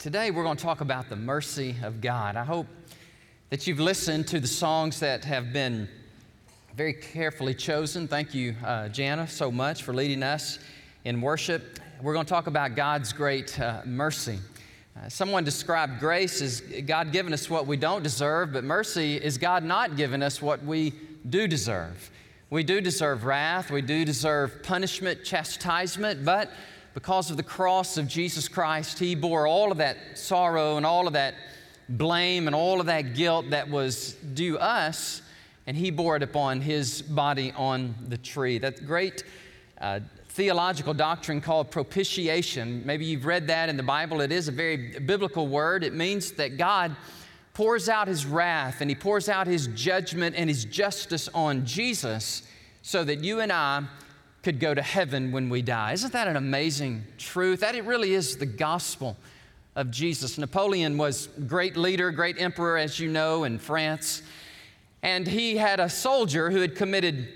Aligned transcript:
Today 0.00 0.30
we're 0.30 0.44
going 0.44 0.56
to 0.56 0.62
talk 0.62 0.80
about 0.80 1.10
the 1.10 1.16
mercy 1.16 1.76
of 1.82 2.00
God. 2.00 2.34
I 2.34 2.42
hope 2.42 2.66
that 3.50 3.66
you've 3.66 3.80
listened 3.80 4.26
to 4.28 4.40
the 4.40 4.46
songs 4.46 4.98
that 5.00 5.26
have 5.26 5.52
been 5.52 5.90
very 6.74 6.94
carefully 6.94 7.52
chosen. 7.52 8.08
Thank 8.08 8.32
you, 8.32 8.56
uh, 8.64 8.88
Jana, 8.88 9.28
so 9.28 9.52
much 9.52 9.82
for 9.82 9.92
leading 9.92 10.22
us 10.22 10.58
in 11.04 11.20
worship. 11.20 11.80
We're 12.00 12.14
going 12.14 12.24
to 12.24 12.30
talk 12.30 12.46
about 12.46 12.76
God's 12.76 13.12
great 13.12 13.60
uh, 13.60 13.82
mercy. 13.84 14.38
Uh, 14.96 15.10
someone 15.10 15.44
described 15.44 16.00
grace 16.00 16.40
as 16.40 16.62
God 16.86 17.12
giving 17.12 17.34
us 17.34 17.50
what 17.50 17.66
we 17.66 17.76
don't 17.76 18.02
deserve, 18.02 18.54
but 18.54 18.64
mercy 18.64 19.16
is 19.16 19.36
God 19.36 19.64
not 19.64 19.98
giving 19.98 20.22
us 20.22 20.40
what 20.40 20.64
we 20.64 20.94
do 21.28 21.46
deserve. 21.46 22.10
We 22.48 22.62
do 22.62 22.80
deserve 22.80 23.26
wrath, 23.26 23.70
we 23.70 23.82
do 23.82 24.06
deserve 24.06 24.62
punishment, 24.62 25.24
chastisement, 25.24 26.24
but 26.24 26.50
because 26.94 27.30
of 27.30 27.36
the 27.36 27.42
cross 27.42 27.96
of 27.96 28.08
Jesus 28.08 28.48
Christ, 28.48 28.98
He 28.98 29.14
bore 29.14 29.46
all 29.46 29.70
of 29.70 29.78
that 29.78 29.96
sorrow 30.14 30.76
and 30.76 30.84
all 30.84 31.06
of 31.06 31.12
that 31.12 31.34
blame 31.88 32.46
and 32.46 32.54
all 32.54 32.80
of 32.80 32.86
that 32.86 33.14
guilt 33.14 33.50
that 33.50 33.68
was 33.68 34.14
due 34.34 34.58
us, 34.58 35.22
and 35.66 35.76
He 35.76 35.90
bore 35.90 36.16
it 36.16 36.22
upon 36.22 36.60
His 36.60 37.02
body 37.02 37.52
on 37.56 37.94
the 38.08 38.18
tree. 38.18 38.58
That 38.58 38.86
great 38.86 39.24
uh, 39.80 40.00
theological 40.28 40.94
doctrine 40.94 41.40
called 41.40 41.70
propitiation. 41.70 42.82
Maybe 42.84 43.04
you've 43.04 43.26
read 43.26 43.48
that 43.48 43.68
in 43.68 43.76
the 43.76 43.82
Bible. 43.82 44.20
It 44.20 44.32
is 44.32 44.48
a 44.48 44.52
very 44.52 44.98
biblical 45.00 45.46
word. 45.46 45.84
It 45.84 45.94
means 45.94 46.32
that 46.32 46.56
God 46.56 46.94
pours 47.54 47.88
out 47.88 48.08
His 48.08 48.26
wrath 48.26 48.80
and 48.80 48.90
He 48.90 48.94
pours 48.94 49.28
out 49.28 49.46
His 49.46 49.66
judgment 49.68 50.36
and 50.36 50.48
His 50.48 50.64
justice 50.64 51.28
on 51.34 51.66
Jesus 51.66 52.42
so 52.82 53.04
that 53.04 53.22
you 53.22 53.40
and 53.40 53.52
I 53.52 53.84
could 54.42 54.58
go 54.58 54.72
to 54.72 54.82
heaven 54.82 55.32
when 55.32 55.50
we 55.50 55.62
die. 55.62 55.92
Isn't 55.92 56.12
that 56.12 56.28
an 56.28 56.36
amazing 56.36 57.04
truth? 57.18 57.60
That 57.60 57.74
it 57.74 57.84
really 57.84 58.14
is 58.14 58.36
the 58.36 58.46
gospel 58.46 59.16
of 59.76 59.90
Jesus. 59.90 60.38
Napoleon 60.38 60.96
was 60.96 61.28
great 61.46 61.76
leader, 61.76 62.10
great 62.10 62.40
emperor, 62.40 62.78
as 62.78 62.98
you 62.98 63.10
know, 63.10 63.44
in 63.44 63.58
France. 63.58 64.22
And 65.02 65.26
he 65.26 65.56
had 65.56 65.80
a 65.80 65.88
soldier 65.88 66.50
who 66.50 66.60
had 66.60 66.74
committed 66.74 67.28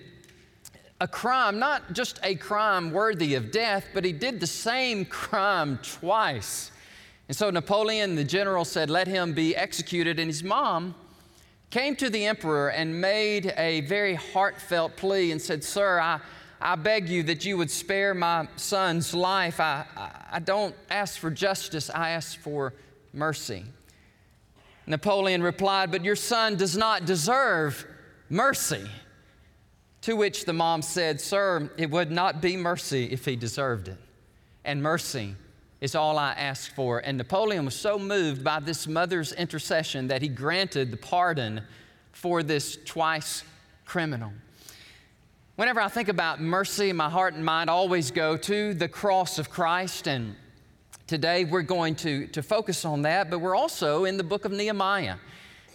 a 1.01 1.09
crime, 1.09 1.59
not 1.59 1.93
just 1.93 2.19
a 2.23 2.35
crime 2.35 2.91
worthy 2.91 3.35
of 3.35 3.51
death, 3.51 3.87
but 3.93 4.05
he 4.05 4.13
did 4.13 4.41
the 4.41 4.47
same 4.47 5.05
crime 5.05 5.79
twice. 5.83 6.71
And 7.29 7.37
so 7.37 7.51
Napoleon, 7.51 8.17
the 8.17 8.25
general, 8.25 8.65
said, 8.65 8.91
Let 8.91 9.09
him 9.09 9.33
be 9.33 9.57
executed. 9.57 10.19
And 10.19 10.29
his 10.29 10.43
mom 10.43 10.95
came 11.71 11.97
to 11.97 12.11
the 12.11 12.27
emperor 12.27 12.69
and 12.69 13.01
made 13.01 13.53
a 13.57 13.81
very 13.83 14.15
heartfelt 14.15 14.97
plea 14.97 15.33
and 15.33 15.41
said, 15.41 15.65
Sir, 15.65 15.99
I, 15.99 16.21
I 16.67 16.77
beg 16.77 17.11
you 17.11 17.25
that 17.25 17.45
you 17.45 17.59
would 17.59 17.71
spare 17.71 18.15
my 18.15 18.49
son's 18.57 19.13
life. 19.13 19.61
I, 19.61 19.85
I, 20.33 20.39
don't 20.39 20.75
ask 20.89 21.19
for 21.19 21.31
justice, 21.31 21.91
I 21.91 22.11
ask 22.11 22.39
for 22.41 22.73
mercy. 23.13 23.65
Napoleon 24.87 25.43
replied, 25.43 25.91
But 25.91 26.07
your 26.07 26.17
son 26.17 26.57
does 26.57 26.75
not 26.75 27.05
deserve 27.05 27.87
mercy. 28.31 28.83
To 30.03 30.17
which 30.17 30.47
the 30.47 30.55
mom 30.55 30.81
said, 30.81 31.21
Sir, 31.21 31.71
it 31.77 31.91
would 31.91 32.11
not 32.11 32.41
be 32.41 32.57
mercy 32.57 33.13
if 33.13 33.27
he 33.27 33.37
deserved 33.37 33.89
it. 33.89 33.99
And 34.65 34.83
mercy 34.83 35.35
is 35.83 35.95
all 35.95 36.19
I 36.19 36.33
ask 36.33 36.75
for. 36.75 37.01
And 37.01 37.19
Napoleon 37.19 37.67
was 37.67 37.75
so 37.75 37.99
moved 37.99 38.43
by 38.43 38.61
this 38.61 38.87
mother's 38.87 39.35
intercession 39.35 40.09
that 40.09 40.23
he 40.23 40.29
granted 40.29 40.91
the 40.91 40.97
pardon 40.97 41.61
for 42.13 42.43
this 42.43 42.79
twice 42.87 43.45
criminal. 43.85 44.33
Whenever 45.57 45.81
I 45.81 45.87
think 45.87 46.09
about 46.09 46.41
mercy, 46.41 46.93
my 46.93 47.09
heart 47.09 47.35
and 47.35 47.45
mind 47.45 47.71
always 47.71 48.11
go 48.11 48.37
to 48.37 48.75
the 48.75 48.89
cross 48.89 49.39
of 49.39 49.51
Christ. 49.51 50.09
And 50.09 50.35
today 51.07 51.45
we're 51.45 51.63
going 51.63 51.95
to, 51.97 52.27
to 52.27 52.43
focus 52.43 52.85
on 52.85 53.03
that, 53.03 53.31
but 53.31 53.39
we're 53.39 53.55
also 53.55 54.05
in 54.05 54.17
the 54.17 54.25
book 54.25 54.45
of 54.45 54.51
Nehemiah. 54.51 55.15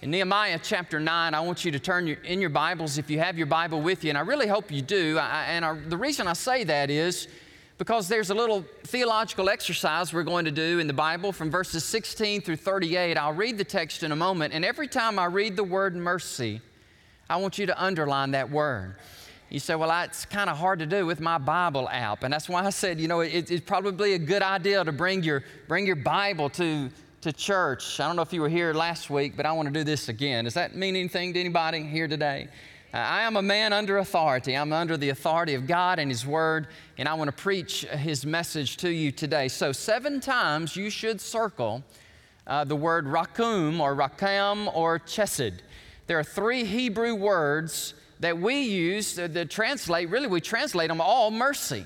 In 0.01 0.11
Nehemiah 0.11 0.59
chapter 0.61 0.99
9, 0.99 1.33
I 1.33 1.39
want 1.39 1.63
you 1.63 1.71
to 1.71 1.79
turn 1.79 2.07
your, 2.07 2.17
in 2.25 2.41
your 2.41 2.49
Bibles 2.49 2.97
if 2.97 3.09
you 3.09 3.19
have 3.19 3.37
your 3.37 3.47
Bible 3.47 3.81
with 3.81 4.03
you, 4.03 4.09
and 4.09 4.17
I 4.17 4.21
really 4.21 4.47
hope 4.47 4.69
you 4.69 4.81
do. 4.81 5.17
I, 5.17 5.45
and 5.45 5.63
I, 5.63 5.79
the 5.87 5.95
reason 5.95 6.27
I 6.27 6.33
say 6.33 6.65
that 6.65 6.89
is 6.89 7.29
because 7.77 8.09
there's 8.09 8.31
a 8.31 8.35
little 8.35 8.65
theological 8.83 9.47
exercise 9.47 10.11
we're 10.11 10.23
going 10.23 10.43
to 10.43 10.51
do 10.51 10.79
in 10.79 10.87
the 10.87 10.93
Bible 10.93 11.31
from 11.31 11.49
verses 11.49 11.85
16 11.85 12.41
through 12.41 12.57
38. 12.57 13.15
I'll 13.17 13.31
read 13.31 13.57
the 13.57 13.63
text 13.63 14.03
in 14.03 14.11
a 14.11 14.15
moment, 14.17 14.53
and 14.53 14.65
every 14.65 14.89
time 14.89 15.17
I 15.17 15.27
read 15.27 15.55
the 15.55 15.63
word 15.63 15.95
mercy, 15.95 16.59
I 17.29 17.37
want 17.37 17.57
you 17.57 17.65
to 17.67 17.81
underline 17.81 18.31
that 18.31 18.51
word. 18.51 18.97
You 19.49 19.59
say, 19.59 19.73
well, 19.73 20.03
it's 20.03 20.25
kind 20.25 20.47
of 20.47 20.57
hard 20.57 20.77
to 20.79 20.85
do 20.85 21.07
with 21.07 21.19
my 21.19 21.39
Bible 21.39 21.89
app. 21.89 22.23
And 22.23 22.31
that's 22.31 22.47
why 22.47 22.63
I 22.63 22.69
said, 22.69 22.99
you 22.99 23.07
know, 23.07 23.21
it, 23.21 23.49
it's 23.49 23.65
probably 23.65 24.13
a 24.13 24.19
good 24.19 24.43
idea 24.43 24.83
to 24.83 24.91
bring 24.91 25.23
your, 25.23 25.43
bring 25.67 25.87
your 25.87 25.95
Bible 25.95 26.51
to, 26.51 26.89
to 27.21 27.33
church. 27.33 27.99
I 27.99 28.05
don't 28.05 28.15
know 28.15 28.21
if 28.21 28.31
you 28.31 28.41
were 28.41 28.49
here 28.49 28.73
last 28.73 29.09
week, 29.09 29.35
but 29.35 29.47
I 29.47 29.51
want 29.53 29.67
to 29.67 29.73
do 29.73 29.83
this 29.83 30.07
again. 30.07 30.43
Does 30.43 30.53
that 30.53 30.75
mean 30.75 30.95
anything 30.95 31.33
to 31.33 31.39
anybody 31.39 31.81
here 31.81 32.07
today? 32.07 32.47
Uh, 32.93 32.97
I 32.97 33.23
am 33.23 33.37
a 33.37 33.41
man 33.41 33.73
under 33.73 33.97
authority. 33.97 34.55
I'm 34.55 34.71
under 34.71 34.97
the 34.97 35.09
authority 35.09 35.55
of 35.55 35.65
God 35.65 35.97
and 35.97 36.11
His 36.11 36.27
Word, 36.27 36.67
and 36.99 37.07
I 37.07 37.15
want 37.15 37.27
to 37.29 37.35
preach 37.35 37.85
His 37.85 38.27
message 38.27 38.77
to 38.77 38.89
you 38.91 39.11
today. 39.11 39.47
So, 39.47 39.71
seven 39.71 40.19
times 40.19 40.75
you 40.75 40.89
should 40.89 41.21
circle 41.21 41.83
uh, 42.45 42.63
the 42.63 42.75
word 42.75 43.05
rakum 43.05 43.79
or 43.79 43.95
rakam 43.95 44.75
or 44.75 44.99
chesed. 44.99 45.59
There 46.07 46.17
are 46.17 46.23
three 46.23 46.65
Hebrew 46.65 47.13
words 47.13 47.93
that 48.19 48.37
we 48.37 48.61
use 48.61 49.15
to 49.15 49.45
translate, 49.45 50.09
really, 50.09 50.27
we 50.27 50.41
translate 50.41 50.89
them 50.89 51.01
all 51.01 51.31
mercy. 51.31 51.85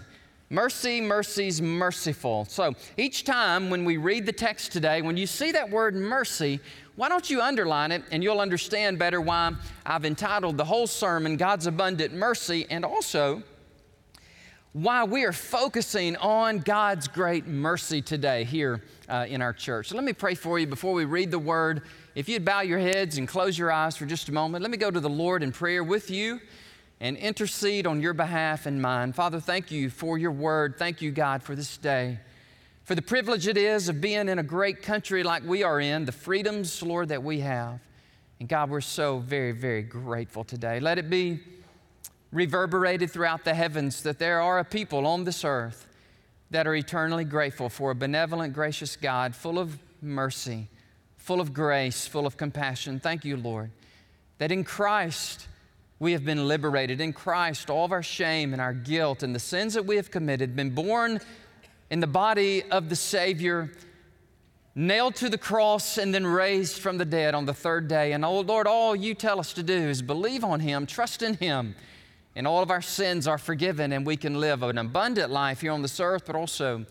Mercy, 0.50 1.02
mercy's 1.02 1.62
merciful. 1.62 2.46
So 2.46 2.74
each 2.98 3.24
time 3.24 3.70
when 3.70 3.86
we 3.86 3.98
read 3.98 4.26
the 4.26 4.32
text 4.32 4.72
today, 4.72 5.02
when 5.02 5.18
you 5.18 5.26
see 5.26 5.52
that 5.52 5.70
word 5.70 5.96
mercy, 5.96 6.60
why 6.96 7.10
don't 7.10 7.28
you 7.28 7.42
underline 7.42 7.92
it 7.92 8.04
and 8.12 8.24
you'll 8.24 8.40
understand 8.40 9.00
better 9.00 9.20
why 9.20 9.54
I've 9.86 10.06
entitled 10.06 10.58
the 10.58 10.66
whole 10.66 10.86
sermon 10.86 11.38
God's 11.38 11.66
Abundant 11.66 12.14
Mercy 12.14 12.68
and 12.70 12.86
also 12.86 13.42
why 14.74 15.04
we 15.04 15.24
are 15.24 15.34
focusing 15.34 16.16
on 16.18 16.60
God's 16.60 17.08
great 17.08 17.48
mercy 17.48 18.02
today 18.02 18.44
here 18.44 18.84
uh, 19.08 19.26
in 19.28 19.42
our 19.42 19.54
church. 19.54 19.90
So 19.90 19.96
let 19.96 20.04
me 20.04 20.14
pray 20.14 20.36
for 20.36 20.60
you 20.60 20.68
before 20.68 20.94
we 20.94 21.06
read 21.06 21.32
the 21.32 21.40
word 21.40 21.84
if 22.16 22.30
you'd 22.30 22.46
bow 22.46 22.62
your 22.62 22.80
heads 22.80 23.18
and 23.18 23.28
close 23.28 23.58
your 23.58 23.72
eyes 23.72 23.98
for 23.98 24.06
just 24.06 24.30
a 24.30 24.32
moment, 24.32 24.62
let 24.62 24.70
me 24.70 24.78
go 24.78 24.92
to 24.92 25.00
the 25.00 25.10
Lord 25.10 25.42
in 25.42 25.52
prayer 25.52 25.84
with 25.84 26.12
you 26.12 26.40
and 27.00 27.18
intercede 27.18 27.88
on 27.88 28.02
your 28.02 28.14
behalf 28.14 28.68
and 28.68 28.82
mine. 28.82 29.14
Father, 29.14 29.40
thank 29.40 29.72
you 29.72 29.90
for 29.90 30.18
your 30.18 30.32
word. 30.32 30.76
Thank 30.78 31.02
you, 31.02 31.12
God, 31.12 31.42
for 31.42 31.56
this 31.56 31.76
day, 31.78 32.20
for 32.84 32.94
the 32.94 33.02
privilege 33.02 33.48
it 33.48 33.58
is 33.58 33.90
of 33.90 34.00
being 34.00 34.30
in 34.30 34.38
a 34.38 34.44
great 34.44 34.84
country 34.84 35.24
like 35.24 35.44
we 35.44 35.64
are 35.64 35.80
in, 35.80 36.06
the 36.06 36.12
freedoms, 36.12 36.84
Lord, 36.84 37.10
that 37.10 37.24
we 37.24 37.40
have. 37.40 37.80
And 38.40 38.48
God, 38.48 38.70
we're 38.70 38.82
so 38.82 39.20
very, 39.20 39.52
very 39.52 39.82
grateful 39.82 40.44
today. 40.44 40.80
Let 40.80 41.00
it 41.00 41.10
be 41.10 41.40
reverberated 42.32 43.10
throughout 43.10 43.44
the 43.44 43.54
heavens 43.56 44.04
that 44.04 44.20
there 44.20 44.40
are 44.40 44.60
a 44.60 44.66
people 44.66 45.08
on 45.08 45.24
this 45.24 45.44
earth 45.44 45.88
that 46.52 46.68
are 46.68 46.76
eternally 46.76 47.26
grateful 47.26 47.70
for 47.70 47.92
a 47.92 47.96
benevolent, 47.96 48.54
gracious 48.54 48.96
God 48.96 49.36
full 49.36 49.58
of 49.58 49.80
mercy 50.02 50.68
full 51.24 51.40
of 51.40 51.54
grace, 51.54 52.06
full 52.06 52.28
of 52.28 52.36
compassion. 52.36 53.00
Thank 53.00 53.24
you, 53.24 53.38
Lord, 53.38 53.72
that 54.40 54.52
in 54.52 54.66
Christ 54.66 55.48
we 55.98 56.12
have 56.12 56.26
been 56.26 56.50
liberated. 56.50 57.00
In 57.00 57.14
Christ, 57.14 57.70
all 57.70 57.86
of 57.86 57.94
our 57.94 58.04
shame 58.04 58.52
and 58.52 58.62
our 58.62 58.74
guilt 58.74 59.24
and 59.24 59.34
the 59.34 59.40
sins 59.40 59.74
that 59.74 59.86
we 59.86 59.96
have 59.96 60.12
committed, 60.12 60.54
been 60.54 60.72
born 60.72 61.22
in 61.90 62.02
the 62.02 62.08
body 62.08 62.64
of 62.64 62.90
the 62.90 62.98
Savior, 62.98 63.72
nailed 64.76 65.16
to 65.16 65.30
the 65.30 65.38
cross, 65.38 65.98
and 65.98 66.14
then 66.14 66.28
raised 66.28 66.80
from 66.80 66.98
the 66.98 67.06
dead 67.06 67.36
on 67.36 67.46
the 67.46 67.54
third 67.54 67.88
day. 67.88 68.12
And 68.12 68.26
oh, 68.26 68.42
Lord, 68.42 68.68
all 68.68 68.94
you 68.94 69.14
tell 69.14 69.40
us 69.40 69.54
to 69.54 69.64
do 69.64 69.74
is 69.74 70.02
believe 70.02 70.44
on 70.44 70.60
Him, 70.60 70.86
trust 70.86 71.22
in 71.22 71.36
Him, 71.36 71.74
and 72.36 72.46
all 72.46 72.62
of 72.62 72.70
our 72.70 72.82
sins 72.82 73.28
are 73.28 73.38
forgiven, 73.38 73.94
and 73.94 74.06
we 74.06 74.18
can 74.18 74.42
live 74.42 74.62
an 74.62 74.78
abundant 74.78 75.32
life 75.32 75.62
here 75.62 75.72
on 75.72 75.84
this 75.84 76.02
earth, 76.02 76.24
but 76.26 76.36
also 76.36 76.86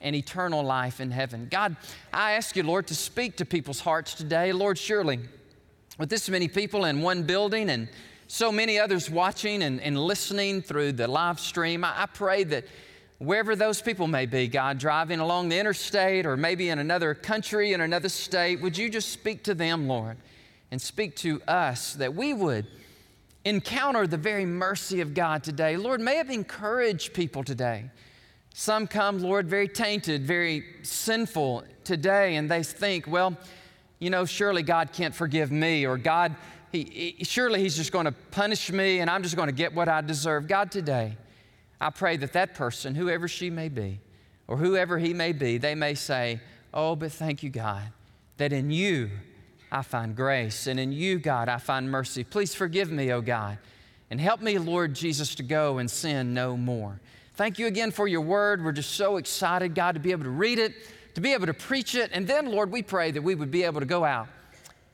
and 0.00 0.14
eternal 0.14 0.62
life 0.62 1.00
in 1.00 1.10
heaven. 1.10 1.48
God, 1.50 1.76
I 2.12 2.32
ask 2.32 2.56
you, 2.56 2.62
Lord, 2.62 2.86
to 2.88 2.94
speak 2.94 3.36
to 3.38 3.44
people's 3.44 3.80
hearts 3.80 4.14
today. 4.14 4.52
Lord, 4.52 4.78
surely 4.78 5.20
with 5.98 6.08
this 6.08 6.28
many 6.28 6.48
people 6.48 6.84
in 6.84 7.02
one 7.02 7.24
building 7.24 7.70
and 7.70 7.88
so 8.28 8.52
many 8.52 8.78
others 8.78 9.10
watching 9.10 9.62
and, 9.62 9.80
and 9.80 9.98
listening 9.98 10.62
through 10.62 10.92
the 10.92 11.08
live 11.08 11.40
stream, 11.40 11.84
I, 11.84 12.02
I 12.02 12.06
pray 12.06 12.44
that 12.44 12.64
wherever 13.18 13.56
those 13.56 13.82
people 13.82 14.06
may 14.06 14.26
be, 14.26 14.46
God, 14.46 14.78
driving 14.78 15.18
along 15.18 15.48
the 15.48 15.58
interstate 15.58 16.26
or 16.26 16.36
maybe 16.36 16.68
in 16.68 16.78
another 16.78 17.14
country, 17.14 17.72
in 17.72 17.80
another 17.80 18.08
state, 18.08 18.60
would 18.60 18.76
you 18.76 18.88
just 18.88 19.10
speak 19.10 19.42
to 19.44 19.54
them, 19.54 19.88
Lord, 19.88 20.16
and 20.70 20.80
speak 20.80 21.16
to 21.16 21.42
us 21.48 21.94
that 21.94 22.14
we 22.14 22.34
would 22.34 22.66
encounter 23.44 24.06
the 24.06 24.16
very 24.16 24.44
mercy 24.44 25.00
of 25.00 25.14
God 25.14 25.42
today. 25.42 25.76
Lord, 25.76 26.00
may 26.00 26.20
it 26.20 26.28
encourage 26.28 27.12
people 27.12 27.42
today 27.42 27.90
some 28.58 28.88
come, 28.88 29.20
Lord, 29.20 29.46
very 29.46 29.68
tainted, 29.68 30.24
very 30.24 30.64
sinful 30.82 31.62
today, 31.84 32.34
and 32.34 32.50
they 32.50 32.64
think, 32.64 33.06
well, 33.06 33.36
you 34.00 34.10
know, 34.10 34.24
surely 34.24 34.64
God 34.64 34.92
can't 34.92 35.14
forgive 35.14 35.52
me, 35.52 35.86
or 35.86 35.96
God, 35.96 36.34
he, 36.72 37.14
he, 37.18 37.24
surely 37.24 37.60
He's 37.60 37.76
just 37.76 37.92
going 37.92 38.06
to 38.06 38.12
punish 38.32 38.72
me 38.72 38.98
and 38.98 39.08
I'm 39.08 39.22
just 39.22 39.36
going 39.36 39.46
to 39.46 39.54
get 39.54 39.72
what 39.72 39.88
I 39.88 40.00
deserve. 40.00 40.48
God, 40.48 40.72
today, 40.72 41.16
I 41.80 41.90
pray 41.90 42.16
that 42.16 42.32
that 42.32 42.56
person, 42.56 42.96
whoever 42.96 43.28
she 43.28 43.48
may 43.48 43.68
be, 43.68 44.00
or 44.48 44.56
whoever 44.56 44.98
he 44.98 45.14
may 45.14 45.30
be, 45.30 45.58
they 45.58 45.76
may 45.76 45.94
say, 45.94 46.40
Oh, 46.74 46.96
but 46.96 47.12
thank 47.12 47.44
you, 47.44 47.50
God, 47.50 47.84
that 48.38 48.52
in 48.52 48.72
you 48.72 49.08
I 49.70 49.82
find 49.82 50.16
grace, 50.16 50.66
and 50.66 50.80
in 50.80 50.90
you, 50.90 51.20
God, 51.20 51.48
I 51.48 51.58
find 51.58 51.88
mercy. 51.88 52.24
Please 52.24 52.56
forgive 52.56 52.90
me, 52.90 53.12
oh 53.12 53.20
God, 53.20 53.58
and 54.10 54.20
help 54.20 54.40
me, 54.40 54.58
Lord 54.58 54.94
Jesus, 54.94 55.36
to 55.36 55.44
go 55.44 55.78
and 55.78 55.88
sin 55.88 56.34
no 56.34 56.56
more. 56.56 56.98
Thank 57.38 57.60
you 57.60 57.68
again 57.68 57.92
for 57.92 58.08
your 58.08 58.22
word. 58.22 58.64
We're 58.64 58.72
just 58.72 58.96
so 58.96 59.16
excited, 59.16 59.72
God, 59.72 59.92
to 59.92 60.00
be 60.00 60.10
able 60.10 60.24
to 60.24 60.30
read 60.30 60.58
it, 60.58 60.74
to 61.14 61.20
be 61.20 61.34
able 61.34 61.46
to 61.46 61.54
preach 61.54 61.94
it, 61.94 62.10
and 62.12 62.26
then, 62.26 62.50
Lord, 62.50 62.72
we 62.72 62.82
pray 62.82 63.12
that 63.12 63.22
we 63.22 63.36
would 63.36 63.52
be 63.52 63.62
able 63.62 63.78
to 63.78 63.86
go 63.86 64.04
out 64.04 64.26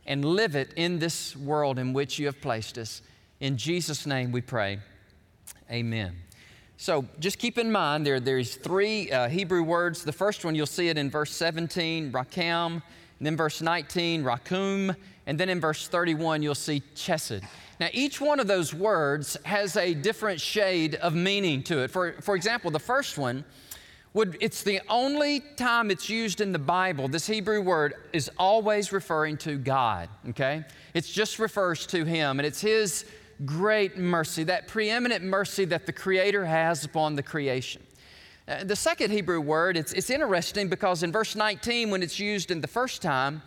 and 0.05 0.23
live 0.23 0.55
it 0.55 0.75
in 0.76 0.99
this 0.99 1.35
world 1.35 1.79
in 1.79 1.94
which 1.94 2.19
you 2.19 2.26
have 2.26 2.43
placed 2.43 2.76
us. 2.76 3.00
In 3.41 3.56
Jesus' 3.56 4.05
name 4.05 4.31
we 4.31 4.43
pray. 4.43 4.79
Amen. 5.70 6.17
So 6.76 7.06
just 7.19 7.38
keep 7.38 7.56
in 7.56 7.73
mind 7.73 8.06
there, 8.06 8.20
there's 8.20 8.56
three 8.56 9.11
uh, 9.11 9.31
Hebrew 9.31 9.62
words. 9.62 10.05
The 10.05 10.12
first 10.12 10.44
one 10.44 10.55
you'll 10.55 10.67
see 10.67 10.88
it 10.88 10.99
in 10.99 11.08
verse 11.08 11.32
17, 11.32 12.12
rakam, 12.12 12.73
and 12.73 12.82
then 13.20 13.38
verse 13.38 13.62
19, 13.62 14.23
rakum, 14.23 14.94
and 15.25 15.41
then 15.41 15.49
in 15.49 15.62
verse 15.62 15.88
31 15.88 16.43
you'll 16.43 16.55
see 16.55 16.82
chesed. 16.94 17.43
Now 17.81 17.88
each 17.93 18.21
one 18.21 18.41
of 18.41 18.47
those 18.47 18.73
words 18.75 19.37
has 19.44 19.76
a 19.76 19.94
different 19.94 20.41
shade 20.41 20.94
of 20.97 21.15
meaning 21.15 21.62
to 21.65 21.81
it. 21.81 21.91
For, 21.91 22.12
for 22.21 22.37
example, 22.37 22.71
the 22.71 22.79
first 22.79 23.19
one, 23.19 23.44
would, 24.15 24.38
it's 24.41 24.62
the 24.62 24.81
only 24.88 25.41
time 25.56 25.91
it's 25.91 26.09
used 26.09 26.41
in 26.41 26.53
the 26.53 26.59
Bible. 26.59 27.09
This 27.09 27.26
Hebrew 27.26 27.61
word 27.61 27.94
is 28.12 28.31
always 28.38 28.93
referring 28.93 29.37
to 29.38 29.59
God, 29.59 30.09
okay? 30.31 30.65
It 30.94 31.05
just 31.05 31.41
refers 31.41 31.85
to 31.88 32.05
Him, 32.05 32.38
and 32.38 32.47
it's 32.47 32.61
His 32.61 33.05
great 33.44 33.99
mercy, 33.99 34.44
that 34.44 34.69
preeminent 34.69 35.25
mercy 35.25 35.65
that 35.65 35.87
the 35.87 35.93
Creator 35.93 36.44
has 36.44 36.85
upon 36.85 37.17
the 37.17 37.25
creation. 37.25 37.82
Uh, 38.47 38.62
the 38.62 38.77
second 38.77 39.11
Hebrew 39.11 39.41
word, 39.41 39.77
it's, 39.77 39.93
it's 39.93 40.11
interesting 40.11 40.69
because 40.69 41.03
in 41.03 41.11
verse 41.11 41.35
19, 41.35 41.91
when 41.91 42.00
it's 42.00 42.20
used 42.20 42.53
in 42.53 42.61
the 42.61 42.69
first 42.69 43.03
time, 43.03 43.43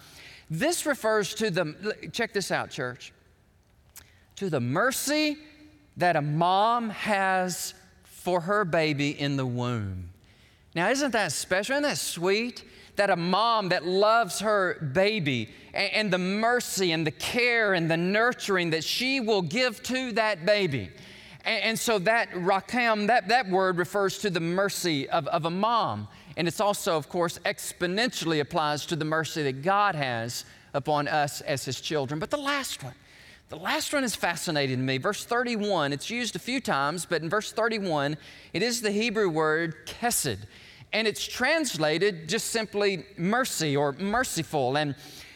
this 0.49 0.85
refers 0.85 1.33
to 1.35 1.49
the, 1.49 2.09
check 2.11 2.33
this 2.33 2.51
out, 2.51 2.69
church, 2.71 3.13
to 4.37 4.49
the 4.49 4.59
mercy 4.59 5.37
that 5.97 6.15
a 6.15 6.21
mom 6.21 6.89
has 6.89 7.73
for 8.03 8.41
her 8.41 8.65
baby 8.65 9.09
in 9.19 9.37
the 9.37 9.45
womb. 9.45 10.09
Now, 10.73 10.89
isn't 10.89 11.11
that 11.11 11.31
special? 11.31 11.73
Isn't 11.73 11.83
that 11.83 11.97
sweet? 11.97 12.63
that 12.97 13.09
a 13.09 13.15
mom 13.15 13.69
that 13.69 13.85
loves 13.85 14.39
her 14.39 14.75
baby 14.93 15.49
and, 15.73 15.93
and 15.93 16.13
the 16.13 16.17
mercy 16.17 16.91
and 16.91 17.07
the 17.07 17.11
care 17.11 17.73
and 17.73 17.89
the 17.89 17.97
nurturing 17.97 18.71
that 18.71 18.83
she 18.83 19.19
will 19.19 19.41
give 19.41 19.81
to 19.83 20.11
that 20.13 20.45
baby. 20.45 20.89
And, 21.45 21.63
and 21.63 21.79
so 21.79 21.99
that 21.99 22.29
rakam, 22.31 23.07
that, 23.07 23.29
that 23.29 23.47
word 23.49 23.77
refers 23.77 24.17
to 24.19 24.29
the 24.29 24.39
mercy 24.39 25.07
of, 25.09 25.27
of 25.27 25.45
a 25.45 25.49
mom. 25.49 26.07
And 26.35 26.47
it's 26.47 26.59
also, 26.59 26.97
of 26.97 27.07
course, 27.07 27.39
exponentially 27.45 28.41
applies 28.41 28.85
to 28.87 28.95
the 28.95 29.05
mercy 29.05 29.43
that 29.43 29.61
God 29.61 29.95
has 29.95 30.45
upon 30.73 31.07
us 31.07 31.41
as 31.41 31.65
his 31.65 31.79
children. 31.79 32.19
But 32.19 32.29
the 32.29 32.37
last 32.37 32.83
one, 32.83 32.93
the 33.49 33.57
last 33.57 33.93
one 33.93 34.03
is 34.03 34.15
fascinating 34.15 34.77
to 34.77 34.83
me. 34.83 34.97
Verse 34.97 35.23
31, 35.23 35.93
it's 35.93 36.09
used 36.09 36.35
a 36.35 36.39
few 36.39 36.59
times, 36.59 37.05
but 37.05 37.21
in 37.21 37.29
verse 37.29 37.51
31, 37.51 38.17
it 38.53 38.61
is 38.61 38.81
the 38.81 38.91
Hebrew 38.91 39.29
word 39.29 39.85
kesed 39.85 40.39
and 40.93 41.07
it's 41.07 41.25
translated 41.25 42.29
just 42.29 42.47
simply 42.47 43.05
mercy 43.17 43.75
or 43.75 43.93
merciful. 43.93 44.77
And, 44.77 44.95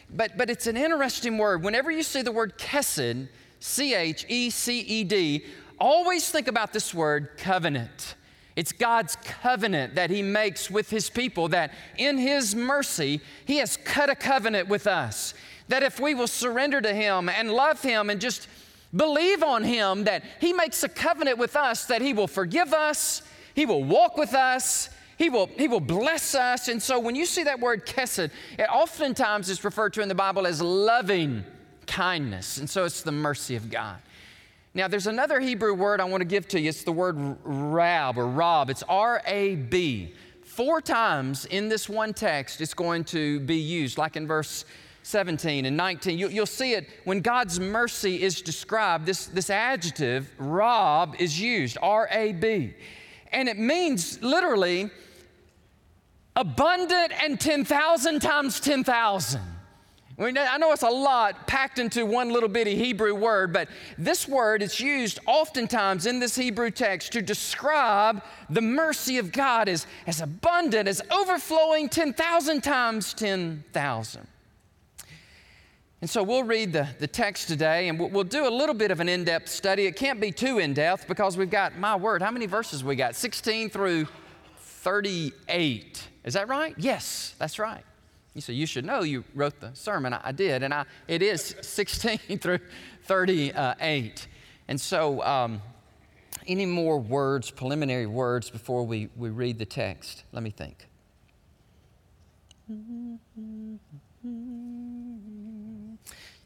but, 0.10 0.38
but 0.38 0.50
it's 0.50 0.68
an 0.68 0.78
interesting 0.78 1.38
word. 1.38 1.64
Whenever 1.64 1.92
you 1.92 2.04
see 2.04 2.22
the 2.22 2.32
word 2.32 2.58
chesed, 2.58 3.28
C 3.60 3.94
H 3.94 4.26
E 4.28 4.50
C 4.50 4.80
E 4.80 5.04
D, 5.04 5.46
always 5.80 6.30
think 6.30 6.48
about 6.48 6.74
this 6.74 6.94
word 6.94 7.38
covenant. 7.38 8.16
It's 8.56 8.72
God's 8.72 9.16
covenant 9.18 9.96
that 9.96 10.10
He 10.10 10.22
makes 10.22 10.70
with 10.70 10.90
His 10.90 11.10
people, 11.10 11.50
that 11.50 11.72
in 11.98 12.18
His 12.18 12.56
mercy, 12.56 13.22
He 13.46 13.58
has 13.58 13.78
cut 13.78 14.10
a 14.10 14.16
covenant 14.16 14.68
with 14.68 14.88
us. 14.88 15.34
That 15.72 15.84
if 15.84 16.00
we 16.00 16.14
will 16.14 16.28
surrender 16.28 16.82
to 16.82 16.94
Him 16.94 17.30
and 17.30 17.52
love 17.52 17.82
Him 17.82 18.10
and 18.10 18.20
just 18.20 18.48
believe 18.96 19.42
on 19.42 19.64
Him, 19.64 20.04
that 20.04 20.24
He 20.40 20.54
makes 20.54 20.84
a 20.84 20.90
covenant 20.90 21.38
with 21.38 21.56
us, 21.56 21.86
that 21.86 22.02
He 22.02 22.14
will 22.14 22.28
forgive 22.28 22.74
us, 22.74 23.24
He 23.56 23.66
will 23.66 23.84
walk 23.84 24.18
with 24.18 24.34
us, 24.34 24.90
he 25.22 25.30
will, 25.30 25.52
he 25.56 25.68
will 25.68 25.80
bless 25.80 26.34
us. 26.34 26.68
And 26.68 26.82
so 26.82 27.00
when 27.00 27.14
you 27.14 27.28
see 27.28 27.44
that 27.44 27.60
word 27.60 27.86
kesed, 27.86 28.32
it 28.58 28.68
oftentimes 28.74 29.50
is 29.50 29.64
referred 29.64 29.94
to 29.94 30.02
in 30.02 30.10
the 30.10 30.16
Bible 30.16 30.48
as 30.48 30.64
loving 30.64 31.44
kindness. 31.86 32.58
And 32.58 32.68
so 32.68 32.86
it's 32.86 33.04
the 33.04 33.12
mercy 33.12 33.56
of 33.56 33.70
God. 33.70 33.98
Now, 34.74 34.88
there's 34.88 35.06
another 35.06 35.40
Hebrew 35.40 35.76
word 35.76 36.02
I 36.02 36.06
want 36.06 36.22
to 36.22 36.26
give 36.26 36.48
to 36.48 36.60
you. 36.60 36.70
It's 36.70 36.84
the 36.84 36.92
word 36.92 37.38
rab 37.44 38.18
or 38.18 38.26
rob. 38.26 38.72
It's 38.72 38.82
R 38.90 39.22
A 39.28 39.58
B. 39.58 40.16
Four 40.44 40.82
times 40.82 41.46
in 41.46 41.70
this 41.70 41.88
one 41.88 42.16
text, 42.16 42.60
it's 42.60 42.74
going 42.74 43.04
to 43.06 43.42
be 43.42 43.58
used, 43.58 44.00
like 44.00 44.16
in 44.16 44.26
verse 44.26 44.66
17 45.04 45.66
and 45.66 45.76
19. 45.76 46.18
You, 46.18 46.30
will 46.30 46.46
see 46.46 46.74
it 46.74 46.88
when 47.04 47.22
God's 47.22 47.60
mercy 47.60 48.22
is 48.22 48.42
described, 48.42 49.06
this, 49.06 49.28
this 49.28 49.50
adjective, 49.50 50.32
rob, 50.38 51.16
is 51.20 51.40
used, 51.40 51.78
R 51.82 52.08
A 52.12 52.34
B. 52.34 52.74
And 53.32 53.48
it 53.48 53.58
means 53.58 54.22
literally 54.22 54.90
abundant 56.36 57.14
and 57.24 57.40
10,000 57.40 58.22
times 58.22 58.60
10,000. 58.60 59.42
I 60.20 60.58
know 60.60 60.72
it's 60.72 60.84
a 60.84 60.90
lot 60.90 61.48
packed 61.48 61.80
into 61.80 62.06
one 62.06 62.30
little 62.30 62.50
bitty 62.50 62.76
Hebrew 62.76 63.16
word, 63.16 63.52
but 63.52 63.70
this 63.98 64.28
word 64.28 64.62
is 64.62 64.80
used 64.80 65.20
oftentimes 65.26 66.06
in 66.06 66.20
this 66.20 66.36
Hebrew 66.36 66.70
text 66.70 67.14
to 67.14 67.24
describe 67.24 68.22
the 68.50 68.62
mercy 68.62 69.18
of 69.18 69.32
God 69.32 69.68
as, 69.68 69.88
as 70.06 70.22
abundant, 70.22 70.88
as 70.88 71.02
overflowing 71.10 71.90
10,000 71.90 72.62
times 72.62 73.16
10,000. 73.16 74.28
And 76.02 76.10
so 76.10 76.24
we'll 76.24 76.44
read 76.44 76.74
the, 76.74 76.88
the 76.98 77.08
text 77.08 77.48
today 77.48 77.88
and 77.88 78.00
we'll, 78.00 78.10
we'll 78.10 78.24
do 78.24 78.48
a 78.48 78.50
little 78.50 78.74
bit 78.74 78.90
of 78.90 79.00
an 79.00 79.08
in 79.08 79.24
depth 79.24 79.48
study. 79.48 79.86
It 79.86 79.96
can't 79.96 80.20
be 80.20 80.32
too 80.32 80.58
in 80.58 80.74
depth 80.74 81.08
because 81.08 81.38
we've 81.38 81.50
got, 81.50 81.78
my 81.78 81.96
word, 81.96 82.24
how 82.24 82.32
many 82.32 82.48
verses 82.48 82.84
we 82.84 82.96
got? 82.96 83.16
16 83.16 83.70
through 83.70 84.08
38. 84.58 86.08
Is 86.24 86.34
that 86.34 86.48
right? 86.48 86.74
Yes, 86.78 87.36
that's 87.38 87.60
right. 87.60 87.84
You 88.34 88.42
say, 88.42 88.54
you 88.54 88.66
should 88.66 88.86
know 88.86 89.04
you 89.04 89.24
wrote 89.36 89.60
the 89.60 89.72
sermon. 89.76 90.14
I, 90.14 90.22
I 90.26 90.32
did, 90.32 90.64
and 90.64 90.74
I, 90.74 90.86
it 91.08 91.22
is 91.22 91.56
16 91.62 92.18
through 92.40 92.60
38. 93.04 94.28
And 94.70 94.82
so, 94.82 95.22
um, 95.24 95.62
any 96.48 96.66
more 96.66 96.98
words, 96.98 97.52
preliminary 97.52 98.08
words, 98.08 98.50
before 98.50 98.86
we, 98.86 99.10
we 99.16 99.30
read 99.30 99.60
the 99.60 99.66
text? 99.66 100.24
Let 100.32 100.42
me 100.42 100.50
think. 100.50 100.88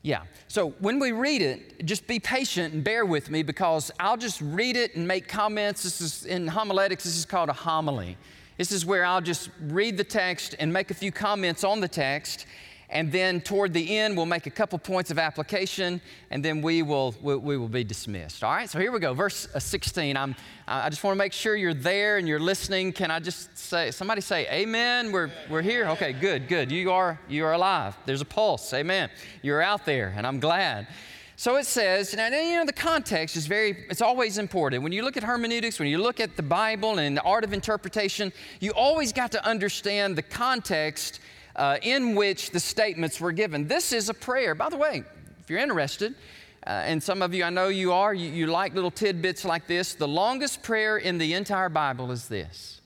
Yeah. 0.05 0.21
So 0.47 0.69
when 0.81 0.99
we 0.99 1.13
read 1.13 1.41
it, 1.41 1.83
just 1.83 2.05
be 2.05 2.19
patient 2.19 2.75
and 2.75 2.83
bear 2.83 3.07
with 3.07 3.31
me 3.31 3.41
because 3.41 3.89
I'll 3.99 4.17
just 4.17 4.39
read 4.39 4.77
it 4.77 4.95
and 4.95 5.07
make 5.07 5.27
comments. 5.27 5.81
This 5.81 5.99
is 5.99 6.25
in 6.27 6.45
homiletics, 6.45 7.05
this 7.05 7.17
is 7.17 7.25
called 7.25 7.49
a 7.49 7.53
homily. 7.53 8.15
This 8.59 8.71
is 8.71 8.85
where 8.85 9.03
I'll 9.03 9.19
just 9.19 9.49
read 9.59 9.97
the 9.97 10.03
text 10.03 10.53
and 10.59 10.71
make 10.71 10.91
a 10.91 10.93
few 10.93 11.11
comments 11.11 11.63
on 11.63 11.79
the 11.79 11.87
text. 11.87 12.45
And 12.89 13.11
then 13.11 13.41
toward 13.41 13.73
the 13.73 13.97
end, 13.97 14.15
we'll 14.15 14.27
make 14.27 14.45
a 14.45 14.51
couple 14.51 14.77
points 14.77 15.09
of 15.09 15.17
application, 15.17 15.99
and 16.29 16.45
then 16.45 16.61
we 16.61 16.83
will, 16.83 17.15
we, 17.21 17.35
we 17.35 17.57
will 17.57 17.67
be 17.67 17.83
dismissed. 17.83 18.43
All 18.43 18.53
right, 18.53 18.69
so 18.69 18.79
here 18.79 18.91
we 18.91 18.99
go. 18.99 19.13
Verse 19.13 19.47
uh, 19.55 19.59
16. 19.59 20.15
I'm, 20.15 20.35
I 20.67 20.89
just 20.89 21.03
want 21.03 21.15
to 21.15 21.17
make 21.17 21.33
sure 21.33 21.55
you're 21.55 21.73
there 21.73 22.17
and 22.17 22.27
you're 22.27 22.39
listening. 22.39 22.93
Can 22.93 23.09
I 23.09 23.19
just 23.19 23.57
say, 23.57 23.91
somebody 23.91 24.21
say, 24.21 24.47
Amen? 24.51 25.11
We're, 25.11 25.31
we're 25.49 25.63
here? 25.63 25.87
Okay, 25.89 26.13
good, 26.13 26.47
good. 26.47 26.71
You 26.71 26.91
are, 26.91 27.19
you 27.27 27.45
are 27.45 27.53
alive. 27.53 27.97
There's 28.05 28.21
a 28.21 28.25
pulse. 28.25 28.71
Amen. 28.73 29.09
You're 29.41 29.61
out 29.61 29.85
there, 29.85 30.13
and 30.15 30.27
I'm 30.27 30.39
glad. 30.39 30.87
So 31.37 31.57
it 31.57 31.65
says, 31.65 32.13
and 32.13 32.33
you 32.33 32.55
know, 32.55 32.65
the 32.65 32.71
context 32.71 33.35
is 33.35 33.45
very, 33.45 33.85
it's 33.89 34.01
always 34.01 34.37
important. 34.37 34.83
When 34.83 34.93
you 34.93 35.03
look 35.03 35.17
at 35.17 35.23
hermeneutics, 35.23 35.79
when 35.79 35.89
you 35.89 35.97
look 35.97 36.21
at 36.21 36.37
the 36.37 36.43
Bible 36.43 36.99
and 36.99 37.17
the 37.17 37.21
art 37.23 37.43
of 37.43 37.51
interpretation, 37.51 38.31
you 38.61 38.71
always 38.71 39.11
got 39.11 39.33
to 39.33 39.45
understand 39.45 40.15
the 40.15 40.21
context 40.21 41.19
uh, 41.55 41.77
in 41.81 42.15
which 42.15 42.51
the 42.51 42.59
statements 42.59 43.19
were 43.19 43.31
given. 43.31 43.67
This 43.67 43.91
is 43.91 44.09
a 44.09 44.13
prayer. 44.13 44.55
By 44.55 44.69
the 44.69 44.77
way, 44.77 45.03
if 45.39 45.49
you're 45.49 45.59
interested, 45.59 46.15
uh, 46.65 46.69
and 46.69 47.01
some 47.01 47.21
of 47.21 47.33
you, 47.33 47.43
I 47.43 47.49
know 47.49 47.67
you 47.67 47.91
are, 47.91 48.13
you, 48.13 48.29
you 48.29 48.47
like 48.47 48.73
little 48.73 48.91
tidbits 48.91 49.45
like 49.45 49.67
this. 49.67 49.93
The 49.93 50.07
longest 50.07 50.63
prayer 50.63 50.97
in 50.97 51.17
the 51.17 51.33
entire 51.33 51.69
Bible 51.69 52.11
is 52.11 52.27
this. 52.27 52.81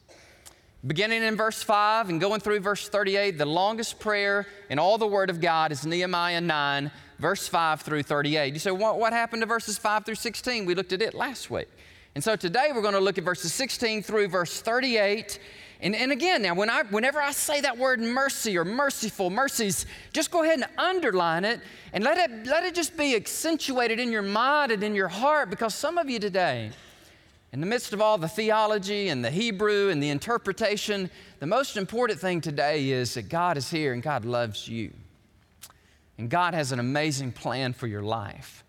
Beginning 0.86 1.24
in 1.24 1.36
verse 1.36 1.62
5 1.62 2.10
and 2.10 2.22
going 2.22 2.40
through 2.40 2.60
verse 2.62 2.88
38, 2.88 3.38
the 3.38 3.46
longest 3.46 4.00
prayer 4.00 4.48
in 4.70 4.80
all 4.80 4.98
the 4.98 5.08
Word 5.08 5.30
of 5.30 5.42
God 5.42 5.72
is 5.72 5.86
Nehemiah 5.86 6.42
9 6.42 6.92
verse 7.20 7.48
5 7.48 7.82
through 7.82 8.04
38. 8.04 8.54
You 8.54 8.60
say, 8.60 8.72
what, 8.72 8.98
what 8.98 9.14
happened 9.14 9.42
to 9.42 9.46
verses 9.46 9.78
5 9.78 10.06
through 10.06 10.16
16? 10.16 10.66
We 10.66 10.74
looked 10.74 10.94
at 10.94 11.02
it 11.02 11.14
last 11.14 11.52
week. 11.52 11.68
And 12.16 12.24
so 12.24 12.36
today 12.36 12.72
we're 12.74 12.82
going 12.82 12.96
to 12.96 13.00
look 13.00 13.18
at 13.18 13.24
verses 13.24 13.54
16 13.54 14.04
through 14.04 14.30
verse 14.30 14.62
38. 14.62 15.40
And, 15.82 15.96
and 15.96 16.12
again, 16.12 16.42
now, 16.42 16.56
when 16.56 16.70
I, 16.70 16.84
whenever 16.84 17.22
I 17.22 17.32
say 17.32 17.62
that 17.62 17.78
word 17.78 18.02
mercy 18.02 18.58
or 18.58 18.66
merciful, 18.66 19.30
mercies, 19.30 19.86
just 20.12 20.30
go 20.30 20.44
ahead 20.44 20.60
and 20.60 20.68
underline 20.78 21.46
it 21.46 21.62
and 21.94 22.04
let 22.04 22.18
it, 22.18 22.46
let 22.48 22.66
it 22.66 22.76
just 22.76 22.98
be 22.98 23.16
accentuated 23.16 23.98
in 23.98 24.12
your 24.12 24.22
mind 24.22 24.74
and 24.74 24.84
in 24.84 24.94
your 24.94 25.08
heart 25.08 25.50
because 25.50 25.74
some 25.74 25.98
of 25.98 26.10
you 26.10 26.20
today, 26.20 26.72
In 27.52 27.62
the 27.62 27.66
midst 27.66 27.94
of 27.94 28.02
all 28.02 28.18
the 28.18 28.28
theology 28.28 29.08
and 29.08 29.24
the 29.24 29.32
Hebrew 29.32 29.90
and 29.90 30.04
the 30.04 30.10
interpretation, 30.10 31.10
the 31.40 31.48
most 31.48 31.78
important 31.78 32.20
thing 32.20 32.42
today 32.42 32.90
is 32.90 33.16
that 33.16 33.30
God 33.30 33.58
is 33.58 33.72
here 33.72 33.94
and 33.94 34.04
God 34.04 34.26
loves 34.26 34.68
you. 34.68 34.92
And 36.18 36.30
God 36.30 36.54
has 36.54 36.72
an 36.74 36.80
amazing 36.80 37.32
plan 37.32 37.72
for 37.72 37.88
your 37.88 38.04
life. 38.04 38.64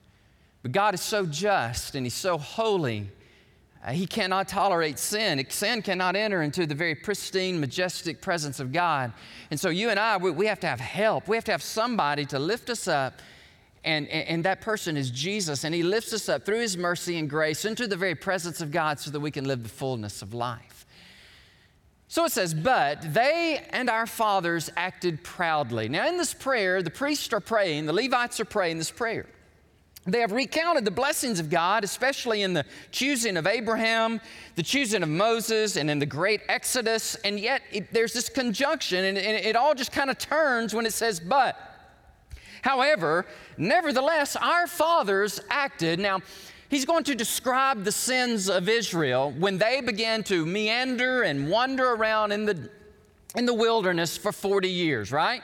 But 0.63 0.73
God 0.73 0.95
is 0.95 1.01
so 1.01 1.27
just 1.27 1.95
and 1.95 2.07
He's 2.07 2.15
so 2.15 2.39
holy, 2.39 3.11
uh, 3.85 3.93
He 3.93 4.07
cannot 4.07 4.49
tolerate 4.49 4.99
sin. 4.99 5.45
Sin 5.49 5.83
cannot 5.83 6.17
enter 6.17 6.43
into 6.43 6.67
the 6.67 6.75
very 6.75 6.95
pristine, 6.95 7.61
majestic 7.61 8.21
presence 8.21 8.61
of 8.61 8.73
God. 8.73 9.13
And 9.51 9.59
so 9.59 9.69
you 9.71 9.91
and 9.91 9.99
I, 9.99 10.17
we, 10.17 10.31
we 10.31 10.47
have 10.47 10.61
to 10.61 10.67
have 10.67 10.81
help. 10.81 11.29
We 11.29 11.37
have 11.37 11.45
to 11.45 11.53
have 11.53 11.63
somebody 11.63 12.27
to 12.27 12.39
lift 12.39 12.71
us 12.71 12.89
up 12.89 13.21
and, 13.85 14.09
and, 14.09 14.45
that 14.45 14.61
person 14.61 14.97
is 14.97 15.11
Jesus. 15.11 15.65
And 15.65 15.75
he 15.75 15.83
lifts 15.83 16.13
us 16.13 16.29
up 16.29 16.45
through 16.45 16.61
his 16.61 16.77
mercy 16.77 17.19
and 17.19 17.31
grace 17.31 17.65
into 17.65 17.87
the 17.87 17.97
very 17.97 18.15
presence 18.15 18.61
of 18.61 18.71
God 18.71 19.01
so 19.01 19.11
that 19.11 19.21
we 19.21 19.31
can 19.31 19.47
live 19.47 19.63
the 19.63 19.71
fullness 19.71 20.21
of 20.21 20.35
life. 20.35 20.87
So 22.09 22.25
it 22.25 22.33
says, 22.33 22.53
But 22.53 23.15
they 23.15 23.65
and 23.71 23.89
our 23.89 24.07
fathers 24.07 24.71
acted 24.77 25.23
proudly. 25.25 25.89
Now, 25.89 26.07
in 26.09 26.19
this 26.19 26.35
prayer, 26.35 26.83
the 26.83 26.91
priests 26.91 27.33
are 27.33 27.41
praying, 27.41 27.87
the 27.87 27.93
Levites 27.93 28.39
are 28.41 28.45
praying 28.45 28.79
this 28.79 28.91
prayer. 28.91 29.27
They 30.07 30.21
have 30.21 30.33
recounted 30.33 30.87
the 30.87 30.91
blessings 30.91 31.41
of 31.41 31.51
God, 31.51 31.85
especially 31.85 32.43
in 32.43 32.55
the 32.55 32.65
choosing 32.91 33.37
of 33.37 33.47
Abraham, 33.47 34.21
the 34.57 34.63
choosing 34.63 35.03
of 35.03 35.11
Moses, 35.11 35.77
and 35.77 35.91
in 35.91 35.99
the 35.99 36.07
great 36.07 36.41
Exodus. 36.49 37.17
And 37.17 37.39
yet, 37.39 37.63
it, 37.71 37.93
there's 37.93 38.15
this 38.15 38.31
conjunction, 38.31 39.05
and, 39.05 39.19
and 39.19 39.45
it 39.45 39.57
all 39.57 39.75
just 39.75 39.93
kind 39.93 40.09
of 40.09 40.17
turns 40.17 40.75
when 40.75 40.87
it 40.87 40.95
says, 40.95 41.21
But. 41.21 41.57
However, 42.63 43.27
nevertheless, 43.57 44.37
our 44.37 44.67
fathers 44.67 45.41
acted. 45.51 45.99
Now, 45.99 46.21
he's 46.69 46.85
going 46.85 47.05
to 47.05 47.15
describe 47.15 47.85
the 47.85 47.93
sins 47.93 48.49
of 48.49 48.69
Israel 48.69 49.33
when 49.39 49.59
they 49.59 49.81
began 49.81 50.23
to 50.25 50.47
meander 50.47 51.23
and 51.23 51.49
wander 51.51 51.93
around 51.93 52.33
in 52.33 52.47
the, 52.47 52.71
in 53.35 53.47
the 53.47 53.55
wilderness 53.55 54.17
for 54.17 54.33
40 54.33 54.69
years, 54.69 55.13
right? 55.13 55.43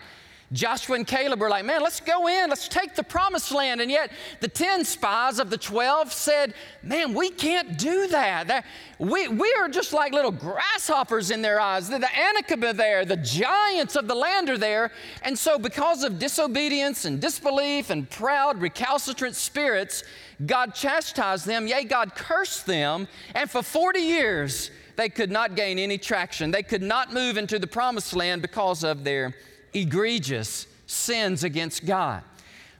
Joshua 0.52 0.94
and 0.94 1.06
Caleb 1.06 1.40
were 1.40 1.50
like, 1.50 1.64
man, 1.64 1.82
let's 1.82 1.98
go 1.98 2.28
in, 2.28 2.50
let's 2.50 2.68
take 2.68 2.94
the 2.94 3.02
promised 3.02 3.50
land. 3.50 3.80
And 3.80 3.90
yet 3.90 4.12
the 4.40 4.46
10 4.46 4.84
spies 4.84 5.40
of 5.40 5.50
the 5.50 5.58
12 5.58 6.12
said, 6.12 6.54
man, 6.84 7.14
we 7.14 7.30
can't 7.30 7.76
do 7.76 8.06
that. 8.08 8.64
we, 9.00 9.26
we 9.26 9.52
are 9.58 9.68
just 9.68 9.92
like 9.92 10.12
little 10.12 10.30
grasshoppers 10.30 11.32
in 11.32 11.42
their 11.42 11.60
eyes. 11.60 11.88
The, 11.88 11.98
the 11.98 12.18
Anakim 12.18 12.60
there, 12.76 13.04
the 13.04 13.16
giants 13.16 13.96
of 13.96 14.06
the 14.06 14.14
land 14.14 14.48
are 14.48 14.58
there. 14.58 14.92
And 15.22 15.36
so, 15.36 15.58
because 15.58 16.04
of 16.04 16.18
disobedience 16.18 17.04
and 17.04 17.20
disbelief 17.20 17.90
and 17.90 18.08
proud, 18.08 18.60
recalcitrant 18.60 19.34
spirits, 19.34 20.04
God 20.44 20.74
chastised 20.74 21.46
them, 21.46 21.66
yea, 21.66 21.84
God 21.84 22.14
cursed 22.14 22.66
them. 22.66 23.08
And 23.34 23.50
for 23.50 23.62
40 23.62 23.98
years, 24.00 24.70
they 24.94 25.08
could 25.08 25.30
not 25.30 25.56
gain 25.56 25.78
any 25.78 25.98
traction. 25.98 26.50
They 26.50 26.62
could 26.62 26.82
not 26.82 27.12
move 27.12 27.36
into 27.36 27.58
the 27.58 27.66
promised 27.66 28.14
land 28.14 28.42
because 28.42 28.84
of 28.84 29.04
their 29.04 29.34
egregious 29.76 30.66
sins 30.86 31.44
against 31.44 31.84
God. 31.84 32.22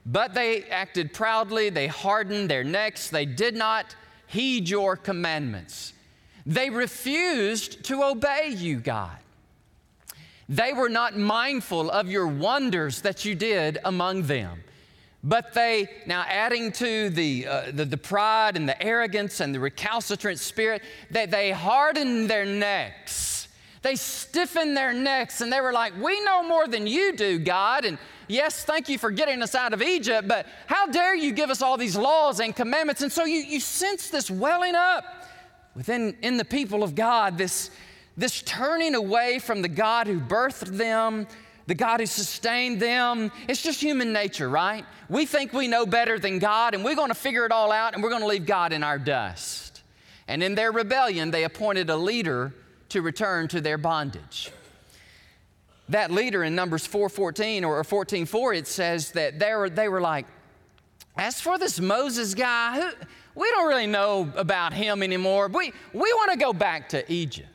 But 0.05 0.33
they 0.33 0.63
acted 0.63 1.13
proudly, 1.13 1.69
they 1.69 1.87
hardened 1.87 2.49
their 2.49 2.63
necks, 2.63 3.09
they 3.09 3.25
did 3.25 3.55
not 3.55 3.95
heed 4.25 4.69
your 4.69 4.95
commandments. 4.95 5.93
They 6.45 6.69
refused 6.69 7.83
to 7.85 8.03
obey 8.03 8.53
you, 8.55 8.79
God. 8.79 9.17
They 10.49 10.71
were 10.71 10.87
not 10.87 11.17
mindful 11.17 11.91
of 11.91 12.09
your 12.09 12.27
wonders 12.27 13.01
that 13.01 13.25
you 13.25 13.35
did 13.35 13.79
among 13.83 14.23
them. 14.23 14.63
But 15.23 15.53
they, 15.53 15.89
now 16.05 16.23
adding 16.25 16.71
to 16.73 17.09
the, 17.09 17.47
uh, 17.47 17.71
the, 17.71 17.83
the, 17.83 17.97
pride 17.97 18.55
and 18.55 18.69
the 18.69 18.81
arrogance 18.81 19.41
and 19.41 19.53
the 19.53 19.59
recalcitrant 19.59 20.39
spirit, 20.39 20.83
that 21.11 21.31
they 21.31 21.51
hardened 21.51 22.29
their 22.29 22.45
necks 22.45 23.36
they 23.87 23.95
stiffened 23.95 24.75
their 24.75 24.91
necks 24.91 25.39
and 25.39 25.51
they 25.51 25.61
were 25.61 25.71
like, 25.71 25.93
We 25.97 26.21
know 26.25 26.43
more 26.43 26.67
than 26.67 26.87
you 26.87 27.13
do, 27.13 27.39
God. 27.39 27.85
And 27.85 27.97
yes, 28.27 28.65
thank 28.65 28.89
you 28.89 28.97
for 28.97 29.11
getting 29.11 29.41
us 29.41 29.55
out 29.55 29.73
of 29.73 29.81
Egypt, 29.81 30.27
but 30.27 30.45
how 30.65 30.87
dare 30.87 31.15
you 31.15 31.31
give 31.31 31.49
us 31.49 31.61
all 31.61 31.77
these 31.77 31.95
laws 31.95 32.41
and 32.41 32.53
commandments? 32.53 33.01
And 33.01 33.09
so 33.09 33.23
you, 33.23 33.39
you 33.39 33.61
sense 33.61 34.09
this 34.09 34.29
welling 34.29 34.75
up 34.75 35.05
within 35.73 36.17
in 36.21 36.35
the 36.35 36.43
people 36.43 36.83
of 36.83 36.95
God, 36.95 37.37
this, 37.37 37.71
this 38.17 38.41
turning 38.41 38.93
away 38.93 39.39
from 39.39 39.61
the 39.61 39.69
God 39.69 40.05
who 40.05 40.19
birthed 40.19 40.75
them, 40.75 41.25
the 41.67 41.75
God 41.75 42.01
who 42.01 42.07
sustained 42.07 42.81
them. 42.81 43.31
It's 43.47 43.61
just 43.61 43.81
human 43.81 44.11
nature, 44.11 44.49
right? 44.49 44.83
We 45.07 45.25
think 45.25 45.53
we 45.53 45.69
know 45.69 45.85
better 45.85 46.19
than 46.19 46.39
God, 46.39 46.75
and 46.75 46.83
we're 46.83 46.95
going 46.95 47.07
to 47.07 47.15
figure 47.15 47.45
it 47.45 47.53
all 47.53 47.71
out, 47.71 47.93
and 47.93 48.03
we're 48.03 48.09
going 48.09 48.21
to 48.21 48.27
leave 48.27 48.45
God 48.45 48.73
in 48.73 48.83
our 48.83 48.99
dust. 48.99 49.81
And 50.27 50.43
in 50.43 50.55
their 50.55 50.73
rebellion, 50.73 51.31
they 51.31 51.45
appointed 51.45 51.89
a 51.89 51.95
leader 51.95 52.53
to 52.89 53.01
return 53.01 53.47
to 53.49 53.61
their 53.61 53.77
bondage. 53.77 54.51
That 55.89 56.11
leader 56.11 56.43
in 56.43 56.55
Numbers 56.55 56.85
4:14 56.87 57.65
or 57.65 57.81
14:4, 57.83 58.55
it 58.55 58.67
says 58.67 59.11
that 59.11 59.39
they 59.39 59.53
were, 59.53 59.69
they 59.69 59.87
were 59.87 60.01
like, 60.01 60.25
as 61.17 61.39
for 61.41 61.57
this 61.57 61.79
Moses 61.79 62.33
guy, 62.33 62.81
who, 62.81 62.89
we 63.35 63.49
don't 63.51 63.67
really 63.67 63.87
know 63.87 64.31
about 64.35 64.73
him 64.73 65.01
anymore. 65.01 65.47
We, 65.47 65.71
we 65.93 66.13
want 66.13 66.31
to 66.31 66.37
go 66.37 66.53
back 66.53 66.89
to 66.89 67.11
Egypt. 67.11 67.49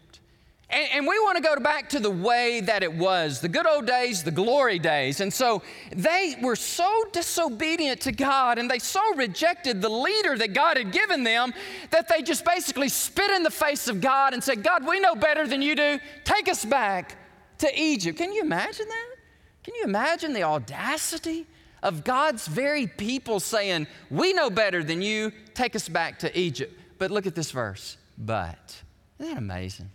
And, 0.72 0.88
and 0.92 1.06
we 1.06 1.18
want 1.18 1.36
to 1.36 1.42
go 1.42 1.54
back 1.56 1.90
to 1.90 2.00
the 2.00 2.10
way 2.10 2.62
that 2.62 2.82
it 2.82 2.92
was, 2.92 3.40
the 3.40 3.48
good 3.48 3.66
old 3.66 3.86
days, 3.86 4.22
the 4.22 4.30
glory 4.30 4.78
days. 4.78 5.20
And 5.20 5.32
so 5.32 5.62
they 5.94 6.34
were 6.40 6.56
so 6.56 7.04
disobedient 7.12 8.00
to 8.02 8.12
God 8.12 8.58
and 8.58 8.70
they 8.70 8.78
so 8.78 9.14
rejected 9.14 9.82
the 9.82 9.90
leader 9.90 10.36
that 10.38 10.54
God 10.54 10.78
had 10.78 10.90
given 10.90 11.24
them 11.24 11.52
that 11.90 12.08
they 12.08 12.22
just 12.22 12.44
basically 12.46 12.88
spit 12.88 13.30
in 13.30 13.42
the 13.42 13.50
face 13.50 13.86
of 13.86 14.00
God 14.00 14.32
and 14.32 14.42
said, 14.42 14.62
God, 14.62 14.86
we 14.86 14.98
know 14.98 15.14
better 15.14 15.46
than 15.46 15.60
you 15.60 15.76
do. 15.76 15.98
Take 16.24 16.48
us 16.48 16.64
back 16.64 17.18
to 17.58 17.80
Egypt. 17.80 18.16
Can 18.16 18.32
you 18.32 18.40
imagine 18.40 18.88
that? 18.88 19.16
Can 19.64 19.74
you 19.74 19.84
imagine 19.84 20.32
the 20.32 20.42
audacity 20.42 21.46
of 21.82 22.02
God's 22.02 22.46
very 22.46 22.86
people 22.86 23.40
saying, 23.40 23.86
We 24.10 24.32
know 24.32 24.50
better 24.50 24.82
than 24.82 25.02
you, 25.02 25.32
take 25.54 25.76
us 25.76 25.88
back 25.88 26.18
to 26.20 26.38
Egypt? 26.38 26.76
But 26.98 27.10
look 27.10 27.26
at 27.26 27.34
this 27.34 27.50
verse. 27.50 27.96
But, 28.16 28.82
isn't 29.18 29.34
that 29.34 29.38
amazing? 29.38 29.90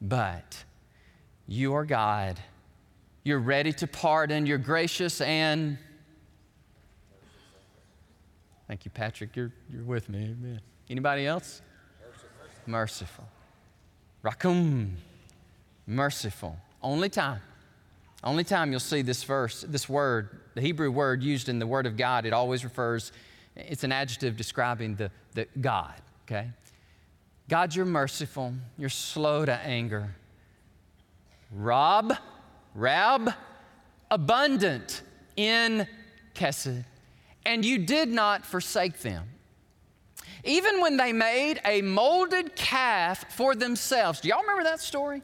But 0.00 0.64
you 1.46 1.74
are 1.74 1.84
God. 1.84 2.38
You're 3.24 3.38
ready 3.38 3.72
to 3.74 3.86
pardon. 3.86 4.46
You're 4.46 4.58
gracious 4.58 5.20
and. 5.20 5.78
Thank 8.66 8.84
you, 8.84 8.90
Patrick. 8.90 9.34
You're, 9.34 9.52
you're 9.72 9.82
with 9.82 10.08
me. 10.08 10.24
Amen. 10.24 10.60
Anybody 10.90 11.26
else? 11.26 11.62
Merciful. 12.66 13.24
Rakum. 14.22 14.92
Merciful. 15.86 16.56
Only 16.82 17.08
time. 17.08 17.40
Only 18.22 18.44
time 18.44 18.70
you'll 18.70 18.80
see 18.80 19.02
this 19.02 19.22
verse, 19.22 19.64
this 19.68 19.88
word, 19.88 20.40
the 20.54 20.60
Hebrew 20.60 20.90
word 20.90 21.22
used 21.22 21.48
in 21.48 21.58
the 21.58 21.66
Word 21.66 21.86
of 21.86 21.96
God, 21.96 22.26
it 22.26 22.32
always 22.32 22.64
refers, 22.64 23.12
it's 23.54 23.84
an 23.84 23.92
adjective 23.92 24.36
describing 24.36 24.96
the, 24.96 25.10
the 25.34 25.46
God, 25.60 25.94
okay? 26.26 26.48
God, 27.48 27.74
you're 27.74 27.86
merciful, 27.86 28.52
you're 28.76 28.90
slow 28.90 29.44
to 29.44 29.52
anger. 29.52 30.14
Rob, 31.50 32.14
Rab, 32.74 33.32
abundant 34.10 35.02
in 35.36 35.86
Kesed, 36.34 36.84
and 37.46 37.64
you 37.64 37.78
did 37.78 38.10
not 38.10 38.44
forsake 38.44 39.00
them. 39.00 39.26
Even 40.44 40.80
when 40.80 40.96
they 40.96 41.12
made 41.12 41.60
a 41.64 41.82
molded 41.82 42.54
calf 42.54 43.32
for 43.32 43.54
themselves. 43.54 44.20
Do 44.20 44.28
y'all 44.28 44.42
remember 44.42 44.64
that 44.64 44.80
story? 44.80 45.22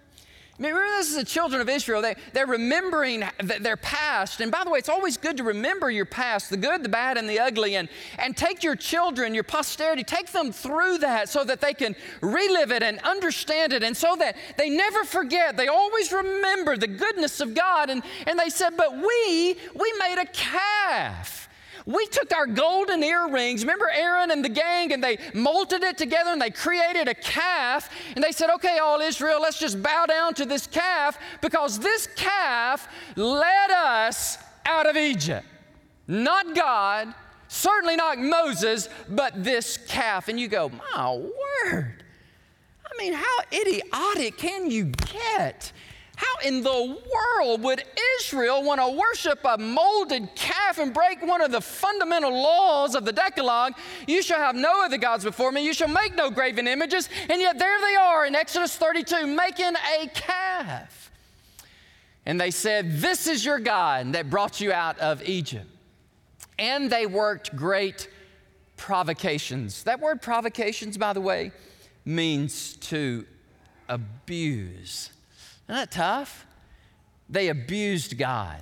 Remember, 0.58 0.80
this 0.99 1.08
is 1.11 1.16
the 1.16 1.25
children 1.25 1.61
of 1.61 1.68
Israel. 1.68 2.00
They, 2.00 2.14
they're 2.32 2.46
remembering 2.46 3.25
their 3.61 3.76
past. 3.76 4.40
And 4.40 4.52
by 4.52 4.62
the 4.62 4.70
way, 4.70 4.78
it's 4.78 4.88
always 4.88 5.16
good 5.16 5.37
to 5.38 5.42
remember 5.42 5.90
your 5.90 6.04
past, 6.04 6.49
the 6.49 6.56
good, 6.56 6.84
the 6.84 6.88
bad, 6.88 7.18
and 7.18 7.28
the 7.28 7.40
ugly, 7.40 7.75
and, 7.75 7.88
and 8.20 8.37
take 8.37 8.62
your 8.62 8.76
children, 8.76 9.34
your 9.34 9.42
posterity, 9.42 10.04
take 10.04 10.30
them 10.30 10.52
through 10.52 10.99
that 10.99 11.28
so 11.28 11.42
that 11.42 11.61
they 11.61 11.75
can 11.75 11.96
relive 12.20 12.70
it 12.70 12.84
and 12.84 13.00
understand 13.00 13.73
it, 13.73 13.82
and 13.82 13.96
so 13.96 14.14
that 14.16 14.37
they 14.56 14.70
never 14.70 15.02
forget. 15.02 15.56
They 15.56 15.66
always 15.66 16.12
remember 16.12 16.76
the 16.76 16.87
goodness 16.87 17.40
of 17.40 17.54
God. 17.54 17.90
And, 17.90 18.04
and 18.28 18.38
they 18.38 18.49
said, 18.49 18.76
But 18.76 18.92
we, 18.92 19.56
we 19.75 19.94
made 19.99 20.18
a 20.20 20.26
calf. 20.26 21.43
We 21.86 22.06
took 22.06 22.34
our 22.34 22.46
golden 22.46 23.02
earrings, 23.02 23.62
remember 23.62 23.90
Aaron 23.94 24.30
and 24.30 24.42
the 24.42 24.48
gang, 24.48 24.92
and 24.92 25.04
they 25.04 25.18
molded 25.34 25.82
it 25.82 25.98
together 25.98 26.30
and 26.30 26.40
they 26.40 26.50
created 26.50 27.08
a 27.08 27.14
calf. 27.14 27.90
And 28.14 28.24
they 28.24 28.32
said, 28.32 28.48
okay, 28.54 28.78
all 28.78 29.00
Israel, 29.00 29.40
let's 29.42 29.58
just 29.58 29.82
bow 29.82 30.06
down 30.06 30.32
to 30.34 30.46
this 30.46 30.66
calf 30.66 31.18
because 31.42 31.78
this 31.78 32.08
calf 32.16 32.88
led 33.16 33.70
us 33.70 34.38
out 34.64 34.86
of 34.86 34.96
Egypt. 34.96 35.46
Not 36.06 36.54
God, 36.54 37.14
certainly 37.48 37.96
not 37.96 38.18
Moses, 38.18 38.88
but 39.10 39.44
this 39.44 39.76
calf. 39.76 40.28
And 40.28 40.40
you 40.40 40.48
go, 40.48 40.70
my 40.70 41.14
word. 41.14 42.02
I 42.86 42.96
mean, 42.98 43.12
how 43.12 43.38
idiotic 43.52 44.38
can 44.38 44.70
you 44.70 44.86
get? 44.86 45.72
How 46.25 46.49
in 46.49 46.62
the 46.62 46.97
world 47.14 47.62
would 47.62 47.83
Israel 48.19 48.62
want 48.62 48.81
to 48.81 48.88
worship 48.88 49.40
a 49.45 49.59
molded 49.59 50.35
calf 50.35 50.78
and 50.78 50.95
break 50.95 51.25
one 51.25 51.40
of 51.40 51.50
the 51.50 51.61
fundamental 51.61 52.31
laws 52.31 52.95
of 52.95 53.04
the 53.04 53.12
Decalogue? 53.12 53.75
You 54.07 54.23
shall 54.23 54.38
have 54.38 54.54
no 54.54 54.85
other 54.85 54.97
gods 54.97 55.25
before 55.25 55.52
me, 55.52 55.64
you 55.64 55.75
shall 55.75 55.88
make 55.88 56.14
no 56.14 56.31
graven 56.31 56.66
images, 56.69 57.09
and 57.28 57.40
yet 57.40 57.59
there 57.59 57.81
they 57.81 57.97
are 57.97 58.26
in 58.26 58.35
Exodus 58.35 58.76
32 58.76 59.26
making 59.26 59.73
a 60.00 60.07
calf. 60.09 61.11
And 62.26 62.40
they 62.40 62.50
said, 62.50 62.99
This 62.99 63.26
is 63.26 63.45
your 63.45 63.59
God 63.59 64.12
that 64.14 64.31
brought 64.31 64.61
you 64.61 64.73
out 64.73 64.99
of 64.99 65.23
Egypt. 65.28 65.66
And 66.59 66.90
they 66.90 67.07
worked 67.07 67.54
great 67.54 68.09
provocations. 68.76 69.83
That 69.83 70.00
word 70.00 70.23
provocations, 70.23 70.97
by 70.97 71.12
the 71.12 71.21
way, 71.21 71.52
means 72.04 72.76
to 72.76 73.26
abuse. 73.88 75.11
Isn't 75.68 75.80
that 75.80 75.90
tough? 75.90 76.47
They 77.28 77.49
abused 77.49 78.18
God, 78.18 78.61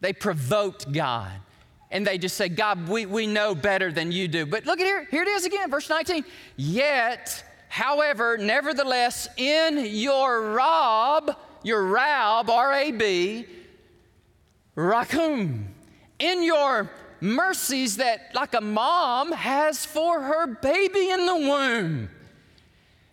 they 0.00 0.12
provoked 0.12 0.92
God. 0.92 1.32
And 1.92 2.06
they 2.06 2.18
just 2.18 2.36
say, 2.36 2.48
God, 2.48 2.88
we, 2.88 3.04
we 3.04 3.26
know 3.26 3.52
better 3.52 3.90
than 3.90 4.12
you 4.12 4.28
do. 4.28 4.46
But 4.46 4.64
look 4.64 4.78
at 4.78 4.86
here, 4.86 5.08
here 5.10 5.22
it 5.22 5.28
is 5.28 5.44
again, 5.44 5.68
verse 5.68 5.90
19. 5.90 6.24
Yet, 6.56 7.44
however, 7.68 8.38
nevertheless, 8.38 9.28
in 9.36 9.84
your 9.86 10.52
rob, 10.52 11.36
your 11.64 11.84
Rab, 11.84 12.48
R 12.48 12.72
A 12.74 12.92
B, 12.92 13.46
Rakum, 14.76 15.64
in 16.20 16.44
your 16.44 16.88
mercies 17.20 17.96
that, 17.96 18.30
like 18.34 18.54
a 18.54 18.60
mom 18.60 19.32
has 19.32 19.84
for 19.84 20.22
her 20.22 20.46
baby 20.46 21.10
in 21.10 21.26
the 21.26 21.34
womb. 21.34 22.08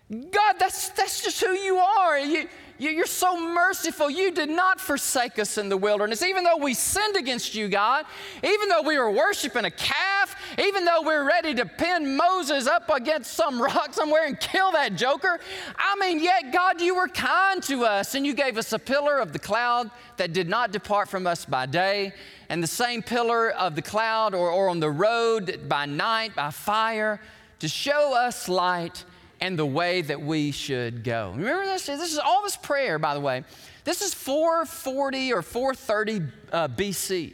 God, 0.09 0.55
that's, 0.59 0.89
that's 0.89 1.23
just 1.23 1.43
who 1.43 1.51
you 1.51 1.77
are. 1.77 2.19
You, 2.19 2.47
you, 2.79 3.01
are 3.01 3.07
so 3.07 3.39
merciful. 3.39 4.09
You 4.09 4.31
did 4.31 4.49
not 4.49 4.79
forsake 4.79 5.39
us 5.39 5.57
in 5.57 5.69
the 5.69 5.77
wilderness. 5.77 6.21
Even 6.21 6.43
though 6.43 6.57
we 6.57 6.73
sinned 6.73 7.15
against 7.15 7.55
you, 7.55 7.67
God, 7.67 8.05
even 8.43 8.69
though 8.69 8.83
we 8.83 8.97
were 8.97 9.11
worshiping 9.11 9.65
a 9.65 9.71
calf, 9.71 10.35
even 10.59 10.85
though 10.85 11.01
we 11.01 11.07
were 11.07 11.23
ready 11.23 11.55
to 11.55 11.65
pin 11.65 12.15
Moses 12.15 12.67
up 12.67 12.89
against 12.89 13.33
some 13.33 13.61
rock 13.61 13.93
somewhere 13.93 14.25
and 14.27 14.39
kill 14.39 14.71
that 14.73 14.95
joker, 14.95 15.39
I 15.75 15.95
mean, 15.99 16.19
yet, 16.19 16.53
God, 16.53 16.79
you 16.79 16.95
were 16.95 17.07
kind 17.07 17.63
to 17.63 17.85
us 17.85 18.15
and 18.15 18.25
you 18.25 18.33
gave 18.33 18.57
us 18.57 18.71
a 18.73 18.79
pillar 18.79 19.17
of 19.17 19.33
the 19.33 19.39
cloud 19.39 19.89
that 20.17 20.33
did 20.33 20.47
not 20.47 20.71
depart 20.71 21.09
from 21.09 21.25
us 21.25 21.45
by 21.45 21.65
day, 21.65 22.13
and 22.49 22.61
the 22.61 22.67
same 22.67 23.01
pillar 23.01 23.51
of 23.51 23.75
the 23.75 23.81
cloud 23.81 24.33
or, 24.33 24.49
or 24.49 24.69
on 24.69 24.79
the 24.79 24.89
road 24.89 25.67
by 25.67 25.85
night, 25.85 26.35
by 26.35 26.51
fire, 26.51 27.19
to 27.59 27.67
show 27.67 28.15
us 28.15 28.47
light 28.47 29.03
and 29.41 29.57
the 29.57 29.65
way 29.65 30.01
that 30.01 30.21
we 30.21 30.51
should 30.51 31.03
go. 31.03 31.33
Remember 31.35 31.65
this? 31.65 31.85
This 31.85 32.11
is 32.11 32.19
all 32.19 32.41
this 32.43 32.57
prayer, 32.57 32.97
by 32.97 33.13
the 33.13 33.19
way. 33.19 33.43
This 33.83 34.01
is 34.01 34.13
440 34.13 35.33
or 35.33 35.41
430 35.41 36.31
uh, 36.51 36.67
BC. 36.69 37.33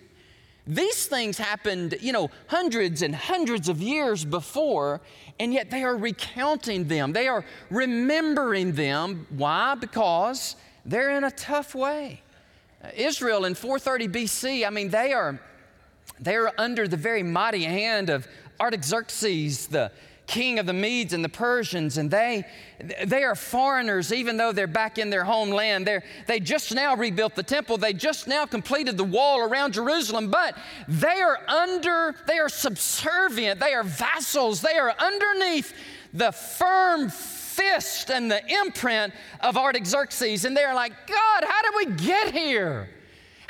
These 0.65 1.07
things 1.07 1.37
happened, 1.37 1.95
you 1.99 2.13
know, 2.13 2.29
hundreds 2.47 3.01
and 3.01 3.13
hundreds 3.13 3.67
of 3.67 3.81
years 3.81 4.23
before, 4.23 5.01
and 5.39 5.53
yet 5.53 5.69
they 5.69 5.83
are 5.83 5.97
recounting 5.97 6.87
them. 6.87 7.11
They 7.11 7.27
are 7.27 7.43
remembering 7.69 8.73
them. 8.73 9.27
Why? 9.29 9.75
Because 9.75 10.55
they're 10.85 11.17
in 11.17 11.25
a 11.25 11.31
tough 11.31 11.75
way. 11.75 12.21
Israel 12.95 13.45
in 13.45 13.55
430 13.55 14.07
BC, 14.07 14.67
I 14.67 14.69
mean, 14.69 14.89
they 14.89 15.13
are, 15.13 15.39
they 16.19 16.35
are 16.35 16.53
under 16.57 16.87
the 16.87 16.97
very 16.97 17.23
mighty 17.23 17.63
hand 17.63 18.09
of 18.09 18.27
Artaxerxes, 18.59 19.67
the 19.67 19.91
king 20.33 20.57
of 20.57 20.65
the 20.65 20.73
Medes 20.73 21.13
and 21.13 21.23
the 21.23 21.29
Persians, 21.29 21.99
and 21.99 22.09
they, 22.09 22.43
they 23.05 23.23
are 23.23 23.35
foreigners, 23.35 24.11
even 24.11 24.35
though 24.35 24.51
they're 24.51 24.65
back 24.65 24.97
in 24.97 25.11
their 25.11 25.23
homeland. 25.23 25.85
They're, 25.85 26.03
they 26.25 26.39
just 26.39 26.73
now 26.73 26.95
rebuilt 26.95 27.35
the 27.35 27.43
temple, 27.43 27.77
they 27.77 27.93
just 27.93 28.27
now 28.27 28.47
completed 28.47 28.97
the 28.97 29.03
wall 29.03 29.41
around 29.41 29.75
Jerusalem, 29.75 30.31
but 30.31 30.57
they 30.87 31.21
are 31.21 31.37
under, 31.47 32.15
they 32.25 32.39
are 32.39 32.49
subservient, 32.49 33.59
they 33.59 33.75
are 33.75 33.83
vassals, 33.83 34.59
they 34.59 34.75
are 34.75 34.95
underneath 34.97 35.71
the 36.15 36.31
firm 36.31 37.09
fist 37.09 38.09
and 38.09 38.31
the 38.31 38.41
imprint 38.51 39.13
of 39.39 39.55
Artaxerxes, 39.55 40.45
and 40.45 40.57
they're 40.57 40.73
like, 40.73 40.93
God, 41.05 41.43
how 41.43 41.61
did 41.61 41.73
we 41.75 41.95
get 42.03 42.33
here? 42.33 42.89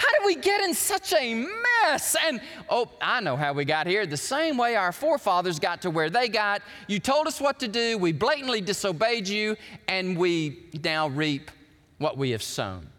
How 0.03 0.19
did 0.19 0.25
we 0.25 0.36
get 0.36 0.62
in 0.62 0.74
such 0.74 1.13
a 1.13 1.33
mess? 1.33 2.17
And 2.27 2.41
oh, 2.67 2.89
I 3.01 3.22
know 3.22 3.38
how 3.38 3.53
we 3.53 3.63
got 3.63 3.88
here. 3.88 4.05
The 4.05 4.17
same 4.17 4.58
way 4.58 4.75
our 4.75 4.91
forefathers 4.91 5.60
got 5.60 5.82
to 5.84 5.89
where 5.89 6.10
they 6.10 6.27
got. 6.27 6.62
You 6.89 6.99
told 6.99 7.25
us 7.25 7.39
what 7.39 7.58
to 7.62 7.69
do, 7.69 7.97
we 7.97 8.12
blatantly 8.12 8.60
disobeyed 8.60 9.30
you, 9.30 9.56
and 9.88 10.17
we 10.17 10.65
now 10.84 11.08
reap 11.08 11.51
what 11.99 12.17
we 12.17 12.32
have 12.32 12.43
sown. 12.43 12.89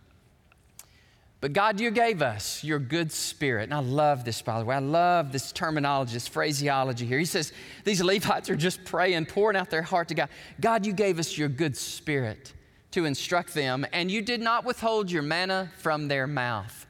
But 1.43 1.53
God, 1.53 1.79
you 1.79 1.91
gave 1.91 2.23
us 2.23 2.65
your 2.65 2.79
good 2.79 3.13
spirit. 3.13 3.65
And 3.65 3.75
I 3.75 3.81
love 3.81 4.25
this, 4.25 4.41
by 4.41 4.59
the 4.59 4.65
way. 4.65 4.77
I 4.77 4.79
love 4.79 5.31
this 5.31 5.53
terminology, 5.53 6.15
this 6.15 6.27
phraseology 6.27 7.05
here. 7.05 7.19
He 7.19 7.27
says, 7.27 7.53
These 7.85 8.03
Levites 8.03 8.49
are 8.49 8.57
just 8.57 8.83
praying, 8.87 9.27
pouring 9.27 9.59
out 9.59 9.69
their 9.69 9.83
heart 9.83 10.09
to 10.09 10.15
God. 10.15 10.31
God, 10.59 10.87
you 10.87 10.95
gave 10.95 11.19
us 11.19 11.37
your 11.37 11.51
good 11.51 11.77
spirit 11.77 12.55
to 12.93 13.05
instruct 13.05 13.53
them, 13.53 13.85
and 13.93 14.11
you 14.11 14.23
did 14.23 14.41
not 14.41 14.65
withhold 14.65 15.11
your 15.11 15.21
manna 15.21 15.71
from 15.77 16.09
their 16.09 16.27
mouth. 16.27 16.87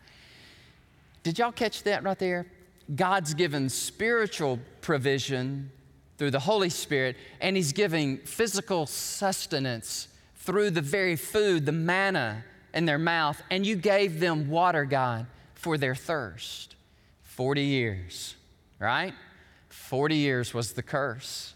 Did 1.24 1.38
y'all 1.38 1.52
catch 1.52 1.82
that 1.84 2.04
right 2.04 2.18
there? 2.18 2.46
God's 2.94 3.32
given 3.34 3.70
spiritual 3.70 4.60
provision 4.82 5.72
through 6.18 6.30
the 6.30 6.38
Holy 6.38 6.68
Spirit, 6.68 7.16
and 7.40 7.56
He's 7.56 7.72
giving 7.72 8.18
physical 8.18 8.86
sustenance 8.86 10.08
through 10.36 10.70
the 10.70 10.82
very 10.82 11.16
food, 11.16 11.64
the 11.64 11.72
manna 11.72 12.44
in 12.74 12.84
their 12.84 12.98
mouth, 12.98 13.42
and 13.50 13.66
you 13.66 13.74
gave 13.74 14.20
them 14.20 14.50
water, 14.50 14.84
God, 14.84 15.26
for 15.54 15.78
their 15.78 15.94
thirst. 15.94 16.76
40 17.22 17.62
years, 17.62 18.36
right? 18.78 19.14
40 19.70 20.16
years 20.16 20.52
was 20.52 20.74
the 20.74 20.82
curse. 20.82 21.54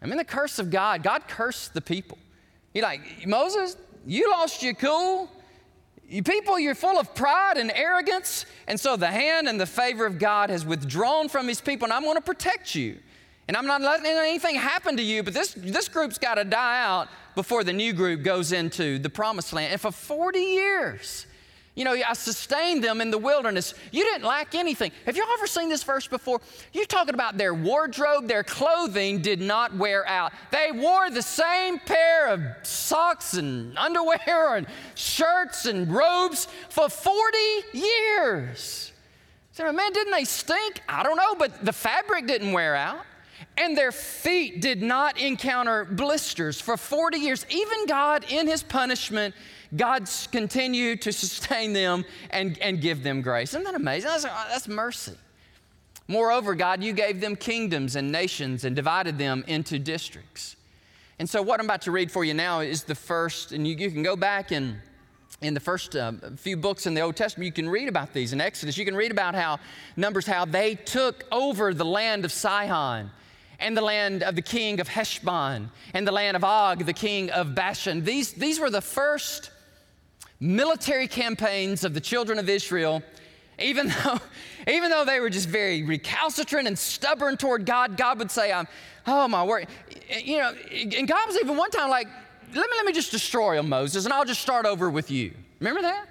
I 0.00 0.06
mean, 0.06 0.16
the 0.16 0.24
curse 0.24 0.58
of 0.58 0.70
God, 0.70 1.02
God 1.02 1.28
cursed 1.28 1.74
the 1.74 1.80
people. 1.80 2.18
You're 2.72 2.84
like, 2.84 3.26
Moses, 3.26 3.76
you 4.06 4.30
lost 4.30 4.62
your 4.62 4.74
cool. 4.74 5.30
You 6.08 6.22
people, 6.22 6.58
you're 6.58 6.74
full 6.74 6.98
of 6.98 7.14
pride 7.14 7.56
and 7.56 7.70
arrogance. 7.74 8.46
And 8.68 8.78
so 8.78 8.96
the 8.96 9.06
hand 9.06 9.48
and 9.48 9.60
the 9.60 9.66
favor 9.66 10.06
of 10.06 10.18
God 10.18 10.50
has 10.50 10.64
withdrawn 10.64 11.28
from 11.28 11.48
his 11.48 11.60
people, 11.60 11.86
and 11.86 11.92
I'm 11.92 12.02
going 12.02 12.16
to 12.16 12.22
protect 12.22 12.74
you. 12.74 12.98
And 13.46 13.56
I'm 13.56 13.66
not 13.66 13.82
letting 13.82 14.06
anything 14.06 14.54
happen 14.54 14.96
to 14.96 15.02
you, 15.02 15.22
but 15.22 15.34
this, 15.34 15.54
this 15.54 15.88
group's 15.88 16.18
got 16.18 16.36
to 16.36 16.44
die 16.44 16.82
out 16.82 17.08
before 17.34 17.62
the 17.62 17.72
new 17.72 17.92
group 17.92 18.22
goes 18.22 18.52
into 18.52 18.98
the 18.98 19.10
promised 19.10 19.52
land. 19.52 19.72
And 19.72 19.80
for 19.80 19.90
40 19.90 20.38
years, 20.38 21.26
you 21.74 21.84
know, 21.84 21.92
I 21.92 22.12
sustained 22.12 22.84
them 22.84 23.00
in 23.00 23.10
the 23.10 23.18
wilderness. 23.18 23.74
You 23.90 24.04
didn't 24.04 24.24
lack 24.24 24.54
anything. 24.54 24.92
Have 25.06 25.16
you 25.16 25.26
ever 25.36 25.46
seen 25.48 25.68
this 25.68 25.82
verse 25.82 26.06
before? 26.06 26.40
You're 26.72 26.84
talking 26.84 27.14
about 27.14 27.36
their 27.36 27.52
wardrobe, 27.52 28.28
their 28.28 28.44
clothing 28.44 29.22
did 29.22 29.40
not 29.40 29.74
wear 29.74 30.06
out. 30.06 30.32
They 30.52 30.70
wore 30.72 31.10
the 31.10 31.22
same 31.22 31.80
pair 31.80 32.28
of 32.28 32.42
socks 32.62 33.34
and 33.34 33.76
underwear 33.76 34.56
and 34.56 34.68
shirts 34.94 35.66
and 35.66 35.92
robes 35.92 36.46
for 36.68 36.88
40 36.88 37.38
years. 37.72 38.92
So, 39.50 39.72
man, 39.72 39.92
didn't 39.92 40.12
they 40.12 40.24
stink? 40.24 40.80
I 40.88 41.02
don't 41.02 41.16
know, 41.16 41.34
but 41.34 41.64
the 41.64 41.72
fabric 41.72 42.26
didn't 42.26 42.52
wear 42.52 42.76
out. 42.76 43.04
And 43.56 43.76
their 43.76 43.92
feet 43.92 44.60
did 44.60 44.82
not 44.82 45.18
encounter 45.18 45.84
blisters 45.84 46.60
for 46.60 46.76
40 46.76 47.18
years. 47.18 47.46
Even 47.50 47.86
God, 47.86 48.24
in 48.28 48.46
his 48.48 48.62
punishment, 48.62 49.34
God's 49.74 50.26
continued 50.28 51.02
to 51.02 51.12
sustain 51.12 51.72
them 51.72 52.04
and, 52.30 52.58
and 52.58 52.80
give 52.80 53.02
them 53.02 53.22
grace. 53.22 53.50
Isn't 53.50 53.64
that 53.64 53.74
amazing? 53.74 54.10
That's, 54.10 54.24
that's 54.24 54.68
mercy. 54.68 55.14
Moreover, 56.06 56.54
God, 56.54 56.82
you 56.82 56.92
gave 56.92 57.20
them 57.20 57.34
kingdoms 57.34 57.96
and 57.96 58.12
nations 58.12 58.64
and 58.64 58.76
divided 58.76 59.18
them 59.18 59.44
into 59.46 59.78
districts. 59.78 60.56
And 61.18 61.28
so, 61.28 61.40
what 61.40 61.60
I'm 61.60 61.66
about 61.66 61.82
to 61.82 61.90
read 61.90 62.10
for 62.10 62.24
you 62.24 62.34
now 62.34 62.60
is 62.60 62.84
the 62.84 62.94
first, 62.94 63.52
and 63.52 63.66
you, 63.66 63.76
you 63.76 63.90
can 63.90 64.02
go 64.02 64.16
back 64.16 64.50
and 64.50 64.76
in 65.40 65.52
the 65.52 65.60
first 65.60 65.94
uh, 65.94 66.12
few 66.36 66.56
books 66.56 66.86
in 66.86 66.94
the 66.94 67.00
Old 67.00 67.16
Testament, 67.16 67.46
you 67.46 67.52
can 67.52 67.68
read 67.68 67.88
about 67.88 68.12
these. 68.12 68.32
In 68.32 68.40
Exodus, 68.40 68.78
you 68.78 68.84
can 68.84 68.96
read 68.96 69.10
about 69.10 69.34
how, 69.34 69.58
Numbers, 69.96 70.26
how 70.26 70.44
they 70.44 70.74
took 70.74 71.24
over 71.30 71.74
the 71.74 71.84
land 71.84 72.24
of 72.24 72.32
Sihon 72.32 73.10
and 73.58 73.76
the 73.76 73.82
land 73.82 74.22
of 74.22 74.36
the 74.36 74.42
king 74.42 74.80
of 74.80 74.88
Heshbon 74.88 75.70
and 75.92 76.06
the 76.06 76.12
land 76.12 76.36
of 76.36 76.44
Og, 76.44 76.86
the 76.86 76.92
king 76.92 77.30
of 77.30 77.54
Bashan. 77.54 78.04
These, 78.04 78.32
these 78.34 78.58
were 78.58 78.70
the 78.70 78.80
first 78.80 79.50
military 80.44 81.08
campaigns 81.08 81.84
of 81.84 81.94
the 81.94 82.00
children 82.00 82.38
of 82.38 82.48
Israel, 82.48 83.02
even 83.58 83.88
though, 83.88 84.18
even 84.68 84.90
though 84.90 85.04
they 85.04 85.20
were 85.20 85.30
just 85.30 85.48
very 85.48 85.82
recalcitrant 85.82 86.68
and 86.68 86.78
stubborn 86.78 87.36
toward 87.36 87.66
God, 87.66 87.96
God 87.96 88.18
would 88.18 88.30
say, 88.30 88.52
um, 88.52 88.66
Oh 89.06 89.28
my 89.28 89.44
word. 89.44 89.66
You 90.22 90.38
know, 90.38 90.54
and 90.70 91.06
God 91.06 91.26
was 91.26 91.36
even 91.36 91.56
one 91.56 91.70
time 91.70 91.90
like, 91.90 92.08
let 92.54 92.70
me, 92.70 92.76
let 92.76 92.86
me 92.86 92.92
just 92.92 93.10
destroy 93.10 93.56
them, 93.56 93.68
Moses, 93.68 94.04
and 94.04 94.12
I'll 94.12 94.24
just 94.24 94.40
start 94.40 94.64
over 94.66 94.88
with 94.90 95.10
you. 95.10 95.32
Remember 95.60 95.82
that? 95.82 96.06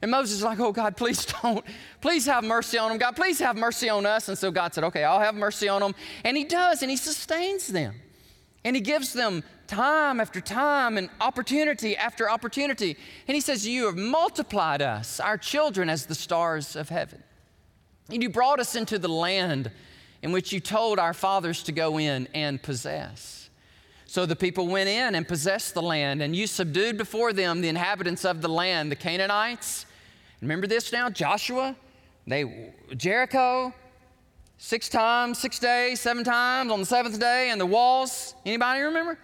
And 0.00 0.10
Moses 0.10 0.38
is 0.38 0.44
like, 0.44 0.60
oh 0.60 0.72
God, 0.72 0.96
please 0.96 1.26
don't, 1.42 1.64
please 2.00 2.24
have 2.26 2.44
mercy 2.44 2.78
on 2.78 2.90
them. 2.90 2.98
God, 2.98 3.16
please 3.16 3.38
have 3.40 3.56
mercy 3.56 3.88
on 3.88 4.06
us. 4.06 4.28
And 4.28 4.38
so 4.38 4.50
God 4.50 4.72
said, 4.72 4.84
okay, 4.84 5.04
I'll 5.04 5.20
have 5.20 5.34
mercy 5.34 5.68
on 5.68 5.80
them. 5.80 5.94
And 6.24 6.36
he 6.36 6.44
does, 6.44 6.82
and 6.82 6.90
he 6.90 6.96
sustains 6.96 7.66
them. 7.66 7.94
And 8.64 8.74
he 8.74 8.82
gives 8.82 9.12
them 9.12 9.44
time 9.66 10.20
after 10.20 10.40
time 10.40 10.98
and 10.98 11.08
opportunity 11.20 11.96
after 11.96 12.28
opportunity. 12.30 12.96
And 13.28 13.34
he 13.34 13.40
says, 13.40 13.66
You 13.66 13.86
have 13.86 13.96
multiplied 13.96 14.82
us, 14.82 15.20
our 15.20 15.38
children, 15.38 15.88
as 15.88 16.06
the 16.06 16.14
stars 16.14 16.74
of 16.74 16.88
heaven. 16.88 17.22
And 18.10 18.22
you 18.22 18.30
brought 18.30 18.58
us 18.58 18.74
into 18.74 18.98
the 18.98 19.08
land 19.08 19.70
in 20.22 20.32
which 20.32 20.52
you 20.52 20.60
told 20.60 20.98
our 20.98 21.14
fathers 21.14 21.62
to 21.64 21.72
go 21.72 21.98
in 21.98 22.28
and 22.34 22.60
possess. 22.60 23.50
So 24.06 24.24
the 24.24 24.34
people 24.34 24.66
went 24.66 24.88
in 24.88 25.14
and 25.14 25.28
possessed 25.28 25.74
the 25.74 25.82
land, 25.82 26.22
and 26.22 26.34
you 26.34 26.46
subdued 26.46 26.96
before 26.96 27.34
them 27.34 27.60
the 27.60 27.68
inhabitants 27.68 28.24
of 28.24 28.40
the 28.40 28.48
land, 28.48 28.90
the 28.90 28.96
Canaanites. 28.96 29.84
Remember 30.40 30.66
this 30.66 30.92
now? 30.92 31.10
Joshua, 31.10 31.76
they 32.26 32.72
Jericho, 32.96 33.74
six 34.58 34.88
times, 34.88 35.38
six 35.38 35.58
days, 35.58 36.00
seven 36.00 36.24
times 36.24 36.70
on 36.70 36.80
the 36.80 36.86
seventh 36.86 37.18
day, 37.18 37.50
and 37.50 37.60
the 37.60 37.66
walls. 37.66 38.34
Anybody 38.44 38.82
remember? 38.82 39.18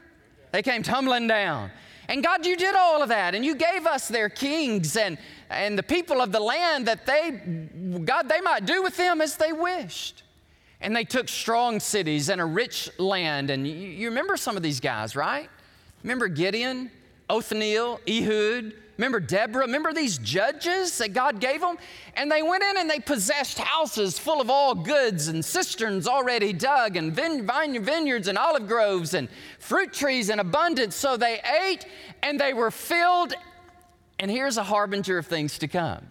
They 0.53 0.63
came 0.63 0.83
tumbling 0.83 1.27
down. 1.27 1.71
And 2.09 2.23
God, 2.23 2.47
you 2.47 2.57
did 2.57 2.75
all 2.75 3.03
of 3.03 3.09
that, 3.09 3.35
and 3.35 3.45
you 3.45 3.55
gave 3.55 3.87
us 3.87 4.09
their 4.09 4.29
kings 4.29 4.97
and, 4.97 5.19
and 5.51 5.79
the 5.79 5.83
people 5.83 6.21
of 6.21 6.33
the 6.33 6.41
land 6.41 6.87
that 6.87 7.07
they, 7.07 7.31
God, 8.05 8.29
they 8.29 8.41
might 8.41 8.67
do 8.67 8.83
with 8.83 8.97
them 8.97 9.21
as 9.21 9.37
they 9.37 9.53
wished. 9.53 10.23
And 10.81 10.95
they 10.95 11.05
took 11.05 11.29
strong 11.29 11.81
cities 11.81 12.29
and 12.29 12.41
a 12.41 12.45
rich 12.45 12.91
land. 12.99 13.51
And 13.51 13.67
you, 13.67 13.75
you 13.75 14.09
remember 14.09 14.37
some 14.37 14.57
of 14.57 14.63
these 14.63 14.81
guys, 14.81 15.17
right? 15.17 15.49
Remember 16.03 16.29
Gideon, 16.29 16.91
Othniel, 17.31 18.01
Ehud, 18.07 18.75
Remember 18.97 19.19
Deborah? 19.19 19.63
Remember 19.63 19.93
these 19.93 20.19
judges 20.19 20.99
that 20.99 21.13
God 21.13 21.41
gave 21.41 21.61
them? 21.61 21.77
And 22.15 22.31
they 22.31 22.43
went 22.43 22.63
in 22.63 22.79
and 22.79 22.89
they 22.89 23.01
possessed 23.01 23.59
houses 23.59 24.19
full 24.19 24.41
of 24.41 24.51
all 24.51 24.75
goods 24.75 25.29
and 25.29 25.45
cisterns 25.45 26.07
already 26.07 26.53
dug 26.53 26.97
and 26.97 27.13
vine, 27.13 27.83
vineyards 27.83 28.29
and 28.29 28.39
olive 28.39 28.69
groves 28.69 29.15
and 29.15 29.29
fruit 29.59 29.93
trees 29.93 30.31
in 30.31 30.39
abundance. 30.39 30.95
So 30.95 31.17
they 31.17 31.41
ate 31.65 31.87
and 32.23 32.39
they 32.39 32.55
were 32.55 32.71
filled. 32.71 33.35
And 34.19 34.31
here's 34.31 34.57
a 34.57 34.65
harbinger 34.65 35.19
of 35.19 35.27
things 35.27 35.59
to 35.59 35.69
come 35.69 36.11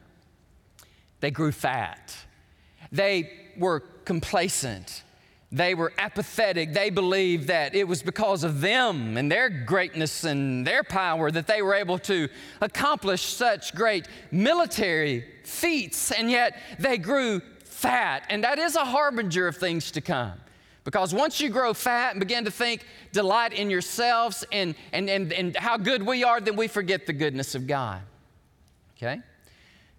they 1.21 1.31
grew 1.31 1.53
fat, 1.53 2.15
they 2.91 3.31
were 3.57 3.79
complacent. 4.03 5.03
They 5.53 5.75
were 5.75 5.93
apathetic. 5.99 6.73
They 6.73 6.89
believed 6.89 7.47
that 7.49 7.75
it 7.75 7.87
was 7.87 8.01
because 8.01 8.43
of 8.43 8.59
them 8.59 9.17
and 9.17 9.31
their 9.31 9.51
greatness 9.51 10.23
and 10.23 10.65
their 10.65 10.83
power 10.83 11.29
that 11.29 11.45
they 11.45 11.61
were 11.61 11.75
able 11.75 11.99
to 11.99 12.27
accomplish 12.59 13.21
such 13.21 13.75
great 13.75 14.07
military 14.31 15.23
feats, 15.43 16.11
and 16.11 16.31
yet 16.31 16.57
they 16.79 16.97
grew 16.97 17.39
fat. 17.65 18.23
And 18.31 18.43
that 18.43 18.57
is 18.57 18.75
a 18.75 18.83
harbinger 18.83 19.47
of 19.47 19.55
things 19.57 19.91
to 19.91 20.01
come. 20.01 20.33
Because 20.85 21.13
once 21.13 21.39
you 21.39 21.49
grow 21.49 21.75
fat 21.75 22.13
and 22.13 22.19
begin 22.19 22.45
to 22.45 22.51
think, 22.51 22.87
delight 23.11 23.53
in 23.53 23.69
yourselves 23.69 24.43
and, 24.51 24.73
and, 24.91 25.07
and, 25.07 25.31
and 25.31 25.55
how 25.55 25.77
good 25.77 26.01
we 26.01 26.23
are, 26.23 26.41
then 26.41 26.55
we 26.55 26.67
forget 26.67 27.05
the 27.05 27.13
goodness 27.13 27.53
of 27.53 27.67
God. 27.67 28.01
Okay? 28.97 29.21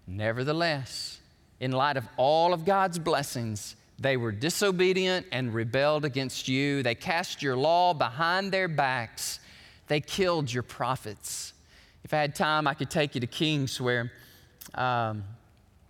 Nevertheless, 0.09 1.21
in 1.61 1.71
light 1.71 1.97
of 1.97 2.09
all 2.17 2.53
of 2.53 2.65
God's 2.65 2.99
blessings, 2.99 3.77
they 3.99 4.17
were 4.17 4.33
disobedient 4.33 5.27
and 5.31 5.55
rebelled 5.55 6.05
against 6.05 6.49
you. 6.49 6.83
They 6.83 6.95
cast 6.95 7.43
your 7.43 7.57
law 7.57 7.95
behind 7.95 8.53
their 8.53 8.69
backs. 8.69 9.41
They 9.87 10.01
killed 10.01 10.53
your 10.53 10.63
prophets. 10.63 11.53
If 12.03 12.13
I 12.13 12.19
had 12.19 12.35
time, 12.35 12.67
I 12.67 12.75
could 12.75 12.91
take 12.91 13.15
you 13.15 13.21
to 13.21 13.27
Kings 13.27 13.81
where 13.81 14.11
um, 14.75 15.25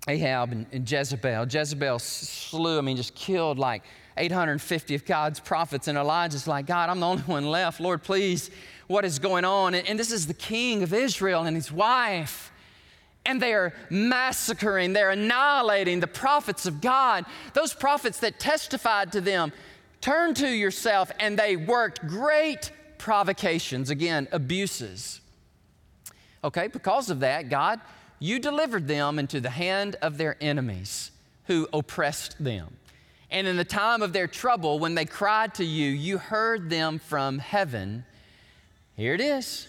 Ahab 0.06 0.52
and, 0.52 0.66
and 0.72 0.90
Jezebel, 0.90 1.46
Jezebel 1.50 1.98
slew, 1.98 2.78
I 2.78 2.82
mean, 2.82 2.96
just 2.96 3.14
killed 3.14 3.58
like 3.58 3.82
850 4.16 4.94
of 4.94 5.04
God's 5.04 5.40
prophets. 5.40 5.88
And 5.88 5.96
Elijah's 5.96 6.46
like, 6.46 6.66
God, 6.66 6.90
I'm 6.90 7.00
the 7.00 7.06
only 7.06 7.22
one 7.22 7.46
left. 7.46 7.80
Lord, 7.80 8.02
please, 8.02 8.50
what 8.86 9.04
is 9.04 9.18
going 9.18 9.44
on? 9.44 9.74
And, 9.74 9.88
and 9.88 9.98
this 9.98 10.12
is 10.12 10.26
the 10.26 10.34
king 10.34 10.82
of 10.82 10.92
Israel 10.92 11.44
and 11.44 11.56
his 11.56 11.72
wife 11.72 12.52
and 13.26 13.40
they 13.40 13.54
are 13.54 13.72
massacring, 13.90 14.92
they're 14.92 15.10
annihilating 15.10 16.00
the 16.00 16.06
prophets 16.06 16.66
of 16.66 16.80
God, 16.80 17.24
those 17.54 17.72
prophets 17.72 18.20
that 18.20 18.38
testified 18.38 19.12
to 19.12 19.20
them. 19.20 19.52
Turn 20.00 20.34
to 20.34 20.48
yourself, 20.48 21.10
and 21.18 21.38
they 21.38 21.56
worked 21.56 22.06
great 22.06 22.70
provocations, 22.98 23.88
again, 23.90 24.28
abuses. 24.32 25.20
Okay, 26.42 26.68
because 26.68 27.08
of 27.08 27.20
that, 27.20 27.48
God, 27.48 27.80
you 28.18 28.38
delivered 28.38 28.86
them 28.86 29.18
into 29.18 29.40
the 29.40 29.50
hand 29.50 29.96
of 30.02 30.18
their 30.18 30.36
enemies 30.40 31.10
who 31.46 31.66
oppressed 31.72 32.42
them. 32.42 32.76
And 33.30 33.46
in 33.46 33.56
the 33.56 33.64
time 33.64 34.02
of 34.02 34.12
their 34.12 34.28
trouble, 34.28 34.78
when 34.78 34.94
they 34.94 35.06
cried 35.06 35.54
to 35.54 35.64
you, 35.64 35.90
you 35.90 36.18
heard 36.18 36.68
them 36.68 36.98
from 36.98 37.38
heaven. 37.38 38.04
Here 38.96 39.14
it 39.14 39.20
is 39.20 39.66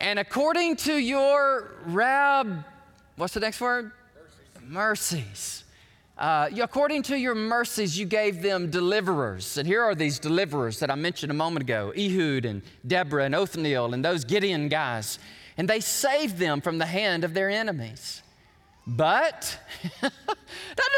and 0.00 0.18
according 0.18 0.76
to 0.76 0.94
your 0.94 1.74
rab, 1.84 2.64
what's 3.16 3.34
the 3.34 3.40
next 3.40 3.60
word? 3.60 3.92
Mercies. 4.62 4.68
mercies. 4.68 5.64
Uh, 6.16 6.50
according 6.62 7.02
to 7.02 7.18
your 7.18 7.34
mercies, 7.34 7.98
you 7.98 8.04
gave 8.04 8.42
them 8.42 8.70
deliverers. 8.70 9.56
And 9.56 9.66
here 9.66 9.82
are 9.82 9.94
these 9.94 10.18
deliverers 10.18 10.78
that 10.80 10.90
I 10.90 10.94
mentioned 10.94 11.30
a 11.30 11.34
moment 11.34 11.62
ago 11.62 11.92
Ehud 11.96 12.44
and 12.44 12.62
Deborah 12.86 13.24
and 13.24 13.34
Othniel 13.34 13.94
and 13.94 14.04
those 14.04 14.24
Gideon 14.24 14.68
guys. 14.68 15.18
And 15.56 15.68
they 15.68 15.80
saved 15.80 16.36
them 16.38 16.60
from 16.60 16.78
the 16.78 16.86
hand 16.86 17.24
of 17.24 17.32
their 17.32 17.48
enemies. 17.48 18.22
But, 18.86 19.58
that 20.00 20.12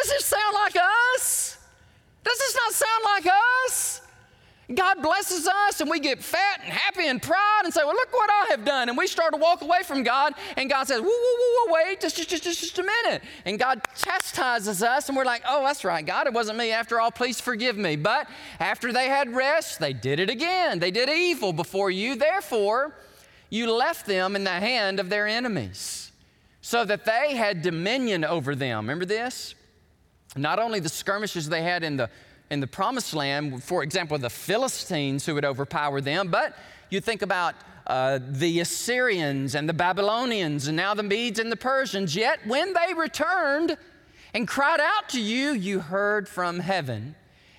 doesn't 0.02 0.22
sound 0.22 0.54
like 0.54 0.76
us. 1.16 1.58
Does 2.24 2.38
this 2.38 2.54
not 2.56 2.72
sound 2.72 3.04
like 3.04 3.34
us? 3.66 4.00
God 4.76 5.02
blesses 5.02 5.46
us 5.46 5.80
and 5.80 5.90
we 5.90 6.00
get 6.00 6.22
fat 6.22 6.60
and 6.62 6.72
happy 6.72 7.06
and 7.06 7.20
proud 7.20 7.62
and 7.64 7.72
say, 7.72 7.80
Well, 7.84 7.94
look 7.94 8.12
what 8.12 8.30
I 8.30 8.46
have 8.50 8.64
done. 8.64 8.88
And 8.88 8.98
we 8.98 9.06
start 9.06 9.32
to 9.32 9.38
walk 9.38 9.62
away 9.62 9.82
from 9.84 10.02
God, 10.02 10.34
and 10.56 10.68
God 10.68 10.88
says, 10.88 11.00
Whoa, 11.00 11.08
whoa, 11.08 11.66
whoa, 11.66 11.74
wait, 11.74 12.00
just, 12.00 12.16
just, 12.16 12.30
just, 12.30 12.44
just 12.44 12.78
a 12.78 12.82
minute. 12.82 13.22
And 13.44 13.58
God 13.58 13.80
chastises 13.96 14.82
us, 14.82 15.08
and 15.08 15.16
we're 15.16 15.24
like, 15.24 15.42
Oh, 15.48 15.62
that's 15.64 15.84
right, 15.84 16.04
God, 16.04 16.26
it 16.26 16.32
wasn't 16.32 16.58
me 16.58 16.70
after 16.70 17.00
all, 17.00 17.10
please 17.10 17.40
forgive 17.40 17.76
me. 17.76 17.96
But 17.96 18.28
after 18.60 18.92
they 18.92 19.06
had 19.06 19.34
rest, 19.34 19.78
they 19.78 19.92
did 19.92 20.20
it 20.20 20.30
again. 20.30 20.78
They 20.78 20.90
did 20.90 21.08
evil 21.08 21.52
before 21.52 21.90
you. 21.90 22.14
Therefore, 22.14 22.94
you 23.50 23.70
left 23.70 24.06
them 24.06 24.34
in 24.36 24.44
the 24.44 24.50
hand 24.50 24.98
of 24.98 25.10
their 25.10 25.26
enemies 25.26 26.12
so 26.62 26.84
that 26.84 27.04
they 27.04 27.34
had 27.34 27.60
dominion 27.60 28.24
over 28.24 28.54
them. 28.54 28.84
Remember 28.84 29.04
this? 29.04 29.54
Not 30.36 30.58
only 30.58 30.80
the 30.80 30.88
skirmishes 30.88 31.48
they 31.48 31.62
had 31.62 31.82
in 31.82 31.96
the 31.96 32.08
in 32.52 32.60
the 32.60 32.66
promised 32.66 33.14
land, 33.14 33.64
for 33.64 33.82
example, 33.82 34.18
the 34.18 34.28
Philistines 34.28 35.24
who 35.24 35.34
would 35.34 35.44
overpower 35.44 36.02
them, 36.02 36.28
but 36.28 36.54
you 36.90 37.00
think 37.00 37.22
about 37.22 37.54
uh, 37.86 38.18
the 38.28 38.60
Assyrians 38.60 39.54
and 39.54 39.66
the 39.66 39.72
Babylonians 39.72 40.68
and 40.68 40.76
now 40.76 40.92
the 40.92 41.02
Medes 41.02 41.38
and 41.38 41.50
the 41.50 41.56
Persians. 41.56 42.14
Yet 42.14 42.40
when 42.46 42.74
they 42.74 42.92
returned 42.92 43.78
and 44.34 44.46
cried 44.46 44.80
out 44.80 45.08
to 45.08 45.20
you, 45.20 45.52
you 45.52 45.80
heard 45.80 46.28
from 46.28 46.60
heaven. 46.60 47.14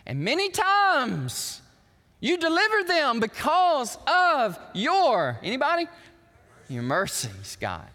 And 0.06 0.20
many 0.20 0.50
times 0.50 1.64
you 2.20 2.38
delivered 2.38 2.88
them 2.88 3.20
because 3.20 3.98
of 4.06 4.60
your, 4.76 5.40
anybody? 5.42 5.88
Your 6.70 6.84
mercies, 6.84 7.58
God. 7.60 7.88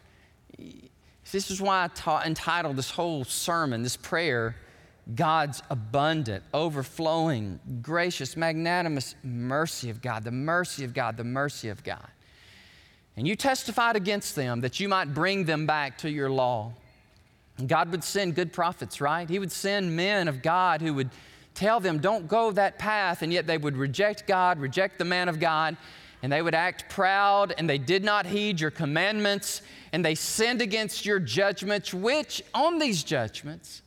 This 1.30 1.48
is 1.52 1.60
why 1.60 1.84
I 1.84 1.88
taught, 1.88 2.26
entitled 2.26 2.74
this 2.74 2.90
whole 2.90 3.22
sermon, 3.22 3.84
this 3.84 3.96
prayer, 3.96 4.56
God's 5.14 5.62
abundant, 5.70 6.44
overflowing, 6.52 7.60
gracious, 7.80 8.36
magnanimous 8.36 9.14
mercy 9.22 9.88
of 9.88 10.02
God, 10.02 10.24
the 10.24 10.30
mercy 10.30 10.84
of 10.84 10.92
God, 10.92 11.16
the 11.16 11.24
mercy 11.24 11.70
of 11.70 11.82
God. 11.82 12.06
And 13.16 13.26
you 13.26 13.34
testified 13.34 13.96
against 13.96 14.36
them 14.36 14.60
that 14.60 14.78
you 14.80 14.88
might 14.88 15.14
bring 15.14 15.44
them 15.44 15.66
back 15.66 15.98
to 15.98 16.10
your 16.10 16.30
law. 16.30 16.72
God 17.66 17.90
would 17.90 18.04
send 18.04 18.34
good 18.34 18.52
prophets, 18.52 19.00
right? 19.00 19.28
He 19.28 19.38
would 19.38 19.50
send 19.50 19.96
men 19.96 20.28
of 20.28 20.42
God 20.42 20.80
who 20.80 20.94
would 20.94 21.10
tell 21.54 21.80
them, 21.80 21.98
don't 21.98 22.28
go 22.28 22.52
that 22.52 22.78
path, 22.78 23.22
and 23.22 23.32
yet 23.32 23.46
they 23.46 23.58
would 23.58 23.76
reject 23.76 24.28
God, 24.28 24.60
reject 24.60 24.98
the 24.98 25.04
man 25.04 25.28
of 25.28 25.40
God, 25.40 25.76
and 26.22 26.30
they 26.30 26.42
would 26.42 26.54
act 26.54 26.88
proud, 26.88 27.52
and 27.58 27.68
they 27.68 27.78
did 27.78 28.04
not 28.04 28.26
heed 28.26 28.60
your 28.60 28.70
commandments, 28.70 29.62
and 29.92 30.04
they 30.04 30.14
sinned 30.14 30.62
against 30.62 31.04
your 31.04 31.18
judgments, 31.18 31.92
which 31.92 32.42
on 32.54 32.78
these 32.78 33.02
judgments, 33.02 33.82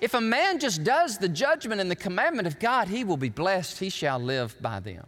if 0.00 0.14
a 0.14 0.20
man 0.20 0.58
just 0.58 0.84
does 0.84 1.18
the 1.18 1.28
judgment 1.28 1.80
and 1.80 1.90
the 1.90 1.96
commandment 1.96 2.46
of 2.46 2.58
God, 2.58 2.88
he 2.88 3.04
will 3.04 3.16
be 3.16 3.28
blessed, 3.28 3.78
he 3.78 3.88
shall 3.88 4.18
live 4.18 4.60
by 4.60 4.80
them. 4.80 5.06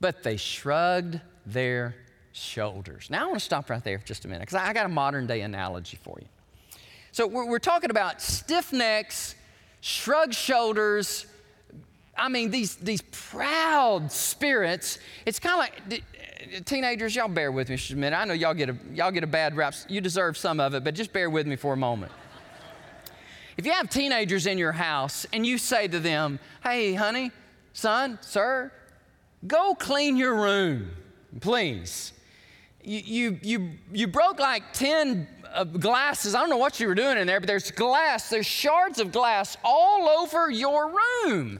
But 0.00 0.22
they 0.22 0.36
shrugged 0.36 1.20
their 1.44 1.94
shoulders. 2.32 3.08
Now 3.10 3.24
I 3.24 3.26
want 3.26 3.38
to 3.38 3.44
stop 3.44 3.68
right 3.70 3.82
there 3.82 3.98
for 3.98 4.06
just 4.06 4.24
a 4.24 4.28
minute 4.28 4.42
because 4.42 4.54
I 4.54 4.72
got 4.72 4.86
a 4.86 4.90
modern 4.90 5.26
day 5.26 5.40
analogy 5.40 5.98
for 6.02 6.18
you. 6.20 6.28
So 7.10 7.26
we're, 7.26 7.46
we're 7.46 7.58
talking 7.58 7.90
about 7.90 8.22
stiff 8.22 8.72
necks, 8.72 9.34
shrugged 9.80 10.34
shoulders. 10.34 11.26
I 12.16 12.28
mean, 12.28 12.50
these, 12.50 12.76
these 12.76 13.02
proud 13.10 14.12
spirits. 14.12 14.98
It's 15.26 15.38
kind 15.38 15.54
of 15.54 15.90
like 15.90 16.04
teenagers, 16.64 17.16
y'all 17.16 17.28
bear 17.28 17.50
with 17.50 17.70
me 17.70 17.76
just 17.76 17.90
a 17.90 17.96
minute. 17.96 18.16
I 18.16 18.24
know 18.24 18.34
y'all 18.34 18.54
get 18.54 18.68
a, 18.68 18.76
y'all 18.92 19.10
get 19.10 19.24
a 19.24 19.28
bad 19.28 19.56
rap. 19.56 19.74
You 19.88 20.00
deserve 20.00 20.36
some 20.36 20.60
of 20.60 20.74
it, 20.74 20.84
but 20.84 20.94
just 20.94 21.12
bear 21.12 21.30
with 21.30 21.46
me 21.46 21.56
for 21.56 21.72
a 21.72 21.76
moment. 21.76 22.12
If 23.58 23.66
you 23.66 23.72
have 23.72 23.90
teenagers 23.90 24.46
in 24.46 24.56
your 24.56 24.70
house 24.70 25.26
and 25.32 25.44
you 25.44 25.58
say 25.58 25.88
to 25.88 25.98
them, 25.98 26.38
hey, 26.62 26.94
honey, 26.94 27.32
son, 27.72 28.16
sir, 28.22 28.72
go 29.48 29.74
clean 29.74 30.16
your 30.16 30.36
room, 30.36 30.92
please. 31.40 32.12
You, 32.84 33.00
you, 33.00 33.38
you, 33.42 33.70
you 33.92 34.06
broke 34.06 34.38
like 34.38 34.72
10 34.74 35.26
uh, 35.52 35.64
glasses. 35.64 36.36
I 36.36 36.40
don't 36.40 36.50
know 36.50 36.56
what 36.56 36.78
you 36.78 36.86
were 36.86 36.94
doing 36.94 37.18
in 37.18 37.26
there, 37.26 37.40
but 37.40 37.48
there's 37.48 37.72
glass, 37.72 38.30
there's 38.30 38.46
shards 38.46 39.00
of 39.00 39.10
glass 39.10 39.56
all 39.64 40.08
over 40.08 40.48
your 40.52 40.92
room. 41.24 41.58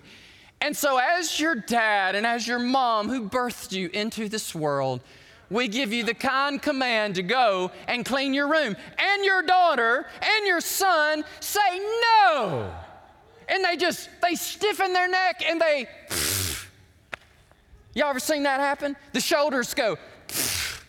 And 0.61 0.77
so, 0.77 0.99
as 0.99 1.41
your 1.41 1.57
dad 1.57 2.15
and 2.15 2.25
as 2.25 2.47
your 2.47 2.59
mom 2.61 3.09
who 3.09 3.29
birthed 3.29 3.73
you 3.73 3.91
into 3.93 4.29
this 4.29 4.55
world, 4.55 5.01
we 5.51 5.69
give 5.69 5.93
you 5.93 6.05
the 6.05 6.15
kind 6.15 6.61
command 6.61 7.15
to 7.15 7.23
go 7.23 7.71
and 7.87 8.05
clean 8.05 8.35
your 8.35 8.49
room. 8.49 8.77
And 8.99 9.25
your 9.25 9.43
daughter 9.43 10.07
and 10.21 10.47
your 10.47 10.61
son 10.61 11.25
say 11.41 11.79
no. 11.79 12.71
And 13.49 13.65
they 13.65 13.77
just, 13.77 14.11
they 14.21 14.35
stiffen 14.35 14.93
their 14.93 15.09
neck 15.09 15.43
and 15.49 15.59
they, 15.61 15.89
y'all 17.95 18.11
ever 18.11 18.21
seen 18.21 18.43
that 18.43 18.61
happen? 18.61 18.95
The 19.13 19.21
shoulders 19.21 19.73
go, 19.73 19.97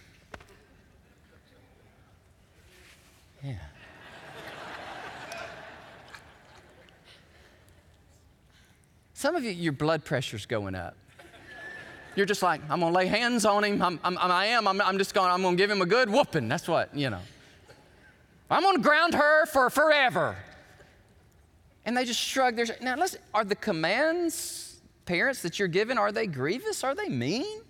yeah. 3.43 3.53
Some 9.13 9.35
of 9.37 9.43
you, 9.45 9.51
your 9.51 9.73
blood 9.73 10.03
pressure's 10.03 10.45
going 10.45 10.75
up. 10.75 10.98
You're 12.19 12.25
just 12.25 12.43
like, 12.43 12.59
I'm 12.69 12.81
gonna 12.81 12.93
lay 12.93 13.05
hands 13.05 13.45
on 13.45 13.63
him. 13.63 13.81
I'm, 13.81 13.97
I'm, 14.03 14.17
I 14.17 14.47
am. 14.47 14.67
I'm, 14.67 14.81
I'm 14.81 14.97
just 14.97 15.13
going, 15.13 15.31
I'm 15.31 15.41
gonna 15.41 15.55
give 15.55 15.71
him 15.71 15.81
a 15.81 15.85
good 15.85 16.09
whooping. 16.09 16.49
That's 16.49 16.67
what, 16.67 16.93
you 16.93 17.09
know. 17.09 17.21
I'm 18.51 18.61
gonna 18.61 18.79
ground 18.79 19.13
her 19.13 19.45
for 19.45 19.69
forever. 19.69 20.35
And 21.85 21.95
they 21.95 22.03
just 22.03 22.19
shrug 22.19 22.57
their 22.57 22.65
Now, 22.81 22.97
listen, 22.97 23.21
are 23.33 23.45
the 23.45 23.55
commands, 23.55 24.81
parents, 25.05 25.41
that 25.43 25.59
you're 25.59 25.69
given, 25.69 25.97
are 25.97 26.11
they 26.11 26.27
grievous? 26.27 26.83
Are 26.83 26.93
they 26.93 27.07
mean? 27.07 27.61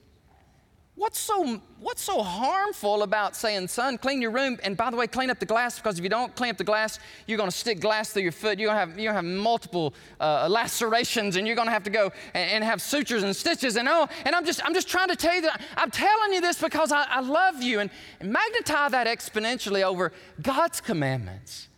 What's 0.99 1.17
so, 1.17 1.61
what's 1.79 2.01
so 2.01 2.21
harmful 2.21 3.03
about 3.03 3.33
saying, 3.33 3.69
son, 3.69 3.97
clean 3.97 4.21
your 4.21 4.31
room? 4.31 4.59
And 4.63 4.75
by 4.75 4.89
the 4.89 4.97
way, 4.97 5.07
clean 5.07 5.29
up 5.29 5.39
the 5.39 5.45
glass 5.45 5.77
because 5.77 5.97
if 5.97 6.03
you 6.03 6.09
don't 6.09 6.35
clean 6.35 6.51
up 6.51 6.57
the 6.57 6.65
glass, 6.65 6.99
you're 7.25 7.37
going 7.37 7.49
to 7.49 7.55
stick 7.55 7.79
glass 7.79 8.11
through 8.11 8.23
your 8.23 8.33
foot. 8.33 8.59
You're 8.59 8.67
going 8.67 8.75
to 8.75 8.91
have, 8.91 8.99
you're 8.99 9.13
going 9.13 9.23
to 9.23 9.29
have 9.29 9.41
multiple 9.41 9.93
uh, 10.19 10.49
lacerations 10.51 11.37
and 11.37 11.47
you're 11.47 11.55
going 11.55 11.69
to 11.69 11.71
have 11.71 11.83
to 11.83 11.89
go 11.89 12.11
and, 12.33 12.51
and, 12.51 12.63
have 12.65 12.81
sutures 12.81 13.23
and 13.23 13.33
stitches. 13.33 13.77
And 13.77 13.87
oh, 13.87 14.09
and 14.25 14.35
I'm 14.35 14.43
just, 14.43 14.59
I'm 14.65 14.73
just 14.73 14.89
trying 14.89 15.07
to 15.07 15.15
tell 15.15 15.33
you 15.33 15.43
that 15.43 15.61
I'm 15.77 15.89
telling 15.89 16.33
you 16.33 16.41
this 16.41 16.61
because 16.61 16.91
I, 16.91 17.05
I 17.09 17.21
love 17.21 17.63
you. 17.63 17.79
And, 17.79 17.89
and 18.19 18.33
magnify 18.33 18.89
that 18.89 19.07
exponentially 19.07 19.83
over 19.83 20.11
God's 20.41 20.81
commandments. 20.81 21.69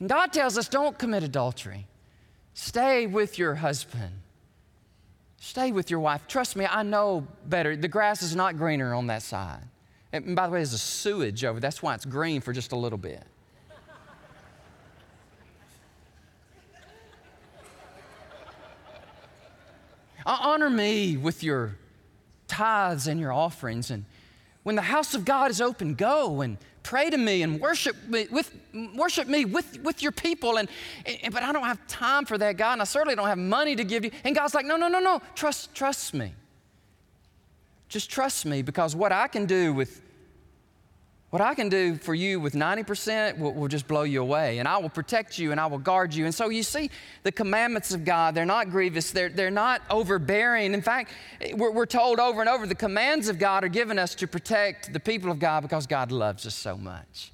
And 0.00 0.08
God 0.08 0.32
tells 0.32 0.56
us 0.56 0.68
don't 0.68 0.96
commit 0.96 1.22
adultery, 1.22 1.86
stay 2.54 3.06
with 3.06 3.38
your 3.38 3.56
husband. 3.56 4.23
Stay 5.44 5.72
with 5.72 5.90
your 5.90 6.00
wife. 6.00 6.26
Trust 6.26 6.56
me, 6.56 6.64
I 6.64 6.82
know 6.82 7.26
better. 7.44 7.76
The 7.76 7.86
grass 7.86 8.22
is 8.22 8.34
not 8.34 8.56
greener 8.56 8.94
on 8.94 9.08
that 9.08 9.20
side. 9.20 9.60
And 10.10 10.34
by 10.34 10.46
the 10.46 10.52
way, 10.54 10.60
there's 10.60 10.72
a 10.72 10.78
sewage 10.78 11.44
over. 11.44 11.60
That's 11.60 11.82
why 11.82 11.94
it's 11.94 12.06
green 12.06 12.40
for 12.40 12.54
just 12.54 12.72
a 12.72 12.76
little 12.76 12.96
bit. 12.96 13.22
Uh, 20.26 20.38
honor 20.40 20.70
me 20.70 21.18
with 21.18 21.42
your 21.42 21.76
tithes 22.48 23.06
and 23.06 23.20
your 23.20 23.30
offerings. 23.30 23.90
And 23.90 24.06
when 24.62 24.74
the 24.74 24.80
house 24.80 25.12
of 25.12 25.26
God 25.26 25.50
is 25.50 25.60
open, 25.60 25.94
go 25.94 26.40
and 26.40 26.56
pray 26.84 27.10
to 27.10 27.16
me 27.16 27.42
and 27.42 27.60
worship 27.60 27.96
me 28.06 28.28
with, 28.30 28.54
worship 28.94 29.26
me 29.26 29.44
with, 29.44 29.80
with 29.80 30.02
your 30.02 30.12
people. 30.12 30.58
And, 30.58 30.68
and, 31.04 31.34
but 31.34 31.42
I 31.42 31.50
don't 31.50 31.64
have 31.64 31.84
time 31.88 32.24
for 32.24 32.38
that, 32.38 32.56
God, 32.56 32.74
and 32.74 32.82
I 32.82 32.84
certainly 32.84 33.16
don't 33.16 33.26
have 33.26 33.38
money 33.38 33.74
to 33.74 33.82
give 33.82 34.04
you. 34.04 34.12
And 34.22 34.36
God's 34.36 34.54
like, 34.54 34.66
no, 34.66 34.76
no, 34.76 34.86
no, 34.86 35.00
no. 35.00 35.20
Trust, 35.34 35.74
trust 35.74 36.14
me. 36.14 36.32
Just 37.88 38.10
trust 38.10 38.46
me 38.46 38.62
because 38.62 38.94
what 38.94 39.10
I 39.10 39.26
can 39.26 39.46
do 39.46 39.72
with 39.72 40.00
what 41.34 41.40
I 41.40 41.52
can 41.52 41.68
do 41.68 41.96
for 41.96 42.14
you 42.14 42.38
with 42.38 42.54
90% 42.54 43.38
will, 43.38 43.52
will, 43.54 43.66
just 43.66 43.88
blow 43.88 44.04
you 44.04 44.22
away. 44.22 44.60
And 44.60 44.68
I 44.68 44.78
will 44.78 44.88
protect 44.88 45.36
you 45.36 45.50
and 45.50 45.58
I 45.58 45.66
will 45.66 45.80
guard 45.80 46.14
you. 46.14 46.26
And 46.26 46.32
so 46.32 46.48
you 46.48 46.62
see, 46.62 46.92
the 47.24 47.32
commandments 47.32 47.92
of 47.92 48.04
God, 48.04 48.36
they're 48.36 48.46
not 48.46 48.70
grievous, 48.70 49.10
they're, 49.10 49.30
they're 49.30 49.50
not 49.50 49.82
overbearing. 49.90 50.74
In 50.74 50.80
fact, 50.80 51.10
we're, 51.56 51.72
we're 51.72 51.86
told 51.86 52.20
over 52.20 52.40
and 52.40 52.48
over 52.48 52.68
the 52.68 52.74
commands 52.76 53.28
of 53.28 53.40
God 53.40 53.64
are 53.64 53.68
given 53.68 53.98
us 53.98 54.14
to 54.14 54.28
protect 54.28 54.92
the 54.92 55.00
people 55.00 55.28
of 55.28 55.40
God 55.40 55.62
because 55.62 55.88
God 55.88 56.12
loves 56.12 56.46
us 56.46 56.54
so 56.54 56.76
much. 56.76 57.32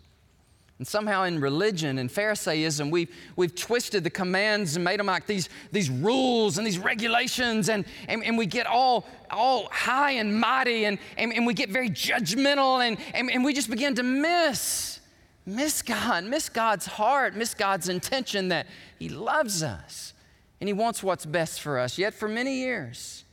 And 0.80 0.88
somehow 0.88 1.24
in 1.24 1.42
religion 1.42 1.98
and 1.98 2.10
Pharisaism, 2.10 2.90
we've, 2.90 3.14
we've 3.36 3.54
twisted 3.54 4.02
the 4.02 4.08
commands 4.08 4.76
and 4.76 4.82
made 4.82 4.98
them 4.98 5.08
like 5.08 5.26
these, 5.26 5.50
these 5.72 5.90
rules 5.90 6.56
and 6.56 6.66
these 6.66 6.78
regulations, 6.78 7.68
and, 7.68 7.84
and, 8.08 8.24
and 8.24 8.38
we 8.38 8.46
get 8.46 8.66
all, 8.66 9.06
all 9.28 9.68
high 9.70 10.12
and 10.12 10.40
mighty, 10.40 10.86
and, 10.86 10.98
and, 11.18 11.34
and 11.34 11.46
we 11.46 11.52
get 11.52 11.68
very 11.68 11.90
judgmental, 11.90 12.82
and, 12.82 12.96
and, 13.12 13.30
and 13.30 13.44
we 13.44 13.52
just 13.52 13.68
begin 13.68 13.94
to 13.96 14.02
miss, 14.02 15.00
miss 15.44 15.82
God, 15.82 16.24
miss 16.24 16.48
God's 16.48 16.86
heart, 16.86 17.36
miss 17.36 17.52
God's 17.52 17.90
intention 17.90 18.48
that 18.48 18.66
He 18.98 19.10
loves 19.10 19.62
us 19.62 20.14
and 20.62 20.66
He 20.66 20.72
wants 20.72 21.02
what's 21.02 21.26
best 21.26 21.60
for 21.60 21.78
us. 21.78 21.98
Yet 21.98 22.14
for 22.14 22.26
many 22.26 22.54
years, 22.54 23.24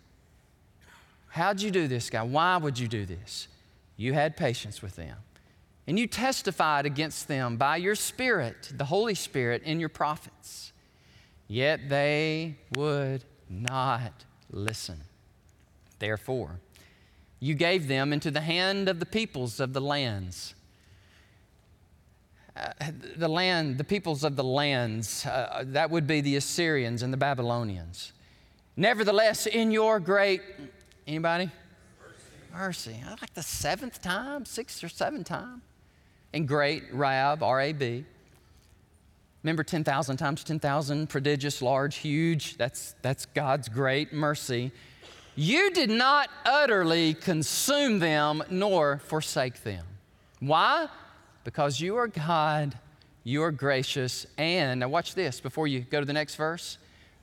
how'd 1.29 1.61
you 1.61 1.71
do 1.71 1.87
this, 1.87 2.09
God? 2.09 2.29
Why 2.29 2.57
would 2.57 2.77
you 2.77 2.89
do 2.89 3.05
this? 3.05 3.47
You 3.95 4.11
had 4.11 4.35
patience 4.35 4.81
with 4.81 4.97
them. 4.97 5.15
And 5.87 5.97
you 5.97 6.05
testified 6.05 6.85
against 6.85 7.29
them 7.29 7.55
by 7.55 7.77
your 7.77 7.95
Spirit, 7.95 8.73
the 8.75 8.85
Holy 8.85 9.15
Spirit, 9.15 9.63
in 9.63 9.79
your 9.79 9.89
prophets. 9.89 10.73
Yet 11.47 11.87
they 11.87 12.57
would 12.75 13.23
not 13.49 14.25
listen. 14.51 14.99
Therefore, 15.99 16.59
you 17.39 17.55
gave 17.55 17.87
them 17.87 18.11
into 18.11 18.29
the 18.29 18.41
hand 18.41 18.89
of 18.89 18.99
the 18.99 19.05
peoples 19.05 19.61
of 19.61 19.71
the 19.71 19.79
lands. 19.79 20.55
Uh, 22.57 22.73
the 23.15 23.29
land, 23.29 23.77
the 23.77 23.83
peoples 23.83 24.25
of 24.25 24.35
the 24.35 24.43
lands, 24.43 25.25
uh, 25.25 25.63
that 25.67 25.89
would 25.89 26.05
be 26.05 26.19
the 26.19 26.35
Assyrians 26.35 27.01
and 27.01 27.13
the 27.13 27.17
Babylonians. 27.17 28.11
Nevertheless, 28.75 29.45
in 29.45 29.71
your 29.71 29.99
great, 29.99 30.41
anybody? 31.05 31.49
Mercy. 32.53 32.93
Mercy. 32.93 33.03
Like 33.21 33.33
the 33.35 33.43
seventh 33.43 34.01
time, 34.01 34.43
sixth 34.43 34.83
or 34.83 34.89
seventh 34.89 35.27
time 35.27 35.61
and 36.33 36.47
great, 36.47 36.83
Rab, 36.91 37.43
R 37.43 37.61
A 37.61 37.73
B. 37.73 38.05
Remember 39.43 39.63
10,000 39.63 40.17
times 40.17 40.43
10,000, 40.43 41.07
prodigious, 41.07 41.61
large, 41.61 41.97
huge. 41.97 42.57
That's, 42.57 42.95
that's 43.01 43.25
God's 43.27 43.69
great 43.69 44.11
mercy. 44.11 44.71
You 45.35 45.71
did 45.71 45.89
not 45.89 46.29
utterly 46.45 47.13
consume 47.13 47.99
them 47.99 48.43
nor 48.49 48.97
forsake 48.97 49.63
them. 49.63 49.85
Why? 50.39 50.89
Because 51.43 51.79
you 51.79 51.95
are 51.95 52.07
God, 52.07 52.77
you 53.23 53.43
are 53.43 53.51
gracious, 53.51 54.25
and 54.37 54.79
now 54.81 54.89
watch 54.89 55.15
this 55.15 55.39
before 55.39 55.67
you 55.67 55.81
go 55.81 55.99
to 55.99 56.05
the 56.05 56.13
next 56.13 56.35
verse. 56.35 56.77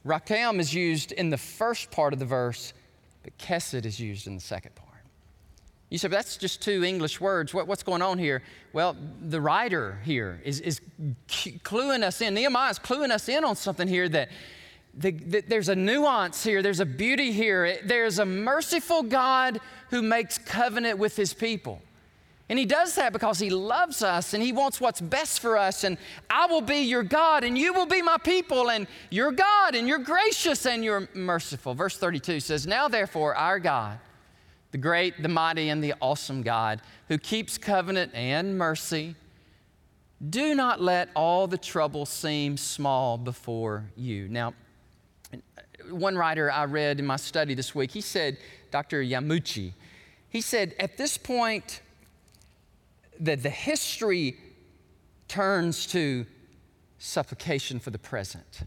Rakem 0.07 0.61
is 0.61 0.73
used 0.73 1.13
in 1.13 1.31
the 1.31 1.37
first 1.37 1.91
part 1.91 2.13
of 2.13 2.19
the 2.19 2.25
verse, 2.25 2.73
but 3.23 3.37
Kesed 3.37 3.85
is 3.85 3.99
used 3.99 4.27
in 4.27 4.35
the 4.35 4.41
second 4.41 4.75
part. 4.75 4.84
You 5.95 5.99
say, 5.99 6.09
but 6.09 6.17
that's 6.17 6.37
just 6.37 6.61
two 6.61 6.83
English 6.83 7.21
words. 7.21 7.55
What, 7.55 7.69
what's 7.69 7.85
going 7.85 8.03
on 8.03 8.19
here? 8.19 8.43
Well, 8.73 8.97
the 9.21 9.41
writer 9.41 10.01
here 10.03 10.41
is, 10.43 10.59
is 10.59 10.81
cluing 11.29 12.03
us 12.03 12.21
in. 12.21 12.35
Nehemiah 12.35 12.73
is 12.73 12.81
cluing 12.81 13.13
us 13.13 13.29
in 13.29 13.45
on 13.45 13.55
something 13.55 13.87
here 13.87 14.09
that, 14.09 14.29
the, 14.93 15.13
there's 15.47 15.69
a 15.69 15.77
nuance 15.77 16.43
here, 16.43 16.63
there's 16.63 16.81
a 16.81 16.85
beauty 16.85 17.31
here. 17.31 17.79
There's 17.85 18.19
a 18.19 18.27
merciful 18.27 19.05
God 19.05 19.61
who 19.91 20.03
makes 20.03 20.37
covenant 20.37 20.99
with 20.99 21.15
his 21.15 21.33
people. 21.33 21.81
And 22.49 22.59
he 22.59 22.65
does 22.65 22.97
that 22.97 23.13
because 23.13 23.39
he 23.39 23.51
loves 23.51 24.03
us 24.03 24.35
and 24.35 24.43
he 24.43 24.51
wants 24.51 24.81
what's 24.81 25.01
best 25.01 25.39
for 25.39 25.57
us. 25.57 25.85
And 25.85 25.97
I 26.29 26.47
will 26.47 26.61
be 26.61 26.79
your 26.79 27.05
God 27.05 27.45
and 27.45 27.57
you 27.57 27.73
will 27.73 27.87
be 27.87 28.03
my 28.03 28.19
people. 28.19 28.69
And 28.69 28.89
you're 29.11 29.31
God 29.31 29.77
and 29.77 29.87
you're 29.87 29.99
gracious 30.01 30.67
and 30.67 30.83
you're 30.83 31.09
merciful. 31.15 31.73
Verse 31.73 31.97
32 31.97 32.41
says, 32.41 32.67
Now 32.67 32.89
therefore, 32.89 33.37
our 33.37 33.61
God, 33.61 34.01
the 34.75 34.79
great, 34.79 35.23
the 35.23 35.29
mighty, 35.29 35.69
and 35.69 35.85
the 35.85 35.95
awesome 36.03 36.43
God 36.43 36.83
who 37.07 37.17
keeps 37.17 37.59
covenant 37.59 38.11
and 38.13 38.59
mercy. 38.59 39.15
Do 40.31 40.53
not 40.53 40.81
let 40.81 41.11
all 41.15 41.47
the 41.47 41.57
trouble 41.57 42.07
seem 42.07 42.57
small 42.57 43.17
before 43.17 43.85
you. 43.97 44.27
Now, 44.27 44.53
one 45.89 46.19
writer 46.19 46.51
I 46.51 46.65
read 46.65 46.99
in 46.99 47.07
my 47.07 47.15
study 47.15 47.55
this 47.55 47.73
week, 47.73 47.93
he 47.93 48.01
said, 48.01 48.37
Dr. 48.73 49.01
Yamauchi, 49.01 49.75
he 50.29 50.41
said, 50.41 50.75
at 50.81 50.97
this 50.97 51.17
point, 51.19 51.81
that 53.21 53.45
the 53.45 53.51
history 53.51 54.37
turns 55.29 55.87
to 55.93 56.27
supplication 56.99 57.79
for 57.79 57.91
the 57.91 57.99
present 58.01 58.65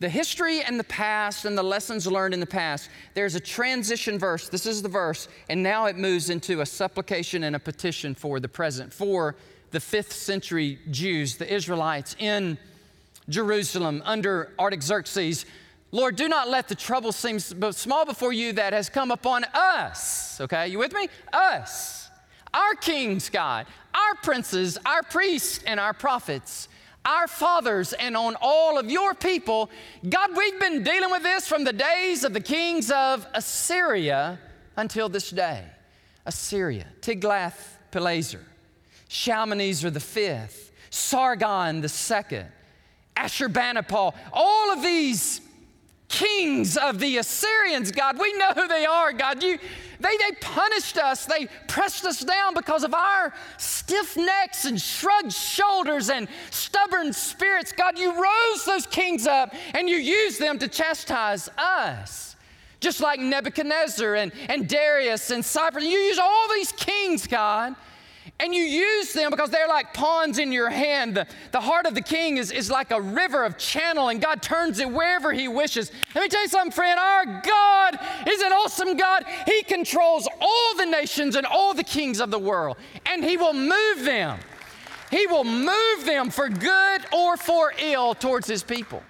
the 0.00 0.08
history 0.08 0.62
and 0.62 0.78
the 0.78 0.84
past 0.84 1.44
and 1.44 1.58
the 1.58 1.62
lessons 1.62 2.06
learned 2.06 2.34
in 2.34 2.40
the 2.40 2.46
past, 2.46 2.88
there's 3.14 3.34
a 3.34 3.40
transition 3.40 4.18
verse. 4.18 4.48
This 4.48 4.66
is 4.66 4.82
the 4.82 4.88
verse, 4.88 5.28
and 5.48 5.62
now 5.62 5.86
it 5.86 5.96
moves 5.96 6.30
into 6.30 6.60
a 6.60 6.66
supplication 6.66 7.44
and 7.44 7.56
a 7.56 7.58
petition 7.58 8.14
for 8.14 8.38
the 8.38 8.48
present, 8.48 8.92
for 8.92 9.34
the 9.70 9.80
fifth 9.80 10.12
century 10.12 10.78
Jews, 10.90 11.36
the 11.36 11.52
Israelites 11.52 12.16
in 12.18 12.58
Jerusalem 13.28 14.02
under 14.04 14.52
Artaxerxes, 14.58 15.44
Lord, 15.90 16.16
do 16.16 16.28
not 16.28 16.48
let 16.48 16.68
the 16.68 16.74
trouble 16.74 17.12
seem 17.12 17.38
small 17.38 18.04
before 18.04 18.32
you 18.32 18.52
that 18.54 18.72
has 18.74 18.90
come 18.90 19.10
upon 19.10 19.44
us. 19.54 20.40
Okay, 20.40 20.68
you 20.68 20.78
with 20.78 20.92
me? 20.92 21.08
Us. 21.32 22.10
Our 22.52 22.74
kings, 22.74 23.30
God, 23.30 23.66
our 23.94 24.14
princes, 24.22 24.78
our 24.84 25.02
priests, 25.02 25.60
and 25.66 25.80
our 25.80 25.94
prophets, 25.94 26.68
our 27.04 27.26
fathers, 27.26 27.92
and 27.94 28.16
on 28.16 28.36
all 28.40 28.78
of 28.78 28.90
your 28.90 29.14
people. 29.14 29.70
God, 30.08 30.36
we've 30.36 30.60
been 30.60 30.82
dealing 30.82 31.10
with 31.10 31.22
this 31.22 31.48
from 31.48 31.64
the 31.64 31.72
days 31.72 32.24
of 32.24 32.32
the 32.32 32.40
kings 32.40 32.90
of 32.90 33.26
Assyria 33.34 34.38
until 34.76 35.08
this 35.08 35.30
day. 35.30 35.64
Assyria, 36.26 36.86
Tiglath-Pileser, 37.00 38.44
Shalmaneser 39.08 39.90
the 39.90 40.00
fifth, 40.00 40.72
Sargon 40.90 41.80
the 41.80 41.88
second, 41.88 42.46
Ashurbanipal, 43.16 44.14
all 44.32 44.72
of 44.72 44.82
these 44.82 45.40
kings 46.08 46.76
of 46.76 46.98
the 46.98 47.18
Assyrians, 47.18 47.90
God. 47.90 48.18
We 48.18 48.32
know 48.34 48.50
who 48.54 48.66
they 48.66 48.86
are, 48.86 49.12
God. 49.12 49.42
You, 49.42 49.58
they, 50.00 50.16
they 50.16 50.32
punished 50.40 50.96
us, 50.96 51.26
they 51.26 51.48
pressed 51.66 52.04
us 52.04 52.24
down 52.24 52.54
because 52.54 52.84
of 52.84 52.94
our 52.94 53.34
stiff 53.56 54.16
necks 54.16 54.64
and 54.64 54.80
shrugged 54.80 55.32
shoulders 55.32 56.08
and 56.08 56.28
stubborn 56.50 57.12
spirits. 57.12 57.72
God, 57.72 57.98
you 57.98 58.12
rose 58.12 58.64
those 58.64 58.86
kings 58.86 59.26
up 59.26 59.54
and 59.74 59.88
you 59.88 59.96
used 59.96 60.40
them 60.40 60.58
to 60.58 60.68
chastise 60.68 61.48
us. 61.58 62.36
Just 62.80 63.00
like 63.00 63.18
Nebuchadnezzar 63.18 64.14
and, 64.14 64.32
and 64.48 64.68
Darius 64.68 65.30
and 65.30 65.44
Cyrus. 65.44 65.82
You 65.82 65.90
use 65.90 66.18
all 66.18 66.48
these 66.54 66.70
kings, 66.72 67.26
God 67.26 67.74
and 68.40 68.54
you 68.54 68.62
use 68.62 69.12
them 69.12 69.30
because 69.30 69.50
they're 69.50 69.68
like 69.68 69.94
pawns 69.94 70.38
in 70.38 70.52
your 70.52 70.70
hand. 70.70 71.16
The, 71.16 71.26
the 71.52 71.60
heart 71.60 71.86
of 71.86 71.94
the 71.94 72.00
king 72.00 72.36
is, 72.36 72.50
is 72.50 72.70
like 72.70 72.90
a 72.90 73.00
river 73.00 73.44
of 73.44 73.58
channel, 73.58 74.08
and 74.08 74.20
God 74.20 74.42
turns 74.42 74.78
it 74.78 74.90
wherever 74.90 75.32
He 75.32 75.48
wishes. 75.48 75.90
Let 76.14 76.22
me 76.22 76.28
tell 76.28 76.42
you 76.42 76.48
something, 76.48 76.72
friend. 76.72 76.98
Our 76.98 77.24
God 77.42 77.98
is 78.28 78.40
an 78.42 78.52
awesome 78.52 78.96
God. 78.96 79.24
He 79.46 79.62
controls 79.62 80.28
all 80.40 80.76
the 80.76 80.86
nations 80.86 81.36
and 81.36 81.46
all 81.46 81.74
the 81.74 81.84
kings 81.84 82.20
of 82.20 82.30
the 82.30 82.38
world, 82.38 82.76
and 83.06 83.24
He 83.24 83.36
will 83.36 83.54
move 83.54 84.04
them. 84.04 84.38
He 85.10 85.26
will 85.26 85.44
move 85.44 86.04
them 86.04 86.30
for 86.30 86.48
good 86.48 87.02
or 87.12 87.36
for 87.36 87.72
ill 87.78 88.14
towards 88.14 88.46
His 88.46 88.62
people. 88.62 89.02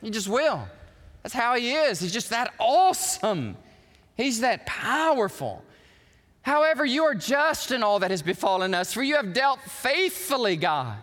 He 0.00 0.10
just 0.10 0.28
will. 0.28 0.66
That's 1.22 1.34
how 1.34 1.54
He 1.54 1.72
is. 1.72 2.00
He's 2.00 2.12
just 2.12 2.30
that 2.30 2.54
awesome. 2.58 3.56
He's 4.16 4.40
that 4.40 4.66
powerful. 4.66 5.62
However, 6.48 6.86
you 6.86 7.04
are 7.04 7.14
just 7.14 7.72
in 7.72 7.82
all 7.82 7.98
that 7.98 8.10
has 8.10 8.22
befallen 8.22 8.72
us, 8.72 8.94
for 8.94 9.02
you 9.02 9.16
have 9.16 9.34
dealt 9.34 9.60
faithfully, 9.60 10.56
God, 10.56 10.96